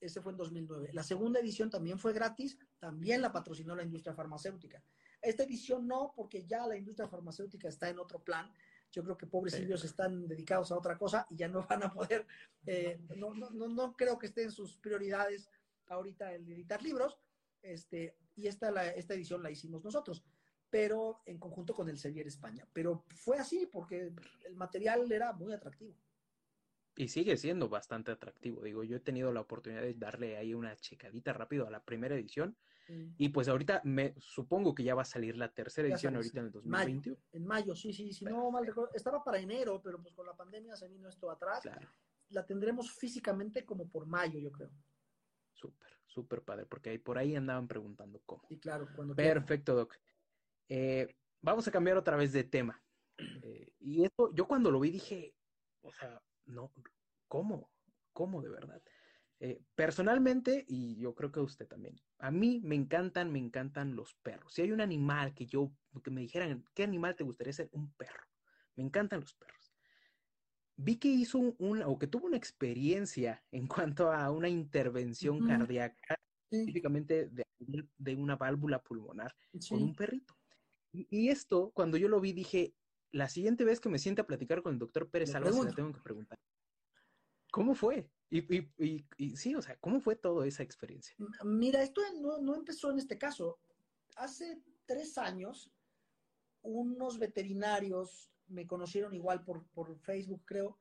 Ese 0.00 0.22
fue 0.22 0.32
en 0.32 0.38
2009. 0.38 0.90
La 0.94 1.02
segunda 1.02 1.40
edición 1.40 1.68
también 1.68 1.98
fue 1.98 2.14
gratis, 2.14 2.58
también 2.78 3.20
la 3.20 3.30
patrocinó 3.30 3.76
la 3.76 3.82
industria 3.82 4.14
farmacéutica. 4.14 4.82
Esta 5.20 5.42
edición 5.42 5.86
no, 5.86 6.14
porque 6.16 6.46
ya 6.46 6.66
la 6.66 6.78
industria 6.78 7.06
farmacéutica 7.06 7.68
está 7.68 7.90
en 7.90 7.98
otro 7.98 8.20
plan. 8.20 8.50
Yo 8.90 9.04
creo 9.04 9.18
que 9.18 9.26
pobrecillos 9.26 9.84
están 9.84 10.26
dedicados 10.26 10.72
a 10.72 10.78
otra 10.78 10.96
cosa 10.96 11.26
y 11.28 11.36
ya 11.36 11.48
no 11.48 11.66
van 11.68 11.82
a 11.82 11.92
poder, 11.92 12.26
eh, 12.64 12.98
no, 13.16 13.34
no, 13.34 13.50
no, 13.50 13.68
no 13.68 13.94
creo 13.94 14.18
que 14.18 14.26
esté 14.26 14.44
en 14.44 14.50
sus 14.50 14.78
prioridades 14.78 15.50
ahorita 15.88 16.32
el 16.32 16.50
editar 16.50 16.82
libros, 16.82 17.18
este, 17.62 18.16
y 18.34 18.46
esta, 18.46 18.70
la, 18.70 18.88
esta 18.88 19.14
edición 19.14 19.42
la 19.42 19.50
hicimos 19.50 19.84
nosotros, 19.84 20.24
pero 20.70 21.20
en 21.26 21.38
conjunto 21.38 21.74
con 21.74 21.88
el 21.88 21.98
Sevier 21.98 22.26
España. 22.26 22.66
Pero 22.72 23.04
fue 23.14 23.38
así 23.38 23.68
porque 23.70 24.12
el 24.46 24.56
material 24.56 25.10
era 25.10 25.32
muy 25.32 25.52
atractivo. 25.52 25.94
Y 26.96 27.08
sigue 27.08 27.36
siendo 27.36 27.68
bastante 27.68 28.10
atractivo. 28.10 28.62
Digo, 28.62 28.84
yo 28.84 28.96
he 28.96 29.00
tenido 29.00 29.32
la 29.32 29.40
oportunidad 29.40 29.82
de 29.82 29.94
darle 29.94 30.36
ahí 30.36 30.54
una 30.54 30.76
checadita 30.76 31.32
rápido 31.32 31.66
a 31.66 31.70
la 31.70 31.82
primera 31.84 32.14
edición. 32.14 32.56
Y 33.18 33.28
pues 33.28 33.46
ahorita 33.46 33.82
me 33.84 34.14
supongo 34.18 34.74
que 34.74 34.82
ya 34.82 34.96
va 34.96 35.02
a 35.02 35.04
salir 35.04 35.36
la 35.36 35.52
tercera 35.54 35.86
Ya 35.86 35.94
edición 35.94 36.16
ahorita 36.16 36.40
en 36.40 36.46
el 36.46 36.52
Mayo, 36.64 36.94
2021. 36.94 37.16
en 37.34 37.46
mayo, 37.46 37.76
sí, 37.76 37.92
sí, 37.92 38.12
si 38.12 38.24
no 38.24 38.50
mal 38.50 38.66
recuerdo, 38.66 38.90
estaba 38.94 39.22
para 39.22 39.38
enero, 39.38 39.80
pero 39.80 40.02
pues 40.02 40.12
con 40.12 40.26
la 40.26 40.36
pandemia 40.36 40.74
se 40.74 40.88
vino 40.88 41.08
esto 41.08 41.30
atrás. 41.30 41.60
Claro, 41.60 41.88
La 42.30 42.44
tendremos 42.44 42.90
físicamente 42.90 43.64
como 43.64 43.88
por 43.88 44.06
mayo, 44.06 44.40
yo 44.40 44.50
creo. 44.50 44.70
súper, 45.52 45.88
súper 46.06 46.42
padre, 46.42 46.66
porque 46.66 46.90
ahí 46.90 46.98
por 46.98 47.16
ahí 47.16 47.36
andaban 47.36 47.68
preguntando 47.68 48.20
cómo. 48.26 48.42
Y 48.48 48.58
claro, 48.58 48.88
cuando. 48.96 49.14
Perfecto, 49.14 49.76
Doc. 49.76 49.94
Eh, 50.70 51.16
vamos 51.42 51.66
a 51.66 51.72
cambiar 51.72 51.96
otra 51.96 52.16
vez 52.16 52.32
de 52.32 52.44
tema. 52.44 52.82
Eh, 53.42 53.74
y 53.80 54.04
esto, 54.04 54.32
yo 54.34 54.46
cuando 54.46 54.70
lo 54.70 54.78
vi 54.80 54.90
dije, 54.92 55.34
o 55.82 55.92
sea, 55.92 56.22
no, 56.46 56.72
¿cómo? 57.28 57.72
¿Cómo 58.12 58.40
de 58.40 58.50
verdad? 58.50 58.82
Eh, 59.40 59.62
personalmente, 59.74 60.64
y 60.68 60.96
yo 61.00 61.14
creo 61.14 61.32
que 61.32 61.40
a 61.40 61.42
usted 61.42 61.66
también, 61.66 61.96
a 62.18 62.30
mí 62.30 62.60
me 62.62 62.76
encantan, 62.76 63.32
me 63.32 63.38
encantan 63.40 63.96
los 63.96 64.14
perros. 64.14 64.54
Si 64.54 64.62
hay 64.62 64.70
un 64.70 64.80
animal 64.80 65.34
que 65.34 65.46
yo, 65.46 65.72
que 66.04 66.10
me 66.10 66.20
dijeran, 66.20 66.64
¿qué 66.74 66.84
animal 66.84 67.16
te 67.16 67.24
gustaría 67.24 67.52
ser? 67.52 67.68
Un 67.72 67.92
perro. 67.94 68.26
Me 68.76 68.84
encantan 68.84 69.20
los 69.20 69.34
perros. 69.34 69.74
Vi 70.76 70.98
que 70.98 71.08
hizo 71.08 71.38
un, 71.38 71.56
un- 71.58 71.82
o 71.82 71.98
que 71.98 72.06
tuvo 72.06 72.26
una 72.26 72.36
experiencia 72.36 73.44
en 73.50 73.66
cuanto 73.66 74.12
a 74.12 74.30
una 74.30 74.48
intervención 74.48 75.40
cardíaca, 75.42 76.14
Sí, 76.50 76.56
específicamente 76.58 77.28
de, 77.28 77.44
de 77.98 78.14
una 78.16 78.36
válvula 78.36 78.82
pulmonar 78.82 79.36
sí. 79.58 79.68
con 79.70 79.82
un 79.82 79.94
perrito. 79.94 80.39
Y 80.92 81.28
esto, 81.28 81.70
cuando 81.72 81.96
yo 81.96 82.08
lo 82.08 82.20
vi, 82.20 82.32
dije, 82.32 82.74
la 83.12 83.28
siguiente 83.28 83.64
vez 83.64 83.80
que 83.80 83.88
me 83.88 83.98
siente 83.98 84.22
a 84.22 84.26
platicar 84.26 84.62
con 84.62 84.72
el 84.72 84.78
doctor 84.78 85.08
Pérez 85.08 85.34
Alba, 85.34 85.52
se 85.52 85.64
la 85.64 85.74
tengo 85.74 85.92
que 85.92 86.00
preguntar. 86.00 86.38
¿Cómo 87.52 87.74
fue? 87.74 88.08
Y, 88.28 88.56
y, 88.56 88.72
y, 88.78 89.06
y, 89.16 89.36
sí, 89.36 89.54
o 89.54 89.62
sea, 89.62 89.76
¿cómo 89.78 90.00
fue 90.00 90.14
toda 90.14 90.46
esa 90.46 90.62
experiencia? 90.62 91.16
Mira, 91.44 91.82
esto 91.82 92.00
no, 92.20 92.38
no 92.38 92.54
empezó 92.54 92.90
en 92.90 92.98
este 92.98 93.18
caso. 93.18 93.58
Hace 94.16 94.62
tres 94.86 95.18
años, 95.18 95.72
unos 96.62 97.18
veterinarios 97.18 98.30
me 98.46 98.66
conocieron 98.66 99.14
igual 99.14 99.44
por, 99.44 99.64
por 99.68 99.96
Facebook, 99.98 100.42
creo, 100.44 100.78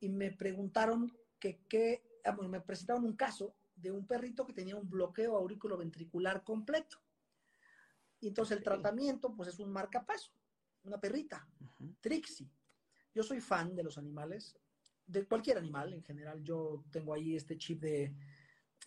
y 0.00 0.08
me 0.08 0.30
preguntaron 0.32 1.16
que, 1.38 1.60
qué, 1.68 2.02
me 2.48 2.60
presentaron 2.60 3.04
un 3.04 3.16
caso 3.16 3.54
de 3.76 3.90
un 3.90 4.06
perrito 4.06 4.46
que 4.46 4.52
tenía 4.52 4.76
un 4.76 4.88
bloqueo 4.88 5.36
aurículo 5.36 5.76
ventricular 5.76 6.44
completo. 6.44 6.98
Y 8.24 8.28
entonces 8.28 8.56
el 8.56 8.62
tratamiento, 8.62 9.34
pues 9.36 9.50
es 9.50 9.58
un 9.58 9.70
marcapaso, 9.70 10.32
una 10.84 10.98
perrita, 10.98 11.46
Trixie. 12.00 12.50
Yo 13.14 13.22
soy 13.22 13.38
fan 13.38 13.76
de 13.76 13.82
los 13.82 13.98
animales, 13.98 14.56
de 15.06 15.26
cualquier 15.26 15.58
animal 15.58 15.92
en 15.92 16.02
general. 16.02 16.42
Yo 16.42 16.82
tengo 16.90 17.12
ahí 17.12 17.36
este 17.36 17.58
chip 17.58 17.82
de, 17.82 18.14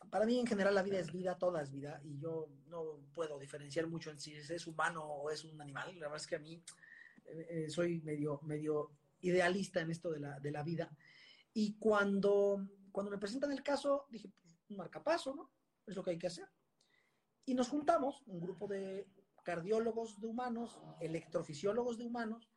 para 0.09 0.25
mí 0.25 0.39
en 0.39 0.47
general 0.47 0.73
la 0.73 0.81
vida 0.81 0.97
es 0.97 1.11
vida, 1.11 1.37
toda 1.37 1.61
es 1.61 1.71
vida, 1.71 2.01
y 2.03 2.17
yo 2.17 2.49
no 2.65 2.99
puedo 3.13 3.37
diferenciar 3.37 3.85
mucho 3.85 4.09
en 4.09 4.19
si 4.19 4.33
es 4.33 4.65
humano 4.65 5.03
o 5.05 5.29
es 5.29 5.45
un 5.45 5.61
animal. 5.61 5.93
La 5.99 6.07
verdad 6.07 6.17
es 6.17 6.25
que 6.25 6.37
a 6.37 6.39
mí 6.39 6.63
eh, 7.25 7.47
eh, 7.47 7.69
soy 7.69 8.01
medio, 8.01 8.39
medio 8.41 8.89
idealista 9.19 9.81
en 9.81 9.91
esto 9.91 10.09
de 10.09 10.19
la, 10.19 10.39
de 10.39 10.49
la 10.49 10.63
vida. 10.63 10.89
Y 11.53 11.77
cuando, 11.77 12.67
cuando 12.91 13.11
me 13.11 13.19
presentan 13.19 13.51
el 13.51 13.61
caso, 13.61 14.07
dije, 14.09 14.29
pues, 14.29 14.55
un 14.69 14.77
marcapaso, 14.77 15.35
¿no? 15.35 15.51
Es 15.85 15.95
lo 15.95 16.03
que 16.03 16.09
hay 16.09 16.17
que 16.17 16.25
hacer. 16.25 16.49
Y 17.45 17.53
nos 17.53 17.69
juntamos, 17.69 18.23
un 18.25 18.41
grupo 18.41 18.67
de 18.67 19.07
cardiólogos 19.47 20.19
de 20.19 20.27
humanos, 20.27 20.77
electrofisiólogos 20.99 21.97
de 21.97 22.03
humanos, 22.03 22.49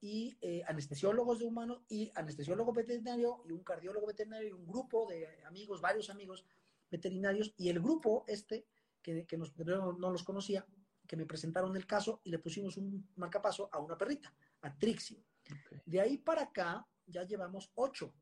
y 0.00 0.38
eh, 0.40 0.62
anestesiólogos 0.68 1.40
de 1.40 1.44
humanos 1.44 1.82
y 1.88 2.12
anestesiólogo 2.14 2.72
veterinario 2.72 3.42
y 3.48 3.50
un 3.50 3.64
cardiólogo 3.64 4.06
veterinario 4.06 4.50
y 4.50 4.52
un 4.52 4.64
grupo 4.64 5.08
de 5.08 5.42
amigos, 5.44 5.80
varios 5.80 6.08
amigos 6.08 6.46
veterinarios 6.88 7.52
y 7.56 7.68
el 7.68 7.80
grupo 7.80 8.24
este, 8.28 8.68
que, 9.02 9.26
que 9.26 9.36
nos, 9.36 9.58
no, 9.58 9.94
no, 9.94 10.12
los 10.12 10.22
conocía, 10.22 10.64
que 11.08 11.16
me 11.16 11.26
presentaron 11.26 11.76
el 11.76 11.84
caso 11.84 12.20
y 12.22 12.30
le 12.30 12.38
pusimos 12.38 12.76
un 12.76 13.08
marcapaso 13.16 13.68
a 13.72 13.80
una 13.80 13.98
perrita, 13.98 14.32
a 14.60 14.72
Trixie. 14.78 15.24
Okay. 15.44 15.80
De 15.84 16.00
ahí 16.00 16.18
para 16.18 16.42
acá 16.42 16.86
ya 17.06 17.24
llevamos 17.24 17.72
ocho, 17.74 18.14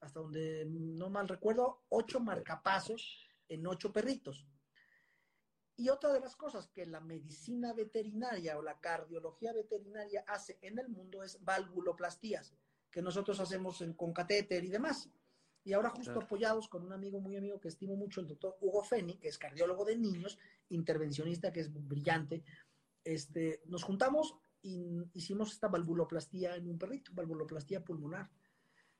hasta 0.00 0.20
donde 0.20 0.64
no 0.70 1.10
mal 1.10 1.28
recuerdo, 1.28 1.82
ocho 1.90 2.18
marcapasos 2.18 3.28
en 3.46 3.66
ocho 3.66 3.92
perritos. 3.92 4.46
Y 5.76 5.88
otra 5.88 6.12
de 6.12 6.20
las 6.20 6.36
cosas 6.36 6.68
que 6.68 6.86
la 6.86 7.00
medicina 7.00 7.72
veterinaria 7.72 8.58
o 8.58 8.62
la 8.62 8.78
cardiología 8.78 9.52
veterinaria 9.52 10.24
hace 10.26 10.58
en 10.60 10.78
el 10.78 10.88
mundo 10.88 11.22
es 11.22 11.42
valvuloplastías, 11.42 12.54
que 12.90 13.02
nosotros 13.02 13.40
hacemos 13.40 13.80
en, 13.80 13.94
con 13.94 14.12
catéter 14.12 14.64
y 14.64 14.68
demás. 14.68 15.10
Y 15.64 15.72
ahora 15.72 15.90
justo 15.90 16.12
claro. 16.12 16.26
apoyados 16.26 16.68
con 16.68 16.84
un 16.84 16.92
amigo 16.92 17.20
muy 17.20 17.36
amigo 17.36 17.60
que 17.60 17.68
estimo 17.68 17.96
mucho, 17.96 18.20
el 18.20 18.26
doctor 18.26 18.56
Hugo 18.60 18.82
Feni, 18.82 19.16
que 19.16 19.28
es 19.28 19.38
cardiólogo 19.38 19.84
de 19.84 19.96
niños, 19.96 20.38
intervencionista, 20.68 21.52
que 21.52 21.60
es 21.60 21.72
brillante, 21.72 22.42
este, 23.04 23.62
nos 23.66 23.82
juntamos 23.82 24.36
y 24.60 25.02
hicimos 25.14 25.52
esta 25.52 25.68
valvuloplastía 25.68 26.56
en 26.56 26.68
un 26.68 26.78
perrito, 26.78 27.12
valvuloplastía 27.14 27.84
pulmonar, 27.84 28.30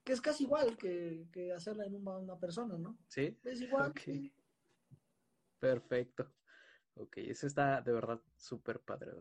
que 0.03 0.13
es 0.13 0.21
casi 0.21 0.45
igual 0.45 0.77
que, 0.77 1.29
que 1.33 1.53
hacerla 1.53 1.85
en 1.85 1.95
una, 1.95 2.19
una, 2.19 2.39
persona, 2.39 2.77
¿no? 2.77 2.99
Sí. 3.07 3.39
Es 3.45 3.61
igual. 3.61 3.91
Okay. 3.91 4.33
Perfecto. 5.61 6.33
Ok, 6.95 7.19
eso 7.19 7.47
está 7.47 7.81
de 7.81 7.93
verdad 7.93 8.21
súper 8.37 8.81
padre. 8.81 9.13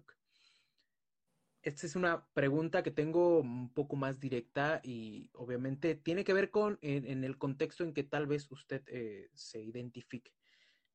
Esta 1.61 1.85
es 1.85 1.95
una 1.95 2.27
pregunta 2.33 2.81
que 2.81 2.91
tengo 2.91 3.39
un 3.39 3.71
poco 3.73 3.95
más 3.95 4.19
directa 4.19 4.81
y 4.83 5.29
obviamente 5.33 5.95
tiene 5.95 6.23
que 6.23 6.33
ver 6.33 6.49
con 6.49 6.79
en 6.81 7.23
el 7.23 7.37
contexto 7.37 7.83
en 7.83 7.93
que 7.93 8.03
tal 8.03 8.25
vez 8.25 8.51
usted 8.51 8.83
eh, 8.87 9.29
se 9.33 9.61
identifique. 9.61 10.33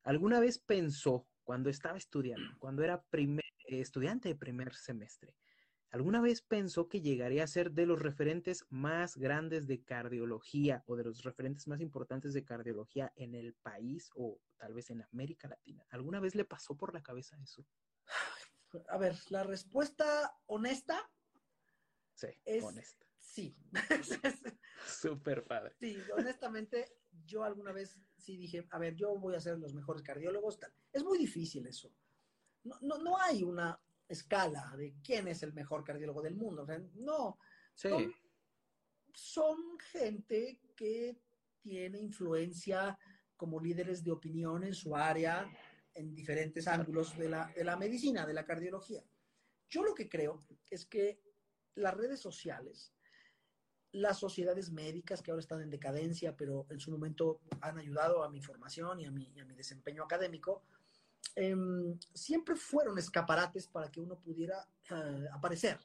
¿Alguna 0.03 0.39
vez 0.39 0.59
pensó 0.59 1.29
cuando 1.43 1.71
estaba 1.71 1.97
estudiando, 1.97 2.59
cuando 2.59 2.83
era 2.83 3.03
primer, 3.03 3.45
eh, 3.69 3.81
estudiante 3.81 4.29
de 4.29 4.35
primer 4.35 4.75
semestre, 4.75 5.35
alguna 5.97 6.21
vez 6.21 6.43
pensó 6.43 6.89
que 6.89 7.01
llegaría 7.01 7.43
a 7.43 7.47
ser 7.47 7.73
de 7.73 7.87
los 7.87 8.01
referentes 8.01 8.67
más 8.69 9.17
grandes 9.17 9.67
de 9.67 9.83
cardiología 9.83 10.85
o 10.87 10.95
de 10.95 11.05
los 11.05 11.23
referentes 11.23 11.67
más 11.69 11.81
importantes 11.81 12.35
de 12.35 12.45
cardiología 12.45 13.13
en 13.17 13.35
el 13.35 13.55
país 13.55 14.11
o 14.15 14.39
tal 14.59 14.75
vez 14.75 14.91
en 14.91 15.03
América 15.03 15.49
Latina? 15.49 15.87
¿Alguna 15.89 16.21
vez 16.21 16.35
le 16.35 16.45
pasó 16.45 16.77
por 16.77 16.93
la 16.93 17.03
cabeza 17.03 17.39
eso? 17.43 17.67
A 18.89 18.99
ver, 18.99 19.17
la 19.31 19.43
respuesta 19.43 20.39
honesta. 20.47 21.11
Sí, 22.13 22.29
es, 22.45 22.63
honesta. 22.63 23.07
Sí. 23.19 23.57
Súper 24.87 25.45
padre. 25.45 25.75
Sí, 25.81 25.97
honestamente, 26.15 26.99
yo 27.25 27.43
alguna 27.43 27.73
vez 27.73 27.99
sí 28.19 28.37
dije, 28.37 28.67
a 28.71 28.79
ver, 28.79 28.97
yo 28.97 29.17
voy 29.19 29.35
a 29.35 29.41
ser 29.41 29.59
los 29.59 29.73
mejores 29.73 30.03
cardiólogos. 30.03 30.59
Tal. 30.59 30.75
Es 30.93 31.03
muy 31.03 31.17
difícil 31.17 31.67
eso. 31.67 31.91
No, 32.65 32.79
no, 32.83 32.99
no 32.99 33.19
hay 33.19 33.43
una 33.43 33.81
escala 34.09 34.75
de 34.77 34.95
quién 35.03 35.29
es 35.29 35.43
el 35.43 35.53
mejor 35.53 35.85
cardiólogo 35.85 36.23
del 36.23 36.35
mundo. 36.35 36.63
O 36.63 36.67
sea, 36.67 36.79
no. 36.95 37.39
Sí. 37.75 37.89
Son, 37.89 38.15
son 39.13 39.79
gente 39.79 40.61
que 40.77 41.19
tiene 41.61 41.99
influencia 41.99 42.99
como 43.37 43.61
líderes 43.61 44.03
de 44.03 44.13
opinión 44.13 44.65
en 44.65 44.75
su 44.75 44.97
área, 44.97 45.51
en 45.95 46.15
diferentes 46.15 46.67
ángulos 46.69 47.17
de 47.17 47.29
la, 47.29 47.53
de 47.55 47.65
la, 47.65 47.77
medicina, 47.77 48.27
de 48.27 48.35
la 48.35 48.45
cardiología. 48.45 49.03
Yo 49.69 49.83
lo 49.83 49.95
que 49.95 50.09
creo 50.09 50.47
es 50.71 50.87
que 50.87 51.21
las 51.75 51.95
redes 51.95 52.21
sociales, 52.21 52.95
las 53.93 54.19
sociedades 54.19 54.71
médicas 54.71 55.23
que 55.23 55.31
ahora 55.31 55.41
están 55.41 55.63
en 55.63 55.71
decadencia, 55.71 56.37
pero 56.37 56.67
en 56.71 56.81
su 56.81 56.91
momento 56.91 57.41
han 57.61 57.79
ayudado 57.79 58.23
a 58.23 58.31
mi 58.31 58.41
formación 58.41 59.01
y 59.01 59.07
a 59.07 59.11
mi, 59.11 59.33
y 59.35 59.41
a 59.41 59.45
mi 59.45 59.55
desempeño 59.55 60.05
académico, 60.05 60.63
eh, 61.35 61.57
siempre 62.15 62.57
fueron 62.57 62.99
escaparates 62.99 63.67
para 63.67 63.91
que 63.91 64.01
uno 64.01 64.19
pudiera 64.19 64.69
eh, 64.91 65.27
aparecer. 65.33 65.79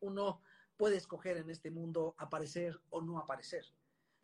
Uno 0.00 0.42
puede 0.76 0.96
escoger 0.96 1.36
en 1.36 1.50
este 1.50 1.70
mundo 1.70 2.14
aparecer 2.18 2.80
o 2.90 3.00
no 3.00 3.18
aparecer 3.18 3.64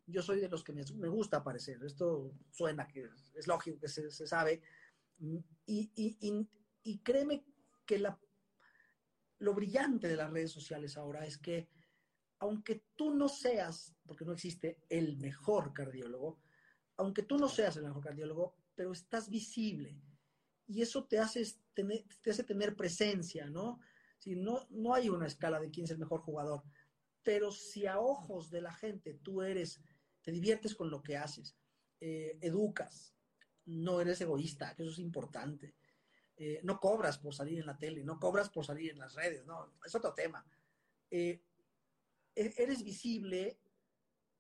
yo 0.09 0.23
soy 0.23 0.41
de 0.41 0.49
los 0.49 0.64
que 0.64 0.73
me, 0.73 0.83
me, 0.95 1.09
gusta 1.09 1.39
aparecer. 1.39 1.83
Esto 1.85 2.33
suena 2.51 2.89
que 2.89 3.09
es 3.35 3.47
lógico, 3.47 3.79
que 3.79 3.89
se, 3.89 4.11
se 4.11 4.27
sabe. 4.27 4.62
Y, 5.19 5.45
y, 5.66 5.91
y, 5.95 6.49
y, 6.83 6.99
créeme 7.01 7.45
que 7.85 7.99
la, 7.99 8.19
lo 9.39 9.55
brillante 9.55 10.09
de 10.09 10.16
las 10.16 10.31
redes 10.31 10.51
sociales 10.51 10.97
ahora 10.97 11.27
es 11.27 11.37
que, 11.37 11.69
aunque 12.39 12.85
tú 12.97 13.14
no 13.14 13.29
seas, 13.29 13.95
porque 14.07 14.25
no 14.25 14.33
existe 14.33 14.79
el 14.89 15.19
mejor 15.19 15.73
cardiólogo, 15.75 16.41
aunque 16.97 17.23
tú 17.23 17.37
no 17.37 17.49
seas 17.49 17.77
el 17.77 17.85
mejor 17.85 18.03
cardiólogo, 18.03 18.57
pero 18.75 18.93
estás 18.93 19.29
visible. 19.29 20.01
Y 20.69 20.83
eso 20.83 21.05
te 21.05 21.19
hace 21.19 21.45
tener, 21.75 22.05
te 22.23 22.31
hace 22.31 22.45
tener 22.45 22.77
presencia, 22.77 23.49
¿no? 23.49 23.81
Si 24.19 24.37
no, 24.37 24.66
no 24.71 24.95
hay 24.95 25.09
una 25.09 25.27
escala 25.27 25.59
de 25.59 25.71
quién 25.71 25.85
es 25.85 25.91
el 25.91 25.99
mejor 25.99 26.21
jugador. 26.21 26.62
Pero 27.23 27.51
si 27.51 27.87
a 27.87 27.99
ojos 27.99 28.51
de 28.51 28.61
la 28.61 28.73
gente 28.73 29.14
tú 29.14 29.43
eres 29.43 29.81
te 30.23 30.33
diviertes 30.33 30.75
con 30.75 30.91
lo 30.91 31.03
que 31.03 31.16
haces, 31.16 31.57
eh, 32.01 32.39
educas, 32.43 33.14
no 33.64 34.01
eres 34.01 34.21
egoísta, 34.21 34.75
que 34.75 34.83
eso 34.83 34.93
es 34.93 34.99
importante. 34.99 35.75
Eh, 36.37 36.61
no 36.62 36.79
cobras 36.79 37.19
por 37.19 37.35
salir 37.35 37.59
en 37.59 37.66
la 37.66 37.77
tele, 37.77 38.05
no 38.05 38.21
cobras 38.21 38.51
por 38.51 38.64
salir 38.64 38.91
en 38.91 38.99
las 38.99 39.14
redes, 39.14 39.47
no, 39.47 39.73
es 39.85 39.95
otro 39.95 40.14
tema. 40.14 40.45
Eh, 41.11 41.43
eres 42.35 42.85
visible 42.85 43.59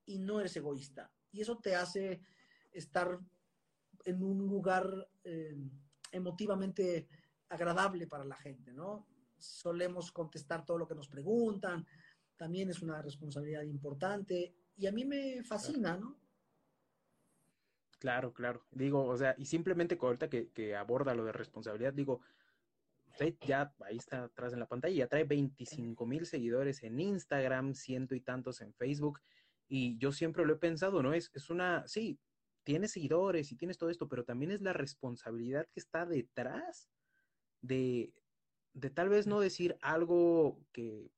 y 0.06 0.18
no 0.18 0.40
eres 0.40 0.56
egoísta. 0.56 1.10
Y 1.32 1.40
eso 1.40 1.58
te 1.58 1.74
hace 1.74 2.20
estar 2.72 3.18
en 4.04 4.22
un 4.22 4.46
lugar 4.46 5.10
eh, 5.24 5.56
emotivamente 6.12 7.08
agradable 7.48 8.06
para 8.06 8.24
la 8.24 8.36
gente, 8.36 8.72
¿no? 8.72 9.06
Solemos 9.36 10.12
contestar 10.12 10.64
todo 10.64 10.78
lo 10.78 10.88
que 10.88 10.94
nos 10.94 11.08
preguntan, 11.08 11.86
también 12.36 12.70
es 12.70 12.82
una 12.82 13.02
responsabilidad 13.02 13.62
importante 13.62 14.54
y 14.76 14.86
a 14.86 14.92
mí 14.92 15.04
me 15.04 15.42
fascina, 15.42 15.96
¿no? 15.96 16.18
Claro, 17.98 18.32
claro. 18.32 18.64
Digo, 18.70 19.04
o 19.04 19.16
sea, 19.16 19.34
y 19.38 19.46
simplemente 19.46 19.98
ahorita 20.00 20.30
que, 20.30 20.50
que 20.50 20.76
aborda 20.76 21.14
lo 21.14 21.24
de 21.24 21.32
responsabilidad, 21.32 21.92
digo, 21.92 22.20
usted 23.08 23.34
ya 23.44 23.74
ahí 23.80 23.96
está 23.96 24.24
atrás 24.24 24.52
en 24.52 24.60
la 24.60 24.68
pantalla, 24.68 24.94
ya 24.94 25.08
trae 25.08 25.24
25 25.24 26.06
mil 26.06 26.24
seguidores 26.24 26.82
en 26.84 27.00
Instagram, 27.00 27.74
ciento 27.74 28.14
y 28.14 28.20
tantos 28.20 28.60
en 28.60 28.72
Facebook, 28.72 29.20
y 29.66 29.98
yo 29.98 30.12
siempre 30.12 30.46
lo 30.46 30.54
he 30.54 30.58
pensado, 30.58 31.02
¿no? 31.02 31.12
Es, 31.12 31.30
es 31.34 31.50
una, 31.50 31.86
sí, 31.88 32.20
tienes 32.68 32.92
seguidores 32.92 33.50
y 33.50 33.56
tienes 33.56 33.78
todo 33.78 33.88
esto, 33.88 34.10
pero 34.10 34.26
también 34.26 34.50
es 34.50 34.60
la 34.60 34.74
responsabilidad 34.74 35.66
que 35.72 35.80
está 35.80 36.04
detrás 36.04 36.90
de, 37.62 38.12
de 38.74 38.90
tal 38.90 39.08
vez 39.08 39.26
no 39.26 39.40
decir 39.40 39.78
algo 39.80 40.60
que 40.70 41.10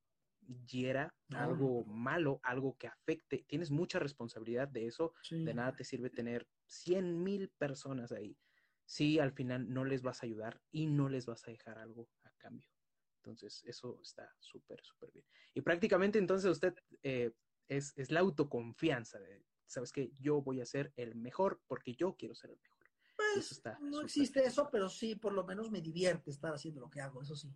hiera, 0.65 1.13
no. 1.27 1.41
algo 1.41 1.85
malo, 1.87 2.39
algo 2.45 2.77
que 2.79 2.87
afecte. 2.87 3.45
Tienes 3.49 3.73
mucha 3.73 3.99
responsabilidad 3.99 4.69
de 4.69 4.87
eso. 4.87 5.13
Sí. 5.25 5.45
De 5.45 5.53
nada 5.53 5.75
te 5.75 5.83
sirve 5.83 6.09
tener 6.09 6.47
100 6.67 7.21
mil 7.21 7.49
personas 7.59 8.13
ahí 8.13 8.39
si 8.85 9.19
al 9.19 9.33
final 9.33 9.75
no 9.75 9.85
les 9.85 10.03
vas 10.03 10.23
a 10.23 10.27
ayudar 10.27 10.63
y 10.71 10.87
no 10.87 11.09
les 11.09 11.27
vas 11.27 11.49
a 11.49 11.51
dejar 11.51 11.79
algo 11.79 12.09
a 12.23 12.31
cambio. 12.39 12.71
Entonces, 13.17 13.65
eso 13.67 13.99
está 14.01 14.33
súper, 14.39 14.81
súper 14.85 15.11
bien. 15.11 15.27
Y 15.55 15.63
prácticamente 15.63 16.21
entonces 16.21 16.49
usted 16.49 16.75
eh, 17.03 17.33
es, 17.67 17.93
es, 17.97 18.13
la 18.13 18.21
autoconfianza 18.21 19.19
de, 19.19 19.50
sabes 19.71 19.93
que 19.93 20.13
yo 20.19 20.43
voy 20.43 20.61
a 20.61 20.67
ser 20.67 20.93
el 20.97 21.15
mejor 21.15 21.61
porque 21.67 21.95
yo 21.95 22.17
quiero 22.17 22.35
ser 22.35 22.51
el 22.51 22.59
mejor. 22.59 22.91
Pues 23.17 23.53
está 23.53 23.79
no 23.81 24.01
existe 24.01 24.45
eso, 24.45 24.69
pero 24.71 24.89
sí, 24.89 25.15
por 25.15 25.33
lo 25.33 25.45
menos 25.45 25.71
me 25.71 25.81
divierte 25.81 26.31
estar 26.31 26.53
haciendo 26.53 26.81
lo 26.81 26.91
que 26.91 27.01
hago, 27.01 27.23
eso 27.23 27.37
sí. 27.37 27.55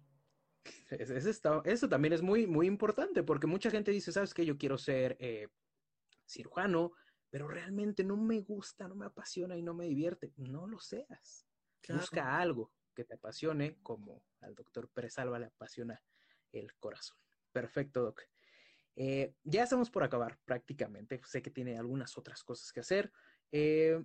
Eso, 0.91 1.29
está, 1.29 1.61
eso 1.67 1.91
también 1.91 2.15
es 2.15 2.23
muy, 2.23 2.47
muy 2.47 2.67
importante 2.67 3.23
porque 3.23 3.47
mucha 3.47 3.71
gente 3.71 3.91
dice, 3.91 4.13
sabes 4.13 4.33
que 4.33 4.47
yo 4.47 4.57
quiero 4.57 4.79
ser 4.79 5.15
eh, 5.21 5.49
cirujano, 6.27 6.93
pero 7.29 7.49
realmente 7.49 8.03
no 8.03 8.17
me 8.17 8.41
gusta, 8.41 8.89
no 8.89 8.95
me 8.95 9.05
apasiona 9.05 9.59
y 9.59 9.63
no 9.63 9.75
me 9.75 9.87
divierte. 9.87 10.33
No 10.37 10.67
lo 10.67 10.79
seas. 10.79 11.47
Busca 11.89 12.39
algo 12.39 12.73
que 12.95 13.05
te 13.05 13.15
apasione, 13.15 13.79
como 13.83 14.25
al 14.41 14.55
doctor 14.55 14.89
Pérez 14.89 15.19
Alba 15.19 15.39
le 15.39 15.47
apasiona 15.47 16.01
el 16.53 16.75
corazón. 16.77 17.19
Perfecto, 17.53 18.03
Doc. 18.03 18.23
Eh, 18.97 19.35
ya 19.43 19.65
estamos 19.65 19.91
por 19.91 20.05
acabar 20.05 20.39
prácticamente. 20.45 21.21
Sé 21.25 21.43
que 21.43 21.51
tiene 21.51 21.79
algunas 21.79 22.17
otras 22.17 22.45
cosas 22.45 22.73
que 22.73 22.81
hacer. 22.81 23.13
Eh, 23.51 24.03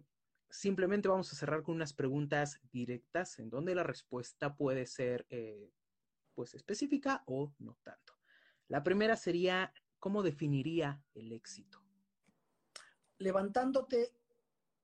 simplemente 0.50 1.08
vamos 1.08 1.32
a 1.32 1.36
cerrar 1.36 1.62
con 1.62 1.76
unas 1.76 1.94
preguntas 1.94 2.60
directas 2.72 3.38
en 3.40 3.50
donde 3.50 3.76
la 3.76 3.84
respuesta 3.84 4.56
puede 4.56 4.86
ser 4.86 5.26
eh, 5.30 5.72
pues 6.34 6.56
específica 6.56 7.24
o 7.28 7.54
no 7.60 7.78
tanto. 7.84 8.14
La 8.68 8.84
primera 8.84 9.16
sería, 9.16 9.74
¿cómo 10.00 10.24
definiría 10.24 11.04
el 11.14 11.32
éxito? 11.32 11.84
Levantándote 13.18 14.14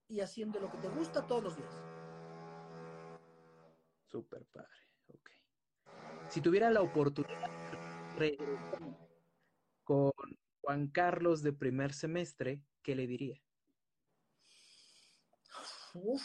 y 0.07 0.19
haciendo 0.19 0.59
lo 0.59 0.69
que 0.71 0.77
te 0.77 0.89
gusta 0.89 1.25
todos 1.25 1.43
los 1.43 1.57
días. 1.57 1.73
Súper 4.03 4.45
padre, 4.45 4.69
ok. 5.07 5.29
Si 6.29 6.41
tuviera 6.41 6.69
la 6.69 6.81
oportunidad 6.81 7.49
de 8.19 8.37
con 9.85 10.11
Juan 10.61 10.87
Carlos 10.89 11.41
de 11.43 11.53
primer 11.53 11.93
semestre, 11.93 12.61
¿qué 12.81 12.95
le 12.95 13.07
diría? 13.07 13.41
Uf, 15.93 16.23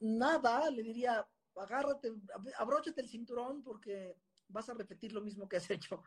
nada, 0.00 0.70
le 0.70 0.82
diría, 0.82 1.28
agárrate, 1.56 2.12
abróchate 2.56 3.02
el 3.02 3.08
cinturón 3.08 3.62
porque 3.62 4.16
vas 4.48 4.68
a 4.70 4.74
repetir 4.74 5.12
lo 5.12 5.20
mismo 5.20 5.48
que 5.48 5.56
has 5.56 5.70
hecho. 5.70 6.02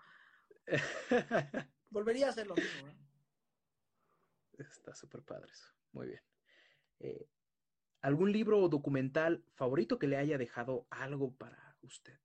Volvería 1.89 2.27
a 2.27 2.29
hacer 2.29 2.47
lo 2.47 2.55
mismo. 2.55 2.87
¿eh? 2.87 2.97
Está 4.57 4.95
súper 4.95 5.21
padre 5.21 5.51
eso. 5.51 5.67
Muy 5.91 6.07
bien. 6.07 6.21
Eh, 6.99 7.29
¿Algún 8.01 8.31
libro 8.31 8.59
o 8.59 8.69
documental 8.69 9.43
favorito 9.55 9.99
que 9.99 10.07
le 10.07 10.17
haya 10.17 10.37
dejado 10.37 10.87
algo 10.89 11.35
para 11.35 11.77
usted? 11.81 12.19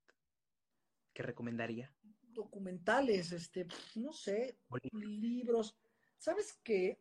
¿Qué 1.12 1.22
recomendaría? 1.22 1.92
Documentales, 2.34 3.32
este, 3.32 3.66
no 3.94 4.12
sé, 4.12 4.58
libros. 4.92 5.76
¿Sabes 6.18 6.58
qué? 6.62 7.00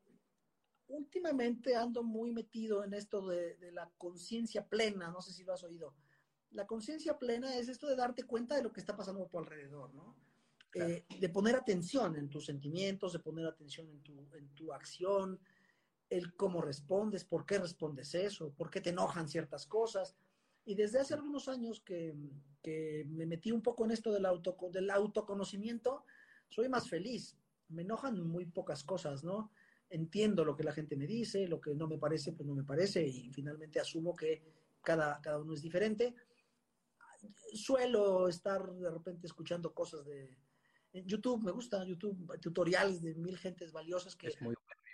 Últimamente 0.87 1.75
ando 1.75 2.03
muy 2.03 2.31
metido 2.31 2.83
en 2.83 2.93
esto 2.93 3.27
de, 3.27 3.57
la 3.71 3.89
conciencia 3.97 4.67
plena, 4.67 5.09
no 5.09 5.21
sé 5.21 5.33
si 5.33 5.43
lo 5.43 5.53
has 5.53 5.63
oído. 5.63 5.95
La 6.51 6.67
conciencia 6.67 7.17
plena 7.17 7.55
es 7.57 7.67
esto 7.67 7.87
de 7.87 7.95
darte 7.95 8.23
cuenta 8.23 8.55
de 8.55 8.63
lo 8.63 8.71
que 8.71 8.79
está 8.79 8.95
pasando 8.95 9.23
a 9.23 9.27
tu 9.27 9.39
alrededor, 9.39 9.93
¿no? 9.93 10.15
Eh, 10.75 11.05
de 11.19 11.29
poner 11.29 11.55
atención 11.55 12.15
en 12.15 12.29
tus 12.29 12.45
sentimientos, 12.45 13.13
de 13.13 13.19
poner 13.19 13.45
atención 13.45 13.87
en 13.89 14.01
tu, 14.01 14.27
en 14.35 14.49
tu 14.55 14.73
acción, 14.73 15.39
el 16.09 16.35
cómo 16.35 16.61
respondes, 16.61 17.23
por 17.23 17.45
qué 17.45 17.59
respondes 17.59 18.13
eso, 18.15 18.51
por 18.53 18.69
qué 18.69 18.81
te 18.81 18.89
enojan 18.89 19.27
ciertas 19.27 19.65
cosas. 19.65 20.15
Y 20.65 20.75
desde 20.75 20.99
hace 20.99 21.13
algunos 21.13 21.47
años 21.47 21.81
que, 21.81 22.15
me 23.07 23.25
metí 23.25 23.51
un 23.51 23.61
poco 23.61 23.85
en 23.85 23.91
esto 23.91 24.11
del, 24.11 24.25
auto, 24.25 24.57
del 24.71 24.89
autoconocimiento, 24.89 26.05
soy 26.49 26.69
más 26.69 26.89
feliz. 26.89 27.37
Me 27.69 27.81
enojan 27.81 28.21
muy 28.27 28.45
pocas 28.45 28.83
cosas, 28.83 29.23
¿no? 29.23 29.51
Entiendo 29.89 30.45
lo 30.45 30.55
que 30.55 30.63
la 30.63 30.73
gente 30.73 30.95
me 30.95 31.07
dice, 31.07 31.47
lo 31.47 31.59
que 31.59 31.75
no 31.75 31.87
me 31.87 31.97
parece, 31.97 32.33
pues 32.33 32.47
no 32.47 32.55
me 32.55 32.63
parece, 32.63 33.05
y 33.05 33.31
finalmente 33.31 33.79
asumo 33.79 34.15
que 34.15 34.41
cada, 34.81 35.19
cada 35.21 35.39
uno 35.39 35.53
es 35.53 35.61
diferente. 35.61 36.15
Suelo 37.53 38.27
estar 38.27 38.71
de 38.73 38.91
repente 38.91 39.27
escuchando 39.27 39.73
cosas 39.73 40.05
de, 40.05 40.37
YouTube, 40.93 41.43
me 41.43 41.51
gusta 41.51 41.83
YouTube, 41.83 42.39
tutoriales 42.39 43.01
de 43.01 43.15
mil 43.15 43.37
gentes 43.37 43.71
valiosas 43.71 44.15
que, 44.15 44.31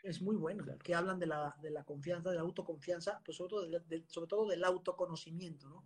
es 0.03 0.21
muy 0.21 0.37
bueno, 0.37 0.65
que 0.81 0.95
hablan 0.95 1.19
de 1.19 1.25
la, 1.25 1.55
de 1.61 1.71
la 1.71 1.83
confianza, 1.83 2.29
de 2.29 2.37
la 2.37 2.41
autoconfianza, 2.41 3.21
pues 3.25 3.37
sobre 3.37 3.49
todo, 3.49 3.67
sobre 4.07 4.27
todo 4.27 4.47
del 4.47 4.63
autoconocimiento, 4.63 5.67
¿no? 5.67 5.85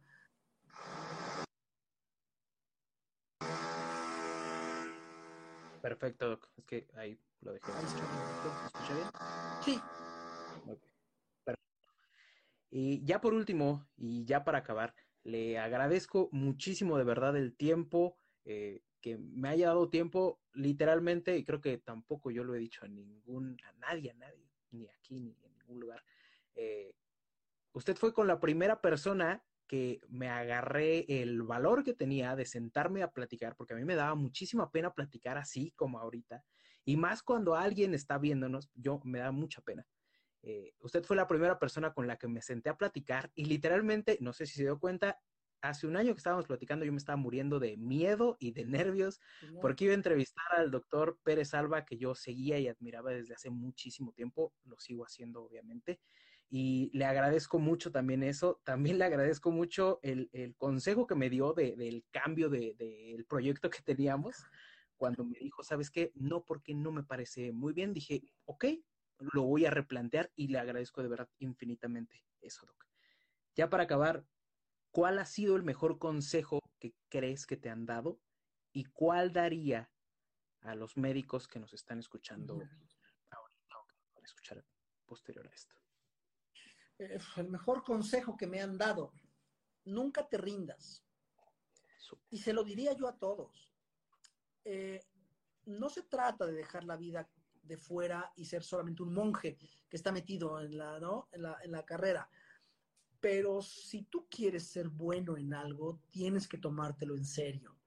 Perfecto, 5.83 6.29
Doc. 6.29 6.49
Es 6.55 6.65
que 6.65 6.87
ahí 6.95 7.19
lo 7.41 7.51
dejé. 7.51 7.69
¿Me 7.73 7.79
escucha 7.81 8.95
bien? 8.95 9.07
Sí. 9.61 9.81
Y 12.69 13.03
ya 13.03 13.19
por 13.19 13.33
último, 13.33 13.85
y 13.97 14.23
ya 14.23 14.45
para 14.45 14.59
acabar, 14.59 14.95
le 15.23 15.59
agradezco 15.59 16.29
muchísimo 16.31 16.97
de 16.97 17.03
verdad 17.03 17.35
el 17.35 17.57
tiempo. 17.57 18.17
Eh, 18.45 18.81
que 19.01 19.17
me 19.17 19.49
haya 19.49 19.67
dado 19.67 19.89
tiempo 19.89 20.39
literalmente, 20.53 21.35
y 21.35 21.43
creo 21.43 21.59
que 21.59 21.77
tampoco 21.79 22.31
yo 22.31 22.45
lo 22.45 22.55
he 22.55 22.59
dicho 22.59 22.85
a 22.85 22.87
ningún, 22.87 23.57
a 23.65 23.73
nadie, 23.73 24.11
a 24.11 24.13
nadie, 24.13 24.49
ni 24.71 24.87
aquí, 24.87 25.19
ni 25.19 25.35
en 25.43 25.53
ningún 25.57 25.81
lugar. 25.81 26.01
Eh, 26.55 26.95
usted 27.73 27.97
fue 27.97 28.13
con 28.13 28.25
la 28.25 28.39
primera 28.39 28.79
persona 28.79 29.43
que 29.73 30.01
me 30.07 30.29
agarré 30.29 31.03
el 31.23 31.41
valor 31.41 31.83
que 31.83 31.95
tenía 31.95 32.35
de 32.35 32.45
sentarme 32.45 33.01
a 33.01 33.09
platicar, 33.09 33.55
porque 33.55 33.73
a 33.73 33.75
mí 33.75 33.83
me 33.83 33.95
daba 33.95 34.13
muchísima 34.13 34.69
pena 34.69 34.93
platicar 34.93 35.39
así 35.39 35.71
como 35.75 35.97
ahorita, 35.97 36.43
y 36.85 36.95
más 36.95 37.23
cuando 37.23 37.55
alguien 37.55 37.95
está 37.95 38.19
viéndonos, 38.19 38.69
yo 38.75 39.01
me 39.03 39.17
da 39.17 39.31
mucha 39.31 39.63
pena. 39.63 39.83
Eh, 40.43 40.75
usted 40.77 41.03
fue 41.03 41.15
la 41.15 41.27
primera 41.27 41.57
persona 41.57 41.91
con 41.91 42.05
la 42.05 42.17
que 42.17 42.27
me 42.27 42.43
senté 42.43 42.69
a 42.69 42.77
platicar 42.77 43.31
y 43.33 43.45
literalmente, 43.45 44.19
no 44.21 44.31
sé 44.31 44.45
si 44.45 44.53
se 44.53 44.61
dio 44.61 44.77
cuenta, 44.79 45.19
hace 45.63 45.87
un 45.87 45.97
año 45.97 46.13
que 46.13 46.19
estábamos 46.19 46.45
platicando, 46.45 46.85
yo 46.85 46.91
me 46.91 46.99
estaba 46.99 47.17
muriendo 47.17 47.59
de 47.59 47.75
miedo 47.75 48.37
y 48.39 48.51
de 48.51 48.65
nervios 48.65 49.21
porque 49.59 49.85
iba 49.85 49.93
a 49.93 49.95
entrevistar 49.95 50.45
al 50.55 50.69
doctor 50.69 51.17
Pérez 51.23 51.55
Alba, 51.55 51.83
que 51.83 51.97
yo 51.97 52.13
seguía 52.13 52.59
y 52.59 52.67
admiraba 52.67 53.09
desde 53.09 53.33
hace 53.33 53.49
muchísimo 53.49 54.11
tiempo, 54.11 54.53
lo 54.65 54.77
sigo 54.77 55.03
haciendo 55.03 55.41
obviamente, 55.41 55.99
y 56.49 56.91
le 56.93 57.05
agradezco 57.05 57.59
mucho 57.59 57.91
también 57.91 58.23
eso, 58.23 58.61
también 58.63 58.99
le 58.99 59.05
agradezco 59.05 59.51
mucho 59.51 59.99
el, 60.03 60.29
consejo 60.57 61.07
que 61.07 61.15
me 61.15 61.29
dio 61.29 61.53
del 61.53 62.05
cambio 62.11 62.49
del 62.49 62.77
de, 62.77 63.25
proyecto 63.27 63.69
que 63.69 63.81
teníamos, 63.81 64.45
cuando 64.95 65.25
me 65.25 65.37
dijo, 65.39 65.63
¿sabes 65.63 65.89
qué? 65.89 66.11
No, 66.15 66.43
porque 66.43 66.73
no 66.73 66.91
me 66.91 67.03
parece 67.03 67.51
muy 67.51 67.73
bien, 67.73 67.93
dije, 67.93 68.23
ok, 68.45 68.65
lo 69.17 69.43
voy 69.43 69.65
a 69.65 69.71
replantear 69.71 70.31
y 70.35 70.47
le 70.47 70.59
agradezco 70.59 71.01
de 71.01 71.09
verdad 71.09 71.29
infinitamente 71.39 72.23
eso, 72.41 72.65
Doc. 72.65 72.87
Ya 73.55 73.69
para 73.69 73.83
acabar, 73.83 74.25
¿cuál 74.91 75.19
ha 75.19 75.25
sido 75.25 75.55
el 75.55 75.63
mejor 75.63 75.99
consejo 75.99 76.59
que 76.79 76.93
crees 77.09 77.45
que 77.45 77.57
te 77.57 77.69
han 77.69 77.85
dado 77.85 78.19
y 78.71 78.85
cuál 78.85 79.31
daría 79.31 79.91
a 80.61 80.75
los 80.75 80.97
médicos 80.97 81.47
que 81.47 81.59
nos 81.59 81.73
están 81.73 81.99
escuchando 81.99 82.53
ahorita 82.53 83.77
o 83.77 83.87
que 83.87 83.95
van 84.15 84.23
a 84.23 84.25
escuchar 84.25 84.65
posterior 85.05 85.47
a 85.47 85.51
esto? 85.51 85.75
Eh, 86.99 87.17
el 87.37 87.49
mejor 87.49 87.83
consejo 87.83 88.37
que 88.37 88.47
me 88.47 88.61
han 88.61 88.77
dado, 88.77 89.13
nunca 89.85 90.27
te 90.27 90.37
rindas. 90.37 91.03
Y 92.29 92.37
se 92.39 92.53
lo 92.53 92.63
diría 92.63 92.93
yo 92.93 93.07
a 93.07 93.17
todos. 93.17 93.71
Eh, 94.65 95.01
no 95.65 95.89
se 95.89 96.03
trata 96.03 96.45
de 96.45 96.53
dejar 96.53 96.83
la 96.83 96.97
vida 96.97 97.27
de 97.63 97.77
fuera 97.77 98.31
y 98.35 98.45
ser 98.45 98.63
solamente 98.63 99.03
un 99.03 99.13
monje 99.13 99.57
que 99.89 99.97
está 99.97 100.11
metido 100.11 100.59
en 100.59 100.77
la, 100.77 100.99
¿no? 100.99 101.29
en 101.31 101.43
la, 101.43 101.57
en 101.63 101.71
la 101.71 101.85
carrera. 101.85 102.29
Pero 103.19 103.61
si 103.61 104.03
tú 104.03 104.27
quieres 104.29 104.67
ser 104.67 104.89
bueno 104.89 105.37
en 105.37 105.53
algo, 105.53 106.01
tienes 106.11 106.47
que 106.47 106.57
tomártelo 106.57 107.15
en 107.15 107.25
serio. 107.25 107.77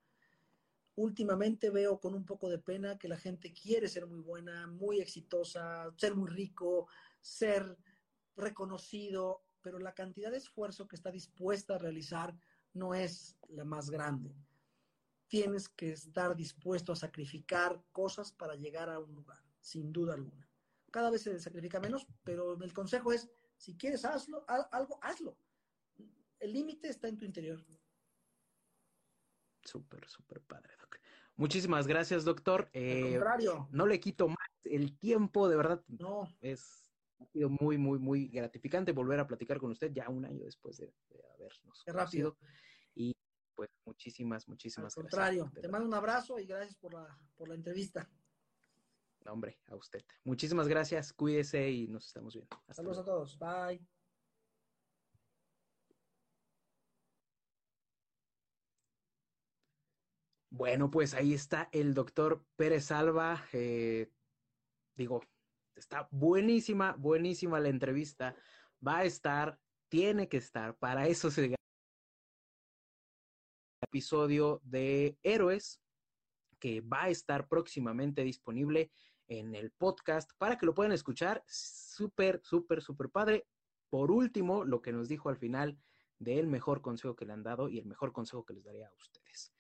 Últimamente 0.95 1.69
veo 1.69 2.01
con 2.01 2.15
un 2.15 2.25
poco 2.25 2.49
de 2.49 2.59
pena 2.59 2.97
que 2.97 3.09
la 3.09 3.19
gente 3.19 3.53
quiere 3.53 3.87
ser 3.87 4.07
muy 4.07 4.21
buena, 4.21 4.67
muy 4.67 5.01
exitosa, 5.01 5.93
ser 5.99 6.15
muy 6.15 6.31
rico, 6.31 6.89
ser 7.21 7.77
reconocido, 8.37 9.43
pero 9.63 9.79
la 9.79 9.95
cantidad 9.95 10.31
de 10.31 10.37
esfuerzo 10.39 10.87
que 10.87 10.97
está 10.97 11.11
dispuesta 11.11 11.75
a 11.75 11.79
realizar 11.79 12.37
no 12.73 12.95
es 12.95 13.37
la 13.49 13.65
más 13.65 13.91
grande. 13.91 14.35
Tienes 15.29 15.69
que 15.69 15.93
estar 15.93 16.37
dispuesto 16.37 16.93
a 16.93 16.97
sacrificar 16.97 17.83
cosas 17.93 18.33
para 18.33 18.55
llegar 18.55 18.89
a 18.91 19.01
un 19.01 19.15
lugar, 19.15 19.43
sin 19.61 19.93
duda 19.93 20.15
alguna. 20.15 20.49
Cada 20.91 21.11
vez 21.11 21.23
se 21.23 21.39
sacrifica 21.41 21.81
menos, 21.81 22.07
pero 22.23 22.63
el 22.63 22.73
consejo 22.73 23.13
es 23.13 23.29
si 23.57 23.77
quieres 23.77 24.05
hazlo, 24.05 24.45
algo, 24.47 24.99
hazlo. 25.03 25.37
El 26.39 26.53
límite 26.53 26.89
está 26.89 27.09
en 27.09 27.17
tu 27.17 27.25
interior. 27.25 27.65
Súper, 29.65 30.07
súper 30.09 30.41
padre, 30.43 30.75
Doc. 30.81 31.01
Muchísimas 31.37 31.87
gracias, 31.87 32.25
doctor. 32.25 32.69
Eh, 32.73 33.13
contrario. 33.13 33.69
No 33.73 33.87
le 33.87 33.99
quito 33.99 34.29
más 34.29 34.49
el 34.65 34.97
tiempo, 34.99 35.49
de 35.49 35.57
verdad. 35.57 35.83
No. 35.89 36.29
Es, 36.41 36.86
ha 37.19 37.27
sido 37.27 37.49
muy, 37.49 37.79
muy, 37.79 37.99
muy 37.99 38.29
gratificante 38.29 38.93
volver 38.93 39.21
a 39.21 39.27
platicar 39.27 39.59
con 39.59 39.71
usted 39.71 39.93
ya 39.93 40.09
un 40.09 40.25
año 40.25 40.45
después 40.45 40.77
de, 40.79 40.95
habernos 41.35 41.83
Qué 41.85 41.93
rápido. 41.93 42.37
Y 42.95 43.15
pues 43.55 43.71
muchísimas, 43.85 44.49
muchísimas 44.49 44.97
Al 44.97 45.03
gracias. 45.05 45.21
contrario, 45.21 45.51
de 45.55 45.61
te 45.63 45.69
mando 45.69 45.87
un 45.87 45.95
abrazo 45.95 46.39
y 46.39 46.47
gracias 46.47 46.77
por 46.77 46.95
la, 46.95 47.19
por 47.37 47.49
la 47.49 47.55
entrevista. 47.55 48.09
No, 49.25 49.33
hombre, 49.33 49.59
a 49.67 49.77
usted. 49.77 50.05
Muchísimas 50.25 50.69
gracias, 50.69 51.13
cuídese 51.13 51.71
y 51.71 51.89
nos 51.89 52.07
estamos 52.07 52.35
viendo. 52.35 52.55
Hasta 52.61 52.75
Saludos 52.75 52.99
luego. 52.99 53.11
a 53.11 53.15
todos. 53.15 53.39
Bye. 53.39 53.87
Bueno, 60.51 60.91
pues 60.91 61.13
ahí 61.13 61.35
está 61.35 61.69
el 61.73 61.93
doctor 61.93 62.47
Pérez 62.57 62.91
Alba. 62.91 63.45
eh, 63.53 64.11
digo, 64.95 65.21
está 65.77 66.09
buenísima, 66.11 66.95
buenísima 66.99 67.61
la 67.61 67.69
entrevista. 67.69 68.35
Va 68.87 68.99
a 68.99 69.05
estar, 69.05 69.59
tiene 69.89 70.29
que 70.29 70.39
estar, 70.39 70.77
para 70.77 71.07
eso 71.07 71.31
se 71.31 71.45
el 71.45 71.57
episodio 73.83 74.61
de 74.65 75.19
Héroes, 75.23 75.81
que 76.59 76.81
va 76.81 77.05
a 77.05 77.09
estar 77.11 77.49
próximamente 77.49 78.25
disponible 78.25 78.91
en 79.29 79.55
el 79.55 79.71
podcast 79.73 80.31
para 80.39 80.57
que 80.57 80.67
lo 80.67 80.75
puedan 80.75 80.93
escuchar. 80.93 81.43
Súper, 81.47 82.41
súper, 82.43 82.83
súper 82.83 83.11
padre. 83.11 83.47
Por 83.91 84.11
último, 84.11 84.65
lo 84.65 84.81
que 84.83 84.93
nos 84.93 85.09
dijo 85.09 85.29
al 85.29 85.37
final 85.37 85.79
del 86.19 86.47
mejor 86.47 86.81
consejo 86.81 87.15
que 87.15 87.27
le 87.27 87.33
han 87.33 87.43
dado 87.43 87.69
y 87.69 87.79
el 87.79 87.87
mejor 87.87 88.13
consejo 88.13 88.45
que 88.45 88.55
les 88.55 88.65
daría 88.65 88.89
a 88.89 88.95
ustedes. 88.95 89.53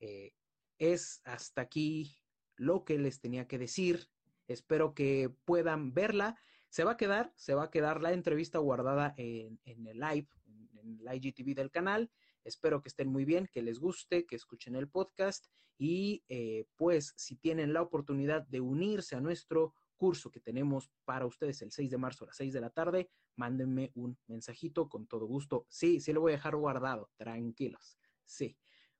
Eh, 0.00 0.32
es 0.78 1.20
hasta 1.24 1.62
aquí 1.62 2.18
lo 2.56 2.84
que 2.84 2.98
les 2.98 3.20
tenía 3.20 3.46
que 3.46 3.58
decir. 3.58 4.08
Espero 4.46 4.94
que 4.94 5.30
puedan 5.44 5.94
verla. 5.94 6.38
Se 6.68 6.84
va 6.84 6.92
a 6.92 6.96
quedar, 6.96 7.32
se 7.36 7.54
va 7.54 7.64
a 7.64 7.70
quedar 7.70 8.02
la 8.02 8.12
entrevista 8.12 8.58
guardada 8.58 9.14
en, 9.16 9.60
en 9.64 9.86
el 9.86 10.00
live, 10.00 10.28
en, 10.46 10.98
el 11.00 11.14
IGTV 11.16 11.54
del 11.54 11.70
canal. 11.70 12.10
Espero 12.44 12.82
que 12.82 12.88
estén 12.88 13.08
muy 13.08 13.24
bien, 13.24 13.48
que 13.50 13.62
les 13.62 13.78
guste, 13.78 14.26
que 14.26 14.36
escuchen 14.36 14.74
el 14.74 14.88
podcast 14.88 15.46
y 15.78 16.22
eh, 16.28 16.66
pues 16.76 17.14
si 17.16 17.36
tienen 17.36 17.72
la 17.72 17.82
oportunidad 17.82 18.46
de 18.46 18.60
unirse 18.60 19.16
a 19.16 19.20
nuestro 19.20 19.74
curso 19.96 20.30
que 20.30 20.40
tenemos 20.40 20.90
para 21.04 21.26
ustedes 21.26 21.62
el 21.62 21.72
6 21.72 21.90
de 21.90 21.98
marzo 21.98 22.24
a 22.24 22.26
las 22.28 22.36
6 22.36 22.52
de 22.52 22.60
la 22.60 22.70
tarde, 22.70 23.10
mándenme 23.36 23.90
un 23.94 24.18
mensajito 24.26 24.88
con 24.88 25.06
todo 25.06 25.26
gusto. 25.26 25.66
Sí, 25.68 26.00
sí 26.00 26.12
lo 26.12 26.20
voy 26.20 26.32
a 26.32 26.36
dejar 26.36 26.56
guardado, 26.56 27.10
tranquilos. 27.16 27.98
Sí. 28.24 28.56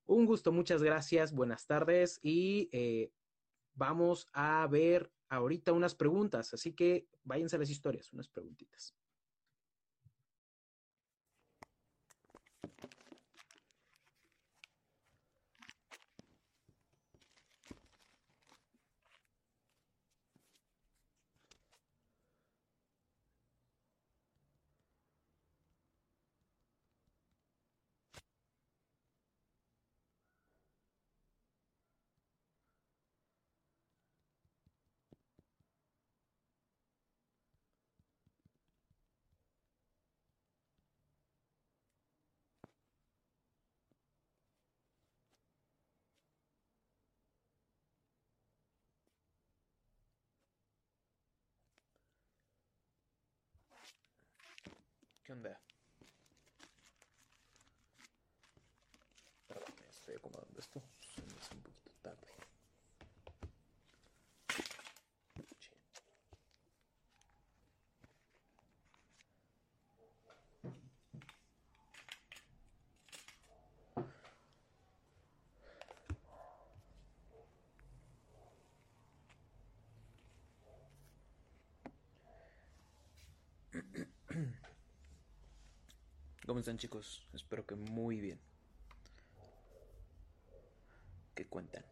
Un 0.07 0.27
gusto, 0.27 0.53
muchas 0.53 0.83
gracias, 0.83 1.33
buenas 1.33 1.67
tardes 1.67 2.21
y 2.23 2.69
eh, 2.73 3.11
vamos 3.73 4.29
a 4.33 4.67
ver 4.67 5.11
ahorita 5.29 5.73
unas 5.73 5.95
preguntas, 5.95 6.55
así 6.55 6.73
que 6.73 7.09
váyanse 7.23 7.57
a 7.57 7.59
las 7.59 7.71
historias, 7.71 8.13
unas 8.13 8.29
preguntitas. 8.29 8.95
¿Qué 55.25 55.33
onda? 55.33 55.59
Perdón, 59.49 59.75
estoy 59.89 60.17
acomodando 60.17 60.61
esto. 60.61 60.83
Se 61.01 61.23
me 61.23 61.39
hace 61.39 61.55
un 61.55 61.63
poquito 61.63 61.91
tarde. 62.03 62.34
¿Cómo 86.55 86.61
están 86.61 86.79
chicos? 86.79 87.27
Espero 87.33 87.67
que 87.67 87.75
muy 87.75 88.21
bien. 88.21 88.39
¿Qué 91.35 91.49
cuentan? 91.49 91.85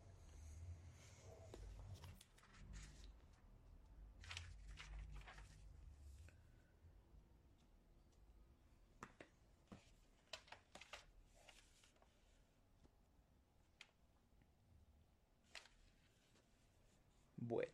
Bueno, 17.34 17.72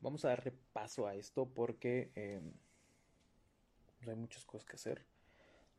vamos 0.00 0.24
a 0.24 0.28
dar 0.28 0.42
repaso 0.42 1.06
a 1.06 1.14
esto 1.14 1.44
porque 1.44 2.10
eh, 2.14 2.40
pues 3.98 4.08
hay 4.08 4.16
muchas 4.16 4.46
cosas 4.46 4.64
que 4.64 4.76
hacer. 4.76 5.12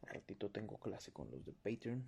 Al 0.03 0.15
ratito 0.15 0.51
tengo 0.51 0.77
clase 0.77 1.11
con 1.11 1.31
los 1.31 1.45
de 1.45 1.53
Patreon. 1.53 2.07